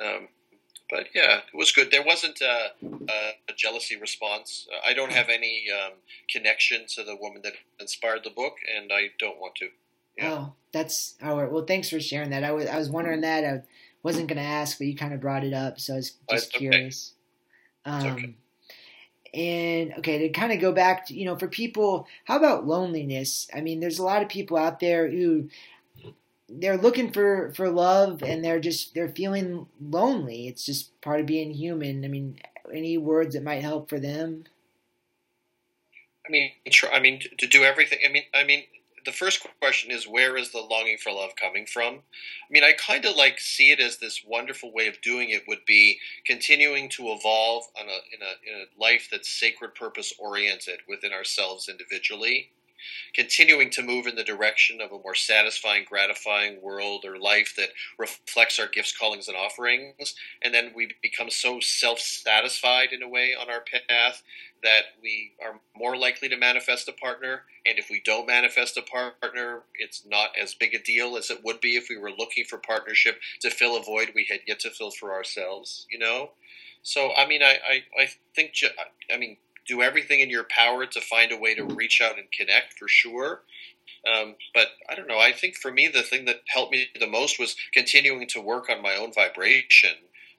um, 0.00 0.28
but 0.90 1.08
yeah, 1.14 1.38
it 1.38 1.56
was 1.56 1.72
good. 1.72 1.90
There 1.90 2.04
wasn't 2.04 2.40
a, 2.40 2.70
a, 2.82 3.30
a 3.48 3.52
jealousy 3.56 3.96
response. 3.96 4.66
I 4.86 4.94
don't 4.94 5.12
have 5.12 5.28
any 5.28 5.66
um, 5.70 5.92
connection 6.30 6.86
to 6.94 7.04
the 7.04 7.16
woman 7.16 7.42
that 7.42 7.54
inspired 7.78 8.24
the 8.24 8.30
book, 8.30 8.54
and 8.74 8.90
I 8.92 9.08
don't 9.18 9.38
want 9.38 9.54
to. 9.56 9.68
Yeah. 10.16 10.32
Oh, 10.32 10.54
that's 10.72 11.14
all 11.22 11.36
right. 11.40 11.50
Well, 11.50 11.64
thanks 11.64 11.90
for 11.90 12.00
sharing 12.00 12.30
that. 12.30 12.42
I 12.42 12.52
was 12.52 12.66
I 12.66 12.78
was 12.78 12.88
wondering 12.88 13.20
that. 13.20 13.44
I 13.44 13.62
wasn't 14.02 14.28
going 14.28 14.38
to 14.38 14.44
ask, 14.44 14.78
but 14.78 14.86
you 14.86 14.96
kind 14.96 15.12
of 15.12 15.20
brought 15.20 15.44
it 15.44 15.52
up, 15.52 15.78
so 15.78 15.94
I 15.94 15.96
was 15.96 16.14
just 16.30 16.52
curious. 16.52 17.12
Um, 17.84 18.06
okay. 18.06 18.34
And 19.34 19.94
okay, 19.98 20.18
to 20.18 20.28
kind 20.30 20.52
of 20.52 20.60
go 20.60 20.72
back 20.72 21.06
to, 21.06 21.14
you 21.14 21.24
know, 21.24 21.36
for 21.36 21.48
people, 21.48 22.06
how 22.24 22.36
about 22.36 22.66
loneliness? 22.66 23.48
I 23.54 23.60
mean, 23.60 23.80
there's 23.80 23.98
a 23.98 24.04
lot 24.04 24.22
of 24.22 24.28
people 24.28 24.56
out 24.56 24.80
there 24.80 25.10
who 25.10 25.48
they're 26.48 26.78
looking 26.78 27.12
for 27.12 27.52
for 27.54 27.68
love 27.68 28.22
and 28.22 28.42
they're 28.42 28.60
just 28.60 28.94
they're 28.94 29.08
feeling 29.08 29.66
lonely. 29.80 30.48
It's 30.48 30.64
just 30.64 30.98
part 31.00 31.20
of 31.20 31.26
being 31.26 31.52
human. 31.52 32.04
I 32.04 32.08
mean, 32.08 32.38
any 32.72 32.96
words 32.96 33.34
that 33.34 33.42
might 33.44 33.62
help 33.62 33.88
for 33.88 34.00
them? 34.00 34.44
I 36.26 36.30
mean, 36.30 36.50
I 36.92 37.00
mean, 37.00 37.20
to 37.38 37.46
do 37.46 37.64
everything. 37.64 37.98
I 38.06 38.12
mean, 38.12 38.24
I 38.34 38.44
mean, 38.44 38.64
the 39.04 39.12
first 39.12 39.46
question 39.60 39.90
is 39.90 40.06
where 40.06 40.36
is 40.36 40.52
the 40.52 40.60
longing 40.60 40.98
for 40.98 41.12
love 41.12 41.30
coming 41.40 41.66
from? 41.66 41.94
I 41.94 42.50
mean, 42.50 42.64
I 42.64 42.72
kind 42.72 43.04
of 43.04 43.16
like 43.16 43.40
see 43.40 43.70
it 43.70 43.80
as 43.80 43.98
this 43.98 44.22
wonderful 44.26 44.72
way 44.72 44.86
of 44.88 45.00
doing 45.00 45.30
it 45.30 45.42
would 45.48 45.64
be 45.66 45.98
continuing 46.26 46.88
to 46.90 47.08
evolve 47.08 47.64
a, 47.76 47.82
in, 47.82 47.88
a, 47.88 48.56
in 48.56 48.62
a 48.62 48.82
life 48.82 49.08
that's 49.10 49.28
sacred 49.28 49.74
purpose 49.74 50.12
oriented 50.18 50.80
within 50.88 51.12
ourselves 51.12 51.68
individually 51.68 52.50
continuing 53.14 53.70
to 53.70 53.82
move 53.82 54.06
in 54.06 54.16
the 54.16 54.24
direction 54.24 54.80
of 54.80 54.92
a 54.92 54.98
more 54.98 55.14
satisfying, 55.14 55.84
gratifying 55.88 56.60
world 56.62 57.04
or 57.04 57.18
life 57.18 57.54
that 57.56 57.70
reflects 57.98 58.58
our 58.58 58.68
gifts, 58.68 58.96
callings, 58.96 59.28
and 59.28 59.36
offerings. 59.36 60.14
And 60.42 60.54
then 60.54 60.72
we 60.74 60.94
become 61.02 61.30
so 61.30 61.60
self 61.60 62.00
satisfied 62.00 62.92
in 62.92 63.02
a 63.02 63.08
way 63.08 63.34
on 63.38 63.50
our 63.50 63.62
path 63.88 64.22
that 64.62 64.82
we 65.02 65.32
are 65.44 65.60
more 65.76 65.96
likely 65.96 66.28
to 66.28 66.36
manifest 66.36 66.88
a 66.88 66.92
partner. 66.92 67.42
And 67.66 67.78
if 67.78 67.88
we 67.90 68.02
don't 68.04 68.26
manifest 68.26 68.76
a 68.76 68.82
partner, 68.82 69.62
it's 69.78 70.04
not 70.06 70.30
as 70.40 70.54
big 70.54 70.74
a 70.74 70.78
deal 70.78 71.16
as 71.16 71.30
it 71.30 71.44
would 71.44 71.60
be 71.60 71.76
if 71.76 71.88
we 71.88 71.98
were 71.98 72.10
looking 72.10 72.44
for 72.44 72.58
partnership 72.58 73.20
to 73.40 73.50
fill 73.50 73.76
a 73.76 73.82
void 73.82 74.12
we 74.14 74.26
had 74.28 74.40
yet 74.46 74.60
to 74.60 74.70
fill 74.70 74.90
for 74.90 75.12
ourselves, 75.12 75.86
you 75.90 75.98
know? 75.98 76.30
So, 76.82 77.12
I 77.14 77.26
mean, 77.26 77.42
I, 77.42 77.58
I, 77.68 78.02
I 78.02 78.08
think, 78.34 78.54
I 79.12 79.16
mean, 79.16 79.36
do 79.68 79.82
everything 79.82 80.20
in 80.20 80.30
your 80.30 80.44
power 80.44 80.86
to 80.86 81.00
find 81.00 81.30
a 81.30 81.36
way 81.36 81.54
to 81.54 81.62
reach 81.62 82.00
out 82.00 82.18
and 82.18 82.32
connect 82.32 82.78
for 82.78 82.88
sure. 82.88 83.42
Um, 84.10 84.36
but 84.54 84.68
I 84.88 84.94
don't 84.94 85.08
know. 85.08 85.18
I 85.18 85.32
think 85.32 85.56
for 85.56 85.70
me, 85.70 85.88
the 85.88 86.02
thing 86.02 86.24
that 86.24 86.42
helped 86.48 86.72
me 86.72 86.88
the 86.98 87.06
most 87.06 87.38
was 87.38 87.56
continuing 87.72 88.26
to 88.28 88.40
work 88.40 88.70
on 88.70 88.82
my 88.82 88.94
own 88.94 89.12
vibration 89.12 89.94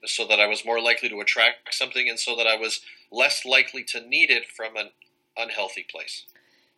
so 0.06 0.26
that 0.26 0.40
I 0.40 0.46
was 0.46 0.64
more 0.64 0.80
likely 0.80 1.08
to 1.10 1.20
attract 1.20 1.72
something 1.74 2.08
and 2.08 2.18
so 2.18 2.34
that 2.36 2.46
I 2.46 2.56
was 2.56 2.80
less 3.12 3.44
likely 3.44 3.84
to 3.84 4.00
need 4.00 4.30
it 4.30 4.46
from 4.46 4.76
an 4.76 4.90
unhealthy 5.36 5.86
place. 5.88 6.24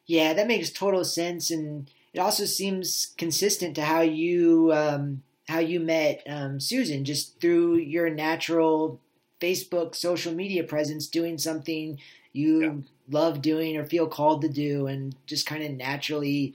Yeah, 0.06 0.32
that 0.34 0.48
makes 0.48 0.70
total 0.70 1.04
sense. 1.04 1.50
And 1.50 1.88
it 2.12 2.18
also 2.18 2.44
seems 2.44 3.14
consistent 3.16 3.74
to 3.76 3.84
how 3.84 4.02
you. 4.02 4.72
Um, 4.72 5.22
how 5.48 5.58
you 5.58 5.80
met 5.80 6.22
um, 6.28 6.60
Susan, 6.60 7.04
just 7.04 7.40
through 7.40 7.76
your 7.76 8.08
natural 8.08 9.00
Facebook 9.40 9.94
social 9.94 10.32
media 10.32 10.62
presence, 10.62 11.06
doing 11.06 11.36
something 11.36 11.98
you 12.32 12.60
yeah. 12.60 12.72
love 13.10 13.42
doing 13.42 13.76
or 13.76 13.84
feel 13.84 14.06
called 14.06 14.42
to 14.42 14.48
do, 14.48 14.86
and 14.86 15.14
just 15.26 15.46
kind 15.46 15.62
of 15.62 15.72
naturally 15.72 16.54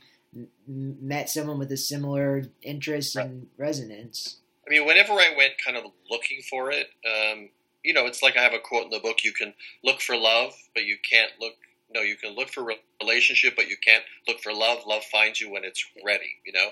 met 0.67 1.29
someone 1.29 1.59
with 1.59 1.71
a 1.71 1.77
similar 1.77 2.43
interest 2.61 3.15
right. 3.15 3.25
and 3.25 3.47
resonance. 3.57 4.37
I 4.65 4.69
mean, 4.69 4.85
whenever 4.85 5.13
I 5.13 5.33
went 5.37 5.53
kind 5.63 5.77
of 5.77 5.85
looking 6.09 6.41
for 6.49 6.71
it, 6.71 6.87
um, 7.05 7.49
you 7.83 7.93
know, 7.93 8.05
it's 8.05 8.21
like 8.21 8.35
I 8.35 8.41
have 8.41 8.53
a 8.53 8.59
quote 8.59 8.85
in 8.85 8.89
the 8.89 8.99
book: 8.99 9.23
"You 9.23 9.33
can 9.33 9.53
look 9.83 10.01
for 10.01 10.15
love, 10.15 10.53
but 10.73 10.85
you 10.85 10.97
can't 11.09 11.31
look." 11.39 11.53
No, 11.89 12.01
you 12.01 12.17
can 12.17 12.35
look 12.35 12.49
for 12.49 12.69
relationship, 13.01 13.55
but 13.55 13.69
you 13.69 13.77
can't 13.77 14.03
look 14.27 14.41
for 14.41 14.53
love. 14.53 14.79
Love 14.85 15.05
finds 15.05 15.39
you 15.39 15.49
when 15.49 15.63
it's 15.63 15.85
ready. 16.05 16.35
You 16.45 16.51
know, 16.51 16.67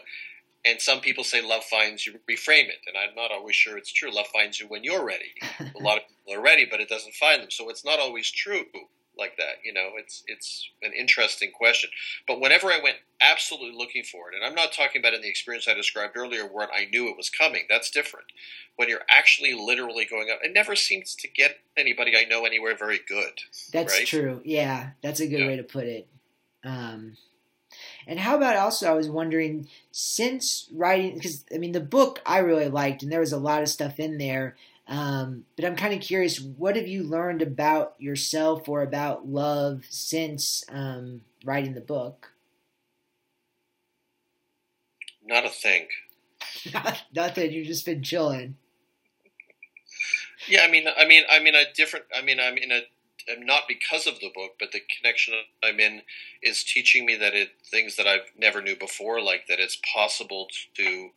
and 0.65 0.81
some 0.81 0.99
people 0.99 1.23
say 1.23 1.41
love 1.41 1.63
finds 1.63 2.05
you. 2.05 2.13
Reframe 2.29 2.67
it, 2.67 2.81
and 2.87 2.97
I'm 2.97 3.15
not 3.15 3.31
always 3.31 3.55
sure 3.55 3.77
it's 3.77 3.93
true. 3.93 4.13
Love 4.13 4.27
finds 4.27 4.59
you 4.59 4.67
when 4.67 4.83
you're 4.83 5.05
ready. 5.05 5.33
a 5.59 5.83
lot 5.83 5.97
of 5.97 6.03
people 6.07 6.39
are 6.39 6.43
ready, 6.43 6.67
but 6.69 6.81
it 6.81 6.89
doesn't 6.89 7.13
find 7.13 7.41
them. 7.41 7.51
So 7.51 7.69
it's 7.69 7.85
not 7.85 7.99
always 7.99 8.31
true 8.31 8.65
like 9.17 9.37
that. 9.37 9.57
You 9.63 9.73
know, 9.73 9.91
it's 9.97 10.23
it's 10.27 10.69
an 10.81 10.91
interesting 10.97 11.51
question. 11.51 11.89
But 12.27 12.39
whenever 12.39 12.67
I 12.67 12.79
went 12.81 12.97
absolutely 13.21 13.77
looking 13.77 14.03
for 14.03 14.29
it, 14.29 14.35
and 14.35 14.43
I'm 14.43 14.55
not 14.55 14.73
talking 14.73 14.99
about 14.99 15.13
in 15.13 15.21
the 15.21 15.29
experience 15.29 15.67
I 15.67 15.73
described 15.73 16.17
earlier 16.17 16.43
where 16.43 16.71
I 16.71 16.85
knew 16.85 17.09
it 17.09 17.17
was 17.17 17.29
coming. 17.29 17.65
That's 17.69 17.91
different. 17.91 18.27
When 18.75 18.89
you're 18.89 19.05
actually 19.09 19.53
literally 19.53 20.05
going 20.09 20.29
up, 20.31 20.39
it 20.43 20.53
never 20.53 20.75
seems 20.75 21.15
to 21.15 21.27
get 21.27 21.57
anybody 21.77 22.13
I 22.17 22.25
know 22.25 22.45
anywhere 22.45 22.75
very 22.75 22.99
good. 23.07 23.39
That's 23.71 23.97
right? 23.97 24.07
true. 24.07 24.41
Yeah, 24.43 24.89
that's 25.01 25.19
a 25.19 25.27
good 25.27 25.41
yeah. 25.41 25.47
way 25.47 25.55
to 25.57 25.63
put 25.63 25.85
it. 25.85 26.07
Um, 26.63 27.17
and 28.07 28.19
how 28.19 28.35
about 28.35 28.55
also, 28.55 28.89
I 28.89 28.93
was 28.93 29.09
wondering, 29.09 29.67
since 29.91 30.69
writing, 30.73 31.15
because 31.15 31.45
I 31.53 31.57
mean, 31.57 31.71
the 31.71 31.79
book 31.79 32.21
I 32.25 32.39
really 32.39 32.69
liked, 32.69 33.03
and 33.03 33.11
there 33.11 33.19
was 33.19 33.33
a 33.33 33.37
lot 33.37 33.61
of 33.61 33.69
stuff 33.69 33.99
in 33.99 34.17
there. 34.17 34.55
Um, 34.87 35.45
but 35.55 35.65
I'm 35.65 35.75
kind 35.75 35.93
of 35.93 36.01
curious, 36.01 36.39
what 36.39 36.75
have 36.75 36.87
you 36.87 37.03
learned 37.03 37.41
about 37.41 37.95
yourself 37.97 38.69
or 38.69 38.83
about 38.83 39.27
love 39.27 39.83
since 39.89 40.63
um, 40.69 41.21
writing 41.43 41.73
the 41.73 41.81
book? 41.81 42.31
Not 45.25 45.45
a 45.45 45.49
thing. 45.49 45.87
Not, 46.71 47.03
nothing. 47.15 47.51
You've 47.51 47.67
just 47.67 47.85
been 47.85 48.03
chilling. 48.03 48.57
Yeah, 50.47 50.61
I 50.63 50.69
mean, 50.69 50.85
I 50.95 51.05
mean, 51.05 51.23
I 51.29 51.39
mean, 51.39 51.55
a 51.55 51.63
different. 51.73 52.05
I 52.15 52.21
mean, 52.21 52.39
I'm 52.39 52.57
in 52.57 52.71
a. 52.71 52.81
Not 53.39 53.63
because 53.67 54.07
of 54.07 54.19
the 54.19 54.31
book, 54.33 54.53
but 54.59 54.71
the 54.71 54.81
connection 54.97 55.33
I'm 55.63 55.79
in 55.79 56.03
is 56.43 56.63
teaching 56.63 57.05
me 57.05 57.15
that 57.15 57.33
it 57.33 57.51
things 57.63 57.95
that 57.95 58.07
I've 58.07 58.31
never 58.37 58.61
knew 58.61 58.75
before, 58.75 59.21
like 59.21 59.47
that 59.47 59.59
it's 59.59 59.79
possible 59.93 60.47
to 60.75 61.09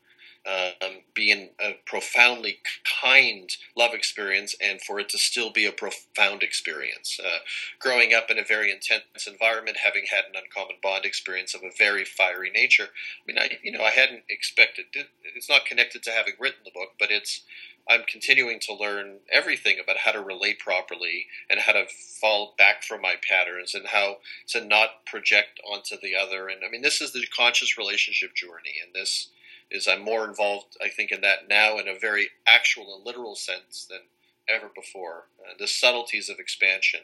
um, 0.47 1.03
be 1.15 1.31
in 1.31 1.51
a 1.61 1.77
profoundly 1.85 2.59
kind 3.03 3.51
love 3.77 3.93
experience 3.93 4.55
and 4.63 4.81
for 4.81 4.99
it 4.99 5.09
to 5.11 5.19
still 5.19 5.51
be 5.51 5.67
a 5.67 5.73
profound 5.73 6.43
experience. 6.43 7.21
Uh, 7.23 7.39
growing 7.79 8.15
up 8.15 8.31
in 8.31 8.39
a 8.39 8.45
very 8.45 8.71
intense 8.71 9.27
environment, 9.27 9.79
having 9.85 10.05
had 10.11 10.25
an 10.25 10.41
uncommon 10.43 10.77
bond 10.83 11.05
experience 11.05 11.55
of 11.55 11.63
a 11.63 11.71
very 11.77 12.05
fiery 12.05 12.51
nature, 12.51 12.85
I 12.87 13.23
mean, 13.27 13.39
I 13.39 13.59
you 13.63 13.73
know 13.73 13.83
I 13.83 13.91
hadn't 13.91 14.23
expected. 14.31 14.87
It's 15.35 15.49
not 15.49 15.67
connected 15.67 16.03
to 16.05 16.13
having 16.13 16.35
written 16.39 16.61
the 16.65 16.71
book, 16.71 16.91
but 16.99 17.11
it's 17.11 17.43
I'm 17.89 18.03
continuing 18.07 18.61
to 18.61 18.75
learn 18.75 19.21
everything 19.33 19.79
about 19.83 19.99
how 19.99 20.13
to 20.13 20.21
relate 20.21 20.59
properly 20.59 21.27
and 21.49 21.61
how 21.61 21.73
to 21.73 21.87
fall 21.87 22.55
back 22.59 22.83
from 22.83 23.01
my 23.01 23.15
patterns 23.29 23.75
and 23.75 23.87
how 23.87 24.19
to 24.49 24.63
not 24.63 25.07
project 25.07 25.61
onto 25.71 25.97
the 26.01 26.15
other. 26.15 26.49
And 26.49 26.61
I 26.67 26.71
mean, 26.71 26.83
this 26.83 27.01
is 27.01 27.13
the 27.13 27.27
conscious 27.35 27.79
relationship 27.79 28.35
journey, 28.35 28.77
and 28.85 28.95
this 28.95 29.31
is 29.71 29.89
I'm 29.89 30.05
more 30.05 30.27
involved, 30.27 30.77
I 30.83 30.89
think, 30.89 31.13
in 31.13 31.21
that 31.23 31.49
now 31.49 31.79
in 31.79 31.89
a 31.89 31.99
very 31.99 32.31
actual 32.47 32.95
and 32.95 33.05
literal 33.05 33.35
sense 33.35 33.87
than 33.89 34.01
ever 34.49 34.71
before. 34.75 35.27
Uh, 35.41 35.55
the 35.59 35.67
subtleties 35.67 36.29
of 36.29 36.39
expansion, 36.39 37.01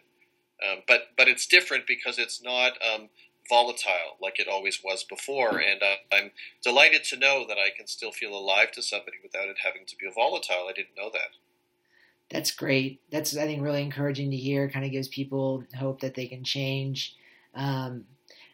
um, 0.67 0.83
but 0.87 1.09
but 1.17 1.29
it's 1.29 1.47
different 1.47 1.87
because 1.87 2.19
it's 2.19 2.43
not 2.43 2.73
um, 2.83 3.09
volatile 3.49 4.17
like 4.21 4.39
it 4.39 4.49
always 4.49 4.81
was 4.83 5.05
before, 5.05 5.59
and 5.59 5.83
uh, 5.83 5.97
I'm 6.13 6.31
delighted 6.63 7.05
to 7.05 7.19
know 7.19 7.45
that 7.47 7.59
I 7.59 7.71
can 7.77 7.87
still 7.87 8.13
feel 8.13 8.37
alive 8.37 8.73
to 8.73 8.83
somebody 8.83 9.19
without 9.23 9.49
it 9.49 9.57
having 9.65 9.87
to 9.87 9.97
be 9.97 10.11
volatile. 10.15 10.67
I 10.69 10.73
didn't 10.73 10.97
know 10.97 11.11
that. 11.13 11.37
That's 12.31 12.51
great. 12.51 13.01
That's 13.11 13.37
I 13.37 13.45
think 13.45 13.63
really 13.63 13.83
encouraging 13.83 14.31
to 14.31 14.37
hear. 14.37 14.69
Kind 14.69 14.85
of 14.85 14.91
gives 14.91 15.09
people 15.09 15.65
hope 15.77 16.01
that 16.01 16.15
they 16.15 16.27
can 16.27 16.45
change. 16.45 17.17
Um, 17.55 18.07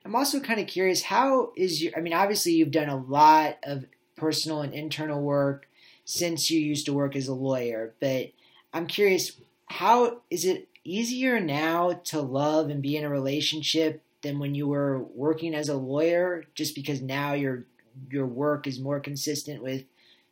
I'm 0.04 0.16
also 0.16 0.40
kind 0.40 0.60
of 0.60 0.66
curious. 0.66 1.02
How 1.02 1.52
is 1.56 1.82
your? 1.82 1.92
I 1.96 2.00
mean, 2.00 2.12
obviously 2.12 2.52
you've 2.52 2.70
done 2.70 2.88
a 2.88 2.96
lot 2.96 3.58
of 3.62 3.84
personal 4.16 4.62
and 4.62 4.74
internal 4.74 5.20
work 5.20 5.68
since 6.04 6.50
you 6.50 6.60
used 6.60 6.86
to 6.86 6.92
work 6.92 7.14
as 7.14 7.28
a 7.28 7.34
lawyer. 7.34 7.94
But 8.00 8.32
I'm 8.72 8.86
curious, 8.86 9.32
how 9.66 10.22
is 10.30 10.44
it 10.44 10.68
easier 10.84 11.40
now 11.40 11.92
to 12.04 12.20
love 12.20 12.68
and 12.68 12.82
be 12.82 12.96
in 12.96 13.04
a 13.04 13.08
relationship 13.08 14.02
than 14.22 14.38
when 14.38 14.54
you 14.54 14.68
were 14.68 15.02
working 15.14 15.54
as 15.54 15.68
a 15.68 15.76
lawyer? 15.76 16.44
Just 16.54 16.74
because 16.74 17.00
now 17.00 17.32
your 17.32 17.64
your 18.10 18.26
work 18.26 18.66
is 18.66 18.78
more 18.78 19.00
consistent 19.00 19.62
with 19.62 19.84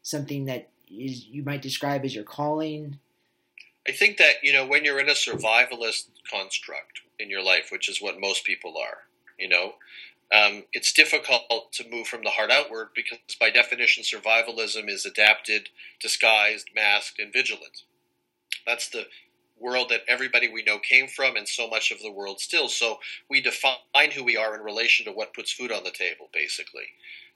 something 0.02 0.46
that 0.46 0.70
is 0.90 1.26
you 1.26 1.42
might 1.42 1.62
describe 1.62 2.04
as 2.04 2.14
your 2.14 2.24
calling. 2.24 2.98
I 3.86 3.92
think 3.92 4.18
that 4.18 4.36
you 4.42 4.52
know 4.52 4.66
when 4.66 4.84
you're 4.84 5.00
in 5.00 5.08
a 5.08 5.12
survivalist 5.12 6.06
construct 6.30 7.00
in 7.18 7.30
your 7.30 7.42
life, 7.42 7.70
which 7.70 7.88
is 7.88 8.00
what 8.00 8.20
most 8.20 8.44
people 8.44 8.74
are, 8.78 8.98
you 9.38 9.48
know, 9.48 9.74
um, 10.32 10.64
it's 10.72 10.92
difficult 10.92 11.72
to 11.72 11.88
move 11.88 12.06
from 12.06 12.22
the 12.22 12.30
heart 12.30 12.50
outward 12.50 12.88
because, 12.94 13.18
by 13.40 13.50
definition, 13.50 14.04
survivalism 14.04 14.88
is 14.88 15.06
adapted, 15.06 15.70
disguised, 16.00 16.68
masked, 16.74 17.18
and 17.18 17.32
vigilant. 17.32 17.82
That's 18.66 18.90
the 18.90 19.06
world 19.60 19.88
that 19.90 20.02
everybody 20.08 20.48
we 20.48 20.62
know 20.62 20.78
came 20.78 21.08
from 21.08 21.36
and 21.36 21.48
so 21.48 21.68
much 21.68 21.90
of 21.90 22.00
the 22.00 22.12
world 22.12 22.40
still. 22.40 22.68
So 22.68 22.98
we 23.28 23.40
define 23.40 24.10
who 24.14 24.24
we 24.24 24.36
are 24.36 24.54
in 24.54 24.62
relation 24.62 25.06
to 25.06 25.12
what 25.12 25.34
puts 25.34 25.52
food 25.52 25.72
on 25.72 25.84
the 25.84 25.90
table, 25.90 26.28
basically. 26.32 26.84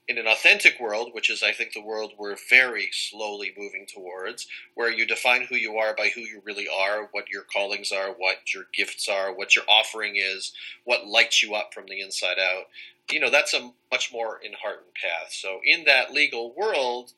In 0.09 0.19
an 0.19 0.27
authentic 0.27 0.81
world, 0.81 1.11
which 1.13 1.31
is, 1.31 1.45
I 1.45 1.53
think, 1.53 1.73
the 1.73 1.81
world 1.81 2.15
we're 2.19 2.37
very 2.51 2.89
slowly 2.91 3.53
moving 3.57 3.87
towards, 3.87 4.49
where 4.75 4.91
you 4.91 5.07
define 5.07 5.45
who 5.45 5.55
you 5.55 5.77
are 5.77 5.95
by 5.95 6.09
who 6.09 6.23
you 6.23 6.43
really 6.45 6.67
are, 6.67 7.09
what 7.13 7.29
your 7.31 7.45
callings 7.45 7.93
are, 7.93 8.09
what 8.09 8.53
your 8.53 8.65
gifts 8.75 9.09
are, 9.09 9.33
what 9.33 9.55
your 9.55 9.65
offering 9.69 10.17
is, 10.17 10.53
what 10.85 11.07
lights 11.07 11.41
you 11.41 11.55
up 11.55 11.73
from 11.73 11.87
the 11.87 12.01
inside 12.01 12.39
out, 12.41 12.65
you 13.11 13.21
know, 13.21 13.31
that's 13.31 13.55
a 13.55 13.73
much 13.91 14.13
more 14.13 14.41
enheartened 14.45 14.95
path. 14.95 15.33
So, 15.33 15.61
in 15.65 15.85
that 15.85 16.13
legal 16.13 16.53
world, 16.55 17.13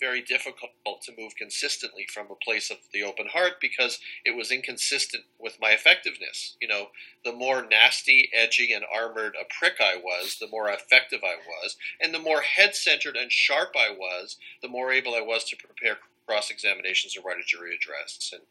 very 0.00 0.22
difficult 0.22 1.02
to 1.02 1.12
move 1.16 1.34
consistently 1.36 2.06
from 2.12 2.26
a 2.30 2.44
place 2.44 2.70
of 2.70 2.78
the 2.92 3.02
open 3.02 3.26
heart 3.26 3.54
because 3.60 3.98
it 4.24 4.36
was 4.36 4.50
inconsistent 4.50 5.24
with 5.38 5.58
my 5.60 5.70
effectiveness. 5.70 6.56
You 6.60 6.68
know, 6.68 6.88
the 7.24 7.32
more 7.32 7.66
nasty, 7.68 8.30
edgy, 8.34 8.72
and 8.72 8.84
armored 8.92 9.34
a 9.40 9.44
prick 9.58 9.74
I 9.80 9.96
was, 9.96 10.38
the 10.40 10.48
more 10.48 10.68
effective 10.68 11.20
I 11.24 11.36
was, 11.36 11.76
and 12.00 12.14
the 12.14 12.18
more 12.18 12.40
head 12.40 12.74
centered 12.74 13.16
and 13.16 13.32
sharp 13.32 13.74
I 13.76 13.90
was, 13.92 14.36
the 14.62 14.68
more 14.68 14.92
able 14.92 15.14
I 15.14 15.20
was 15.20 15.44
to 15.44 15.56
prepare 15.56 15.98
cross 16.26 16.50
examinations 16.50 17.16
or 17.16 17.22
write 17.22 17.38
a 17.38 17.46
jury 17.46 17.74
address. 17.74 18.30
And 18.32 18.42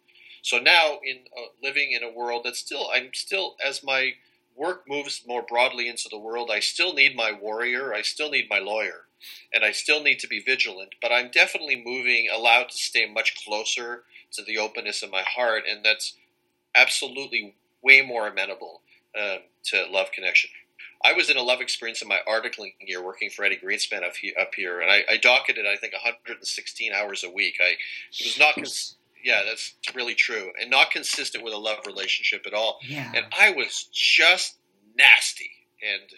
so 0.41 0.57
now, 0.57 0.99
in 1.03 1.19
uh, 1.37 1.47
living 1.61 1.91
in 1.91 2.03
a 2.03 2.11
world 2.11 2.41
that's 2.45 2.59
still, 2.59 2.89
I'm 2.93 3.09
still 3.13 3.55
as 3.65 3.83
my 3.83 4.13
work 4.55 4.85
moves 4.87 5.21
more 5.27 5.43
broadly 5.43 5.87
into 5.87 6.09
the 6.09 6.17
world, 6.17 6.49
I 6.51 6.59
still 6.59 6.93
need 6.93 7.15
my 7.15 7.31
warrior, 7.31 7.93
I 7.93 8.01
still 8.01 8.31
need 8.31 8.47
my 8.49 8.59
lawyer 8.59 9.06
and 9.53 9.63
I 9.63 9.71
still 9.71 10.01
need 10.01 10.19
to 10.19 10.27
be 10.27 10.41
vigilant, 10.41 10.95
but 11.01 11.11
I'm 11.11 11.29
definitely 11.31 11.81
moving, 11.83 12.27
allowed 12.33 12.69
to 12.69 12.77
stay 12.77 13.05
much 13.11 13.35
closer 13.43 14.03
to 14.33 14.43
the 14.43 14.57
openness 14.57 15.03
of 15.03 15.11
my 15.11 15.23
heart, 15.23 15.63
and 15.69 15.83
that's 15.83 16.13
absolutely 16.75 17.55
way 17.81 18.01
more 18.01 18.27
amenable 18.27 18.81
uh, 19.19 19.37
to 19.65 19.85
love 19.89 20.11
connection. 20.11 20.49
I 21.03 21.13
was 21.13 21.29
in 21.29 21.37
a 21.37 21.41
love 21.41 21.61
experience 21.61 22.01
in 22.01 22.07
my 22.07 22.19
articling 22.27 22.73
year 22.81 23.03
working 23.03 23.29
for 23.29 23.45
Eddie 23.45 23.59
Greenspan 23.63 24.03
up, 24.03 24.13
up 24.39 24.55
here, 24.55 24.81
and 24.81 24.91
I, 24.91 25.03
I 25.09 25.17
docketed, 25.17 25.65
I 25.65 25.75
think, 25.75 25.93
116 25.93 26.91
hours 26.91 27.23
a 27.23 27.29
week. 27.29 27.55
I 27.61 27.75
it 28.19 28.25
was 28.25 28.39
not, 28.39 28.55
cons- 28.55 28.95
yeah, 29.23 29.43
that's 29.45 29.75
really 29.93 30.15
true, 30.15 30.51
and 30.59 30.69
not 30.69 30.91
consistent 30.91 31.43
with 31.43 31.53
a 31.53 31.57
love 31.57 31.85
relationship 31.85 32.45
at 32.45 32.53
all. 32.53 32.79
Yeah. 32.81 33.11
And 33.15 33.25
I 33.37 33.51
was 33.51 33.89
just 33.93 34.57
nasty, 34.97 35.51
and 35.81 36.09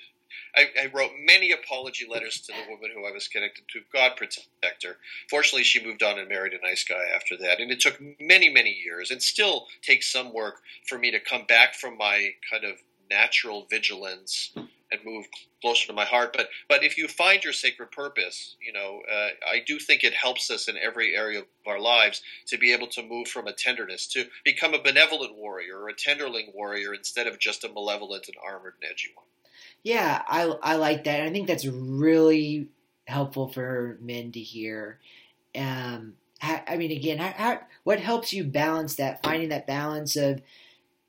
I, 0.56 0.68
I, 0.82 0.86
wrote 0.94 1.12
many 1.20 1.52
apology 1.52 2.06
letters 2.10 2.42
to 2.42 2.54
the 2.54 2.72
woman 2.72 2.90
who 2.94 3.06
I 3.06 3.12
was 3.12 3.28
connected 3.28 3.66
to. 3.70 3.82
God 3.94 4.16
protect 4.16 4.84
her. 4.84 4.98
Fortunately, 5.30 5.64
she 5.64 5.86
moved 5.86 6.04
on 6.04 6.20
and 6.20 6.30
married 6.30 6.54
a 6.54 6.66
nice 6.66 6.84
guy 6.84 7.06
after 7.14 7.38
that. 7.38 7.60
And 7.60 7.72
it 7.72 7.80
took 7.80 8.00
many, 8.20 8.50
many 8.50 8.72
years, 8.72 9.12
and 9.12 9.22
still 9.22 9.68
takes 9.82 10.12
some 10.12 10.34
work 10.34 10.62
for 10.88 10.98
me 10.98 11.12
to 11.12 11.20
come 11.20 11.46
back 11.48 11.76
from 11.76 11.98
my 11.98 12.32
kind 12.50 12.64
of 12.64 12.78
natural 13.10 13.66
vigilance 13.70 14.52
and 14.92 15.02
move 15.06 15.28
closer 15.62 15.88
to 15.88 15.94
my 15.94 16.06
heart. 16.06 16.34
But 16.36 16.50
but 16.68 16.84
if 16.84 16.98
you 16.98 17.08
find 17.08 17.44
your 17.44 17.54
sacred 17.54 17.92
purpose, 17.92 18.56
you 18.66 18.74
know, 18.74 19.02
uh, 19.12 19.30
I 19.48 19.64
do 19.66 19.80
think 19.80 20.04
it 20.04 20.14
helps 20.14 20.50
us 20.50 20.68
in 20.68 20.78
every 20.78 21.16
area 21.16 21.40
of 21.40 21.46
our 21.68 21.80
lives 21.80 22.22
to 22.48 22.58
be 22.58 22.74
able 22.74 22.88
to 22.88 23.04
move 23.04 23.28
from 23.28 23.48
a 23.48 23.54
tenderness 23.54 24.08
to 24.08 24.28
become 24.44 24.74
a 24.74 24.82
benevolent 24.82 25.36
warrior 25.36 25.80
or 25.80 25.90
a 25.90 25.94
tenderling 25.94 26.54
warrior 26.54 26.94
instead 26.94 27.28
of 27.28 27.40
just 27.40 27.64
a 27.64 27.70
malevolent 27.70 28.28
and 28.28 28.38
armored 28.44 28.76
and 28.82 28.92
edgy 28.92 29.12
one. 29.16 29.26
Yeah, 29.84 30.22
I 30.28 30.44
I 30.62 30.76
like 30.76 31.06
that. 31.06 31.22
I 31.22 31.30
think 31.30 31.48
that's 31.48 31.66
really 31.66 32.68
helpful 33.06 33.48
for 33.48 33.98
men 34.02 34.32
to 34.34 34.40
hear. 34.40 35.00
Um, 35.58 36.14
I 36.42 36.78
mean, 36.78 36.92
again, 36.92 37.18
how, 37.18 37.34
how, 37.36 37.60
what 37.84 38.00
helps 38.00 38.32
you 38.32 38.44
balance 38.46 38.96
that? 38.96 39.22
Finding 39.24 39.50
that 39.50 39.68
balance 39.68 40.16
of 40.16 40.42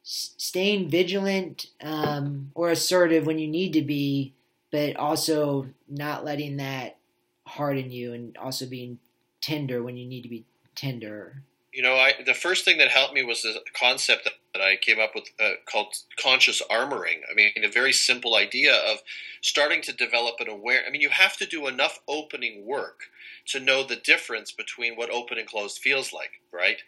staying 0.02 0.88
vigilant 0.88 1.66
um, 1.82 2.50
or 2.54 2.70
assertive 2.70 3.26
when 3.26 3.38
you 3.38 3.46
need 3.46 3.72
to 3.74 3.82
be, 3.82 4.34
but 4.72 4.96
also 4.96 5.68
not 5.88 6.24
letting 6.24 6.56
that 6.56 6.96
harden 7.46 7.90
you, 7.90 8.12
and 8.12 8.36
also 8.38 8.66
being 8.66 8.98
tender 9.40 9.82
when 9.82 9.96
you 9.96 10.06
need 10.06 10.22
to 10.22 10.28
be 10.28 10.44
tender. 10.74 11.42
You 11.72 11.82
know, 11.82 11.94
I, 11.94 12.14
the 12.24 12.34
first 12.34 12.64
thing 12.64 12.78
that 12.78 12.88
helped 12.88 13.14
me 13.14 13.22
was 13.22 13.42
the 13.42 13.60
concept 13.72 14.24
that, 14.24 14.32
that 14.52 14.62
I 14.62 14.76
came 14.76 14.98
up 14.98 15.14
with 15.14 15.30
uh, 15.38 15.52
called 15.70 15.94
conscious 16.20 16.62
armoring. 16.70 17.20
I 17.30 17.34
mean, 17.34 17.52
a 17.64 17.70
very 17.70 17.92
simple 17.92 18.34
idea 18.34 18.74
of 18.74 18.98
starting 19.40 19.82
to 19.82 19.92
develop 19.92 20.36
an 20.40 20.48
aware. 20.48 20.82
I 20.86 20.90
mean, 20.90 21.00
you 21.00 21.10
have 21.10 21.36
to 21.38 21.46
do 21.46 21.66
enough 21.66 22.00
opening 22.08 22.66
work 22.66 23.04
to 23.46 23.60
know 23.60 23.84
the 23.84 23.96
difference 23.96 24.52
between 24.52 24.96
what 24.96 25.10
open 25.10 25.38
and 25.38 25.48
closed 25.48 25.78
feels 25.78 26.12
like, 26.12 26.40
right? 26.52 26.78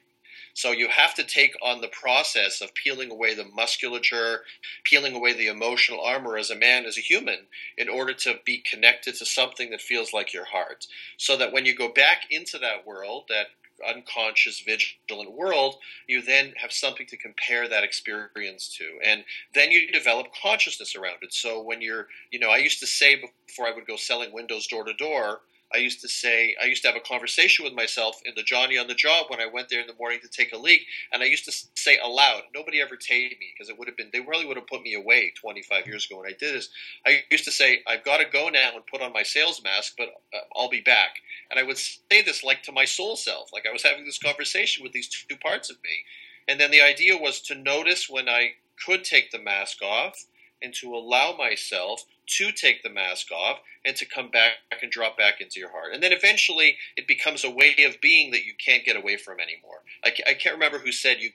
So 0.55 0.71
you 0.71 0.89
have 0.89 1.15
to 1.15 1.25
take 1.25 1.57
on 1.63 1.81
the 1.81 1.89
process 1.89 2.61
of 2.61 2.75
peeling 2.75 3.11
away 3.11 3.35
the 3.35 3.45
musculature, 3.45 4.43
peeling 4.85 5.15
away 5.15 5.33
the 5.33 5.47
emotional 5.47 6.01
armor 6.01 6.37
as 6.37 6.51
a 6.51 6.57
man, 6.57 6.85
as 6.85 6.99
a 6.99 7.03
human, 7.03 7.47
in 7.79 7.89
order 7.89 8.13
to 8.15 8.39
be 8.45 8.59
connected 8.59 9.15
to 9.17 9.25
something 9.25 9.71
that 9.71 9.81
feels 9.81 10.13
like 10.13 10.35
your 10.35 10.45
heart. 10.45 10.87
So 11.17 11.37
that 11.39 11.53
when 11.53 11.65
you 11.65 11.75
go 11.75 11.89
back 11.91 12.25
into 12.31 12.59
that 12.59 12.87
world, 12.87 13.25
that 13.29 13.47
unconscious, 13.89 14.61
vigilant 14.61 15.33
world, 15.33 15.77
you 16.07 16.23
then 16.23 16.53
have 16.57 16.73
something 16.73 17.07
to 17.07 17.17
compare 17.17 17.69
that 17.69 17.85
experience 17.85 18.75
to. 18.79 18.85
And 19.05 19.25
then 19.55 19.71
you 19.71 19.91
develop 19.91 20.29
consciousness 20.41 20.97
around 20.97 21.19
it. 21.23 21.33
So 21.33 21.63
when 21.63 21.83
you're, 21.83 22.07
you 22.31 22.39
know, 22.39 22.51
I 22.51 22.59
used 22.59 22.81
to 22.81 22.87
say 22.87 23.21
before 23.47 23.67
I 23.67 23.75
would 23.75 23.87
go 23.87 23.97
selling 23.97 24.33
windows 24.33 24.67
door 24.67 24.85
to 24.85 24.95
door, 24.95 25.41
I 25.75 25.79
used 25.79 26.01
to 26.03 26.09
say, 26.09 26.57
I 26.61 26.67
used 26.67 26.83
to 26.83 26.89
have 26.89 26.97
a 26.97 27.01
conversation 27.01 27.65
with 27.65 27.75
myself 27.75 28.21
in 28.25 28.35
the 28.37 28.43
Johnny 28.43 28.79
on 28.79 28.87
the 28.87 28.95
job 28.95 29.27
when 29.29 29.41
I 29.41 29.47
went 29.47 29.69
there 29.69 29.81
in 29.81 29.87
the 29.87 29.95
morning 29.95 30.21
to 30.21 30.29
take 30.29 30.53
a 30.53 30.59
leak, 30.59 30.87
and 31.13 31.23
I 31.23 31.27
used 31.27 31.45
to 31.47 31.53
say 31.75 31.99
aloud. 31.99 32.43
Nobody 32.55 32.81
ever 32.81 32.97
tamed 32.97 33.35
me 33.41 33.53
because 33.55 33.69
it 33.69 33.79
would 33.79 33.89
have 33.89 33.97
been, 33.97 34.11
they 34.13 34.21
really 34.21 34.47
would 34.47 34.57
have 34.57 34.67
put 34.67 34.83
me 34.83 34.95
away 34.95 35.33
25 35.41 35.87
years 35.87 36.07
ago 36.07 36.19
when 36.19 36.27
I 36.29 36.37
did 36.39 36.55
this. 36.55 36.69
I 37.07 37.23
used 37.31 37.45
to 37.45 37.53
say, 37.53 37.83
I've 37.87 38.05
got 38.05 38.19
to 38.19 38.25
go 38.25 38.49
now 38.49 38.71
and 38.75 38.87
put 38.87 39.03
on 39.03 39.13
my 39.13 39.23
sales 39.23 39.63
mask, 39.63 39.95
but 39.97 40.09
uh, 40.35 40.39
I'll 40.55 40.69
be 40.69 40.81
back. 40.81 41.17
And 41.51 41.59
I 41.59 41.63
would 41.63 41.79
say 41.79 42.23
this 42.23 42.45
like 42.45 42.63
to 42.65 42.73
my 42.73 42.85
soul 42.85 43.17
self, 43.17 43.53
like 43.53 43.67
I 43.69 43.73
was 43.73 43.83
having 43.83 44.05
this 44.05 44.19
conversation 44.19 44.83
with 44.83 44.93
these 44.93 45.09
two 45.09 45.37
parts 45.37 45.71
of 45.71 45.77
me. 45.83 46.05
And 46.49 46.61
then 46.61 46.71
the 46.71 46.83
idea 46.83 47.17
was 47.17 47.41
to 47.43 47.55
notice 47.55 48.09
when 48.09 48.29
I 48.29 48.55
could 48.85 49.05
take 49.05 49.31
the 49.31 49.39
mask 49.39 49.83
off 49.83 50.27
and 50.63 50.73
to 50.75 50.95
allow 50.95 51.35
myself 51.37 52.05
to 52.37 52.53
take 52.53 52.83
the 52.83 52.91
mask 52.91 53.31
off 53.31 53.61
and 53.85 53.97
to 53.97 54.07
come 54.07 54.31
back 54.31 54.53
and 54.81 54.91
drop 54.91 55.19
back 55.19 55.41
into 55.41 55.61
your 55.61 55.71
heart. 55.71 55.93
And 55.93 56.03
then 56.03 56.13
eventually 56.13 56.77
it 56.97 57.07
becomes 57.07 57.45
a 57.45 57.51
way 57.51 57.75
of 57.87 58.01
being 58.01 58.31
that 58.31 58.45
you 58.45 58.55
can't 58.55 58.85
get 58.85 58.97
away 58.97 59.17
from 59.17 59.39
anymore. 59.41 59.83
I, 60.05 60.13
I 60.27 60.35
can't 60.35 60.55
remember 60.55 60.79
who 60.79 60.93
said 60.93 61.21
you. 61.21 61.31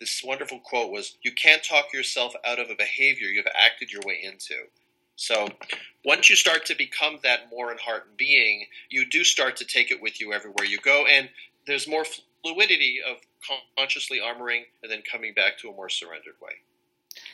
This 0.00 0.22
wonderful 0.24 0.60
quote 0.60 0.92
was, 0.92 1.16
"You 1.22 1.32
can't 1.32 1.64
talk 1.64 1.92
yourself 1.92 2.32
out 2.44 2.60
of 2.60 2.70
a 2.70 2.76
behavior 2.76 3.26
you've 3.26 3.46
acted 3.52 3.90
your 3.90 4.02
way 4.06 4.20
into." 4.22 4.68
So, 5.16 5.48
once 6.04 6.30
you 6.30 6.36
start 6.36 6.66
to 6.66 6.76
become 6.76 7.18
that 7.24 7.50
more 7.50 7.72
in 7.72 7.78
heart 7.78 8.06
and 8.06 8.16
being, 8.16 8.66
you 8.88 9.04
do 9.04 9.24
start 9.24 9.56
to 9.56 9.64
take 9.64 9.90
it 9.90 10.00
with 10.00 10.20
you 10.20 10.32
everywhere 10.32 10.64
you 10.64 10.78
go, 10.78 11.06
and 11.06 11.28
there's 11.66 11.88
more 11.88 12.04
fluidity 12.44 13.00
of 13.04 13.16
consciously 13.76 14.20
armoring 14.20 14.62
and 14.82 14.92
then 14.92 15.02
coming 15.02 15.34
back 15.34 15.58
to 15.58 15.68
a 15.68 15.72
more 15.72 15.88
surrendered 15.88 16.34
way. 16.40 16.52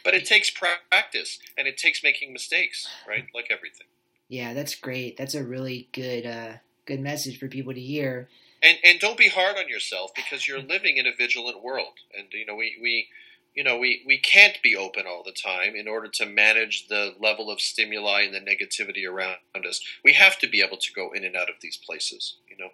But 0.05 0.15
it 0.15 0.25
takes 0.25 0.51
practice 0.51 1.39
and 1.57 1.67
it 1.67 1.77
takes 1.77 2.03
making 2.03 2.33
mistakes, 2.33 2.89
right? 3.09 3.27
Like 3.35 3.49
everything. 3.51 3.87
Yeah, 4.29 4.55
that's 4.55 4.75
great. 4.75 5.17
That's 5.17 5.35
a 5.35 5.45
really 5.45 5.89
good 5.93 6.27
uh, 6.27 6.53
good 6.87 7.01
message 7.01 7.39
for 7.39 7.49
people 7.49 7.75
to 7.75 7.81
hear. 7.81 8.29
And 8.63 8.79
and 8.85 8.99
don't 8.99 9.19
be 9.19 9.29
hard 9.29 9.57
on 9.57 9.69
yourself 9.69 10.15
because 10.15 10.49
you're 10.49 10.63
living 10.63 10.97
in 10.97 11.07
a 11.07 11.15
vigilant 11.17 11.63
world. 11.63 11.95
And 12.17 12.29
you 12.33 12.47
know, 12.47 12.55
we, 12.55 12.77
we 12.81 13.09
you 13.55 13.63
know, 13.63 13.79
we, 13.79 14.03
we 14.05 14.19
can't 14.19 14.61
be 14.63 14.77
open 14.77 15.05
all 15.07 15.23
the 15.23 15.33
time 15.33 15.77
in 15.77 15.87
order 15.87 16.09
to 16.09 16.27
manage 16.27 16.89
the 16.89 17.15
level 17.21 17.51
of 17.51 17.61
stimuli 17.61 18.23
and 18.23 18.35
the 18.35 18.41
negativity 18.41 19.09
around 19.09 19.39
us. 19.67 19.81
We 20.05 20.13
have 20.15 20.39
to 20.41 20.49
be 20.49 20.61
able 20.61 20.79
to 20.79 20.93
go 20.93 21.13
in 21.13 21.25
and 21.25 21.37
out 21.37 21.49
of 21.49 21.57
these 21.61 21.77
places, 21.77 22.37
you 22.49 22.57
know. 22.57 22.71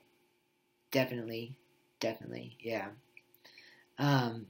Definitely. 0.91 1.55
Definitely. 2.01 2.57
Yeah. 2.61 2.89
Um, 3.99 4.47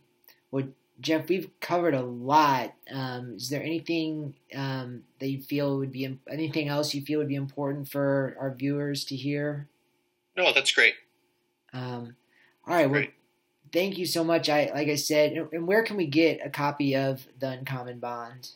well, 0.53 0.69
Jeff, 1.01 1.29
we've 1.29 1.49
covered 1.61 1.95
a 1.95 2.03
lot. 2.03 2.75
Um, 2.93 3.35
is 3.37 3.49
there 3.49 3.63
anything 3.63 4.35
um, 4.55 5.03
that 5.19 5.29
you 5.29 5.41
feel 5.41 5.79
would 5.79 5.93
be 5.93 6.19
anything 6.31 6.69
else 6.69 6.95
you 6.95 7.03
feel 7.03 7.19
would 7.19 7.29
be 7.29 7.37
important 7.37 7.89
for 7.89 8.37
our 8.39 8.53
viewers 8.53 9.05
to 9.07 9.17
hear? 9.17 9.69
No, 10.37 10.53
that's 10.53 10.73
great. 10.73 10.95
Um, 11.73 12.17
all 12.67 12.75
right. 12.75 12.91
Well, 12.91 13.05
thank 13.73 13.99
you 13.99 14.07
so 14.07 14.25
much. 14.25 14.49
I 14.49 14.71
like 14.75 14.89
I 14.89 14.97
said, 14.97 15.49
and 15.53 15.67
where 15.67 15.83
can 15.83 15.97
we 15.97 16.07
get 16.07 16.45
a 16.45 16.51
copy 16.51 16.95
of 16.95 17.27
the 17.39 17.51
Uncommon 17.51 17.99
Bond? 17.99 18.51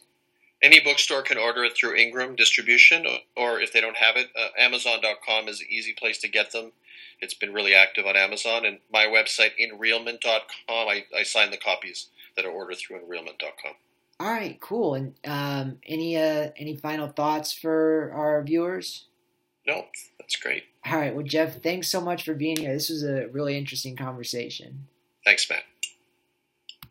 Any 0.62 0.80
bookstore 0.80 1.22
can 1.22 1.36
order 1.36 1.64
it 1.64 1.76
through 1.76 1.94
Ingram 1.94 2.36
Distribution, 2.36 3.06
or 3.36 3.60
if 3.60 3.72
they 3.72 3.80
don't 3.80 3.98
have 3.98 4.16
it, 4.16 4.28
uh, 4.38 4.48
Amazon.com 4.58 5.46
is 5.46 5.60
an 5.60 5.66
easy 5.68 5.92
place 5.92 6.18
to 6.18 6.28
get 6.28 6.52
them. 6.52 6.72
It's 7.20 7.34
been 7.34 7.52
really 7.52 7.74
active 7.74 8.06
on 8.06 8.16
Amazon, 8.16 8.64
and 8.64 8.78
my 8.90 9.04
website, 9.04 9.50
enrealment.com, 9.60 10.42
I, 10.68 11.04
I 11.14 11.22
sign 11.22 11.50
the 11.50 11.58
copies 11.58 12.08
that 12.36 12.44
are 12.44 12.50
ordered 12.50 12.76
through 12.76 13.00
enrealment.com. 13.00 13.74
All 14.20 14.30
right, 14.30 14.60
cool. 14.60 14.94
And 14.94 15.14
um, 15.24 15.78
any 15.86 16.16
uh, 16.16 16.50
any 16.56 16.76
final 16.76 17.08
thoughts 17.08 17.52
for 17.52 18.12
our 18.14 18.42
viewers? 18.42 19.06
No, 19.66 19.86
that's 20.18 20.36
great. 20.36 20.64
All 20.86 20.98
right. 20.98 21.14
Well, 21.14 21.24
Jeff, 21.24 21.62
thanks 21.62 21.88
so 21.88 22.00
much 22.00 22.24
for 22.24 22.34
being 22.34 22.56
here. 22.56 22.72
This 22.72 22.90
was 22.90 23.02
a 23.02 23.28
really 23.28 23.56
interesting 23.56 23.96
conversation. 23.96 24.86
Thanks, 25.24 25.48
Matt. 25.48 25.64